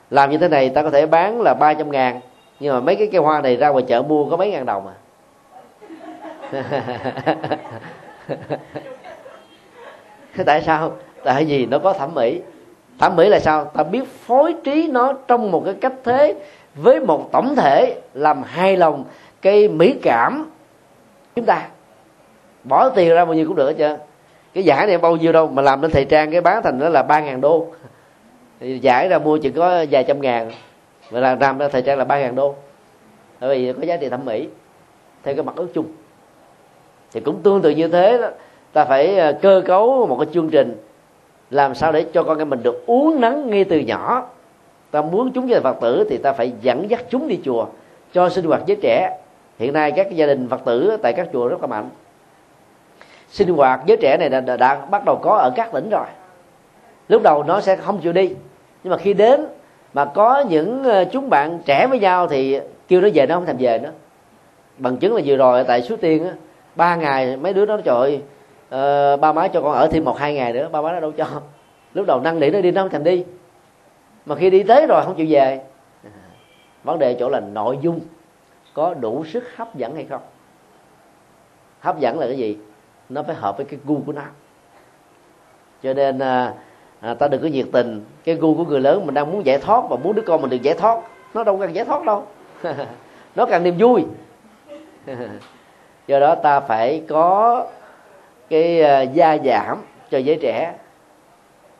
Làm 0.10 0.30
như 0.30 0.38
thế 0.38 0.48
này 0.48 0.70
ta 0.70 0.84
có 0.84 0.90
thể 0.90 1.06
bán 1.06 1.42
là 1.42 1.54
300 1.54 1.92
ngàn. 1.92 2.20
Nhưng 2.60 2.74
mà 2.74 2.80
mấy 2.80 2.96
cái 2.96 3.10
cây 3.12 3.22
hoa 3.22 3.42
này 3.42 3.56
ra 3.56 3.70
ngoài 3.70 3.84
chợ 3.88 4.02
mua 4.02 4.30
có 4.30 4.38
mấy 4.38 4.52
ngàn 4.52 4.66
đồng 4.66 4.88
à. 4.88 4.94
thế 10.36 10.44
tại 10.46 10.62
sao? 10.62 10.92
Tại 11.24 11.46
vì 11.46 11.66
nó 11.66 11.80
có 11.80 11.94
thẩm 11.94 12.14
mỹ. 12.14 12.42
Thẩm 13.00 13.16
mỹ 13.16 13.30
là 13.30 13.40
sao? 13.40 13.66
Ta 13.66 13.84
biết 13.84 14.08
phối 14.08 14.56
trí 14.64 14.88
nó 14.88 15.14
trong 15.28 15.52
một 15.52 15.62
cái 15.66 15.74
cách 15.82 15.94
thế 16.04 16.36
với 16.76 17.00
một 17.00 17.30
tổng 17.32 17.56
thể 17.56 18.02
làm 18.14 18.44
hài 18.44 18.78
lòng 18.78 19.06
cái 19.42 19.68
mỹ 19.68 19.96
cảm 20.02 20.52
chúng 21.36 21.46
ta. 21.46 21.68
Bỏ 22.64 22.90
tiền 22.90 23.10
ra 23.10 23.26
bao 23.26 23.34
nhiêu 23.34 23.48
cũng 23.48 23.56
được 23.56 23.68
hết 23.68 23.76
trơn. 23.78 24.00
Cái 24.54 24.64
giải 24.64 24.88
này 24.88 24.98
bao 24.98 25.16
nhiêu 25.16 25.32
đâu 25.32 25.48
mà 25.48 25.62
làm 25.62 25.82
lên 25.82 25.92
thời 25.92 26.06
trang 26.06 26.32
cái 26.32 26.42
bán 26.42 26.64
thành 26.64 26.80
nó 26.80 26.90
là 26.90 27.04
ba 27.04 27.20
ngàn 27.20 27.42
đô. 27.42 27.68
Thì 28.60 28.80
giải 28.80 29.10
ra 29.10 29.20
mua 29.20 29.38
chỉ 29.38 29.50
có 29.50 29.86
vài 29.92 30.04
trăm 30.04 30.22
ngàn. 30.22 30.52
Mà 31.12 31.20
làm 31.20 31.40
làm 31.40 31.58
ra 31.58 31.68
thời 31.68 31.82
trang 31.82 31.98
là 31.98 32.06
ba 32.06 32.20
ngàn 32.20 32.36
đô. 32.36 32.56
Bởi 33.40 33.58
vì 33.58 33.74
có 33.74 33.84
giá 33.84 33.98
trị 33.98 34.10
thẩm 34.10 34.26
mỹ. 34.26 34.48
Theo 35.24 35.36
cái 35.36 35.44
mặt 35.44 35.56
ước 35.56 35.68
chung. 35.74 35.86
Thì 37.14 37.20
cũng 37.20 37.42
tương 37.42 37.62
tự 37.62 37.70
như 37.70 37.88
thế 37.88 38.18
đó 38.22 38.30
ta 38.74 38.86
phải 38.86 39.18
ờ, 39.18 39.34
cơ 39.42 39.62
cấu 39.66 40.08
một 40.08 40.18
cái 40.20 40.28
chương 40.34 40.50
trình 40.50 40.78
làm 41.50 41.76
sao 41.76 41.92
để 41.92 42.06
cho 42.14 42.24
con 42.24 42.38
em 42.38 42.50
mình 42.50 42.64
được 42.64 42.84
uống 42.86 43.22
nắng 43.22 43.50
ngay 43.50 43.64
từ 43.64 43.80
nhỏ. 43.80 44.28
Ta 44.92 45.02
muốn 45.02 45.32
chúng 45.32 45.48
về 45.48 45.60
phật 45.60 45.78
tử 45.82 46.08
thì 46.10 46.18
ta 46.18 46.34
phải 46.34 46.52
dẫn 46.62 46.90
dắt 46.90 47.04
chúng 47.10 47.28
đi 47.28 47.40
chùa 47.46 47.66
cho 48.14 48.30
sinh 48.30 48.46
hoạt 48.46 48.62
với 48.68 48.78
trẻ. 48.82 49.18
Hiện 49.60 49.74
nay 49.74 49.92
các 49.92 50.12
gia 50.12 50.26
đình 50.26 50.48
phật 50.50 50.62
tử 50.66 50.98
tại 51.02 51.14
các 51.14 51.28
chùa 51.34 51.48
rất 51.48 51.62
là 51.62 51.68
mạnh. 51.68 51.90
Sinh 53.30 53.50
hoạt 53.50 53.82
với 53.88 53.98
trẻ 53.98 54.18
này 54.18 54.30
đã, 54.30 54.40
đã, 54.40 54.58
đã 54.58 54.76
bắt 54.76 55.06
đầu 55.06 55.20
có 55.22 55.32
ở 55.32 55.52
các 55.56 55.72
tỉnh 55.72 55.90
rồi. 55.90 56.06
Lúc 57.08 57.24
đầu 57.24 57.44
nó 57.44 57.62
sẽ 57.62 57.76
không 57.76 58.00
chịu 58.00 58.14
đi 58.14 58.36
nhưng 58.84 58.92
mà 58.92 58.98
khi 58.98 59.14
đến 59.14 59.46
mà 59.94 60.06
có 60.06 60.44
những 60.50 60.84
ờ, 60.84 61.06
chúng 61.12 61.30
bạn 61.30 61.60
trẻ 61.66 61.88
với 61.88 62.00
nhau 62.00 62.28
thì 62.28 62.60
kêu 62.88 63.02
nó 63.02 63.08
về 63.14 63.26
nó 63.26 63.36
không 63.36 63.46
thèm 63.46 63.58
về 63.60 63.80
nữa. 63.80 63.92
Bằng 64.78 64.98
chứng 64.98 65.16
là 65.16 65.22
vừa 65.26 65.36
rồi 65.36 65.64
tại 65.64 65.82
suối 65.82 65.98
tiên 65.98 66.26
á 66.26 66.34
ba 66.76 66.96
ngày 66.96 67.38
mấy 67.38 67.54
đứa 67.54 67.66
nó 67.66 67.78
trời 67.78 67.96
ơi 67.96 68.22
uh, 68.76 69.20
ba 69.20 69.34
má 69.34 69.48
cho 69.48 69.62
con 69.62 69.74
ở 69.74 69.88
thêm 69.88 70.06
một 70.06 70.18
hai 70.18 70.34
ngày 70.34 70.54
nữa 70.54 70.70
ba 70.72 70.82
má 70.82 70.92
nó 70.92 71.00
đâu 71.00 71.12
cho. 71.12 71.28
Lúc 71.94 72.06
đầu 72.08 72.20
năn 72.20 72.40
nỉ 72.40 72.50
nó 72.50 72.62
đi 72.62 72.72
nó 72.72 72.82
không 72.82 72.90
thèm 72.90 73.04
đi. 73.04 73.26
Mà 74.26 74.36
khi 74.36 74.50
đi 74.50 74.64
tới 74.64 74.88
rồi 74.88 75.02
không 75.06 75.16
chịu 75.16 75.28
về. 75.30 75.62
Vấn 76.84 77.00
đề 77.00 77.16
chỗ 77.20 77.30
là 77.30 77.40
nội 77.40 77.78
dung 77.82 78.00
có 78.74 78.94
đủ 78.94 79.26
sức 79.26 79.44
hấp 79.56 79.76
dẫn 79.76 79.96
hay 79.96 80.06
không? 80.10 80.22
Hấp 81.80 82.00
dẫn 82.00 82.20
là 82.20 82.28
cái 82.28 82.38
gì? 82.38 82.58
Nó 83.10 83.24
phải 83.24 83.36
hợp 83.36 83.58
với 83.58 83.66
cái 83.66 83.80
gu 83.86 84.02
của 84.06 84.12
nó. 84.12 84.22
Cho 85.84 85.94
nên 85.94 86.20
à, 86.20 86.54
à, 87.00 87.14
ta 87.14 87.28
đừng 87.28 87.42
có 87.42 87.48
nhiệt 87.48 87.68
tình. 87.72 88.06
Cái 88.24 88.36
gu 88.36 88.56
của 88.56 88.66
người 88.66 88.80
lớn 88.80 89.06
mình 89.06 89.16
đang 89.16 89.32
muốn 89.32 89.46
giải 89.46 89.58
thoát 89.58 89.84
và 89.90 89.98
muốn 90.04 90.16
đứa 90.16 90.22
con 90.22 90.42
mình 90.42 90.50
được 90.50 90.62
giải 90.62 90.76
thoát 90.76 91.02
nó 91.34 91.44
đâu 91.44 91.58
cần 91.58 91.76
giải 91.76 91.86
thoát 91.86 92.06
đâu. 92.06 92.24
Nó 93.36 93.46
cần 93.46 93.64
niềm 93.64 93.76
vui. 93.78 94.06
Do 96.08 96.20
đó 96.20 96.36
ta 96.36 96.60
phải 96.60 97.04
có 97.10 97.66
cái 98.52 98.82
ờ, 98.82 99.02
gia 99.02 99.38
giảm 99.38 99.78
cho 100.12 100.18
giới 100.18 100.40
trẻ. 100.42 100.74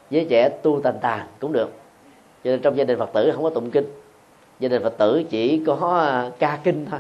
Giới 0.10 0.28
trẻ 0.30 0.50
tu 0.50 0.82
tàn 0.84 0.96
tàn 1.02 1.28
cũng 1.40 1.54
được. 1.54 1.74
Cho 2.44 2.52
nên 2.52 2.62
trong 2.62 2.78
gia 2.78 2.84
đình 2.84 3.00
phật 3.00 3.10
tử 3.14 3.32
không 3.36 3.44
có 3.44 3.50
tụng 3.50 3.72
kinh. 3.72 3.86
Gia 4.60 4.70
đình 4.70 4.84
phật 4.84 4.98
tử 4.98 5.24
chỉ 5.30 5.62
có 5.66 5.76
ờ, 5.76 6.32
ca 6.40 6.60
kinh 6.64 6.86
thôi. 6.92 7.00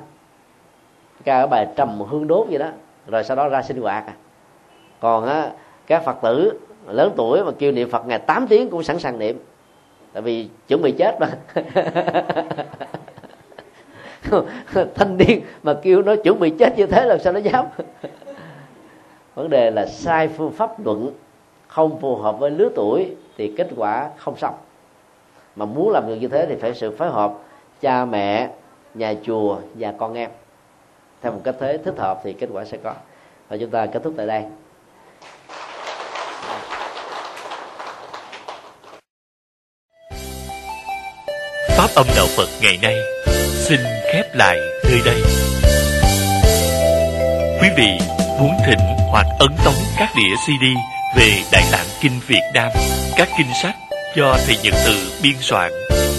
Ca 1.24 1.39
ở 1.39 1.47
bài 1.47 1.67
trầm 1.76 1.99
hương 1.99 2.28
đốt 2.28 2.47
vậy 2.49 2.59
đó. 2.59 2.69
Rồi 3.07 3.24
sau 3.24 3.38
đó 3.38 3.49
ra 3.49 3.61
sinh 3.61 3.82
hoạt. 3.82 4.07
À 4.07 4.13
còn 5.01 5.26
á 5.26 5.51
các 5.88 6.03
phật 6.05 6.17
tử 6.22 6.59
lớn 6.88 7.13
tuổi 7.17 7.43
mà 7.43 7.51
kêu 7.59 7.72
niệm 7.72 7.89
phật 7.89 8.07
ngày 8.07 8.19
8 8.19 8.47
tiếng 8.47 8.69
cũng 8.69 8.84
sẵn 8.84 8.99
sàng 8.99 9.19
niệm. 9.19 9.39
Tại 10.13 10.22
vì 10.22 10.47
chuẩn 10.67 10.82
bị 10.82 10.91
chết 10.91 11.17
mà. 11.19 11.30
Thanh 14.95 15.17
niên 15.17 15.41
mà 15.63 15.74
kêu 15.74 16.01
nó 16.01 16.15
chuẩn 16.15 16.39
bị 16.39 16.49
chết 16.59 16.78
như 16.78 16.86
thế 16.86 17.05
làm 17.05 17.19
sao 17.19 17.34
nó 17.34 17.39
dám? 17.39 17.65
Vấn 19.36 19.49
đề 19.49 19.71
là 19.71 19.86
sai 19.86 20.27
phương 20.27 20.51
pháp 20.51 20.86
luận 20.86 21.11
không 21.67 21.99
phù 22.01 22.15
hợp 22.15 22.39
với 22.39 22.51
lứa 22.51 22.69
tuổi 22.75 23.15
thì 23.38 23.53
kết 23.57 23.67
quả 23.77 24.09
không 24.17 24.38
xong. 24.38 24.55
Mà 25.55 25.65
muốn 25.65 25.89
làm 25.89 26.07
được 26.07 26.15
như 26.15 26.27
thế 26.27 26.45
thì 26.49 26.55
phải 26.55 26.73
sự 26.73 26.95
phối 26.97 27.09
hợp 27.09 27.34
cha 27.82 28.05
mẹ, 28.05 28.49
nhà 28.93 29.13
chùa 29.23 29.57
và 29.73 29.93
con 29.97 30.13
em. 30.13 30.29
Theo 31.21 31.32
một 31.32 31.41
cách 31.43 31.55
thế 31.59 31.77
thích 31.86 31.95
hợp 31.97 32.21
thì 32.23 32.34
kết 32.34 32.49
quả 32.53 32.65
sẽ 32.65 32.77
có. 32.84 32.93
Và 33.49 33.57
chúng 33.57 33.69
ta 33.69 33.86
kết 33.86 34.03
thúc 34.03 34.13
tại 34.17 34.27
đây. 34.27 34.43
Pháp 41.77 41.88
âm 41.95 42.05
đạo 42.15 42.25
phật 42.38 42.47
ngày 42.61 42.77
nay 42.82 42.95
xin 43.51 43.79
khép 44.13 44.25
lại 44.36 44.59
nơi 44.84 44.99
đây. 45.05 45.21
Quý 47.61 47.67
vị 47.77 47.97
muốn 48.39 48.51
thỉnh 48.65 49.01
hoặc 49.12 49.26
ấn 49.39 49.51
tống 49.66 49.76
các 49.97 50.09
đĩa 50.16 50.36
cd 50.36 50.66
về 51.18 51.43
đại 51.51 51.64
tạng 51.72 51.88
kinh 52.01 52.20
việt 52.28 52.43
nam. 52.53 52.68
Các 53.18 53.30
kinh 53.38 53.47
sách 53.64 53.76
do 54.16 54.38
thầy 54.45 54.57
nhật 54.64 54.74
từ 54.86 55.12
biên 55.24 55.36
soạn 55.41 55.72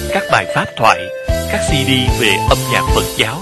các 0.08 0.22
bài 0.32 0.46
pháp 0.54 0.66
thoại 0.76 0.98
các 1.28 1.60
cd 1.68 2.20
về 2.20 2.28
âm 2.48 2.58
nhạc 2.72 2.82
phật 2.94 3.04
giáo 3.16 3.40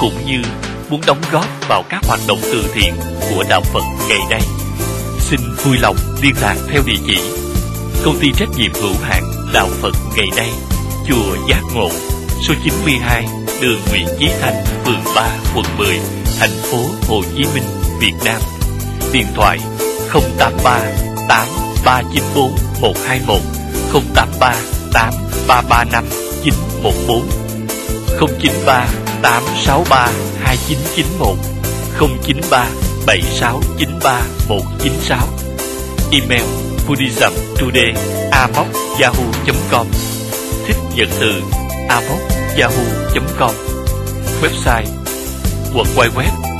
cũng 0.00 0.26
như 0.26 0.42
muốn 0.90 1.00
đóng 1.06 1.20
góp 1.32 1.68
vào 1.68 1.84
các 1.88 2.00
hoạt 2.08 2.20
động 2.28 2.38
từ 2.42 2.70
thiện 2.74 2.94
của 3.30 3.44
đạo 3.48 3.60
phật 3.60 3.84
ngày 4.08 4.20
nay. 4.30 4.40
Xin 5.20 5.40
vui 5.64 5.76
lòng 5.78 5.96
liên 6.22 6.34
lạc 6.40 6.56
theo 6.70 6.82
địa 6.86 6.98
chỉ. 7.06 7.18
Công 8.04 8.18
ty 8.20 8.32
trách 8.36 8.48
nhiệm 8.58 8.72
hữu 8.72 8.94
hạn 9.02 9.22
đạo 9.54 9.68
phật 9.80 9.94
ngày 10.16 10.28
nay 10.36 10.48
chùa 11.08 11.36
giác 11.48 11.60
ngộ 11.74 11.90
số 12.48 12.54
92 12.64 13.26
đường 13.62 13.80
Nguyễn 13.90 14.06
Chí 14.18 14.28
Thanh, 14.40 14.64
phường 14.84 15.14
3, 15.16 15.38
quận 15.56 15.66
10, 15.76 15.88
thành 16.38 16.50
phố 16.62 16.78
Hồ 17.08 17.22
Chí 17.36 17.44
Minh, 17.54 17.64
Việt 18.00 18.14
Nam. 18.24 18.61
Điện 19.12 19.26
thoại 19.34 19.58
083 20.38 20.80
8394 21.28 22.56
121 22.80 23.40
083 24.14 24.54
8335 24.92 26.04
914 26.44 27.28
093 28.20 28.88
863 29.22 30.12
2991 30.40 31.38
093 31.98 32.66
7693 33.06 34.22
196 34.48 35.28
Email 36.12 36.44
buddhism 36.88 37.32
today 37.58 37.94
yahoo.com 38.98 39.86
Thích 40.66 40.76
nhận 40.96 41.08
từ 41.20 41.42
yahoo.com 42.56 43.54
Website 44.42 44.86
www 45.74 46.52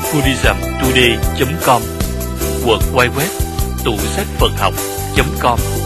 www 2.66 3.20
tủ 3.84 3.96
sách 3.96 4.26
Phật 4.38 4.50
học.com 4.58 5.81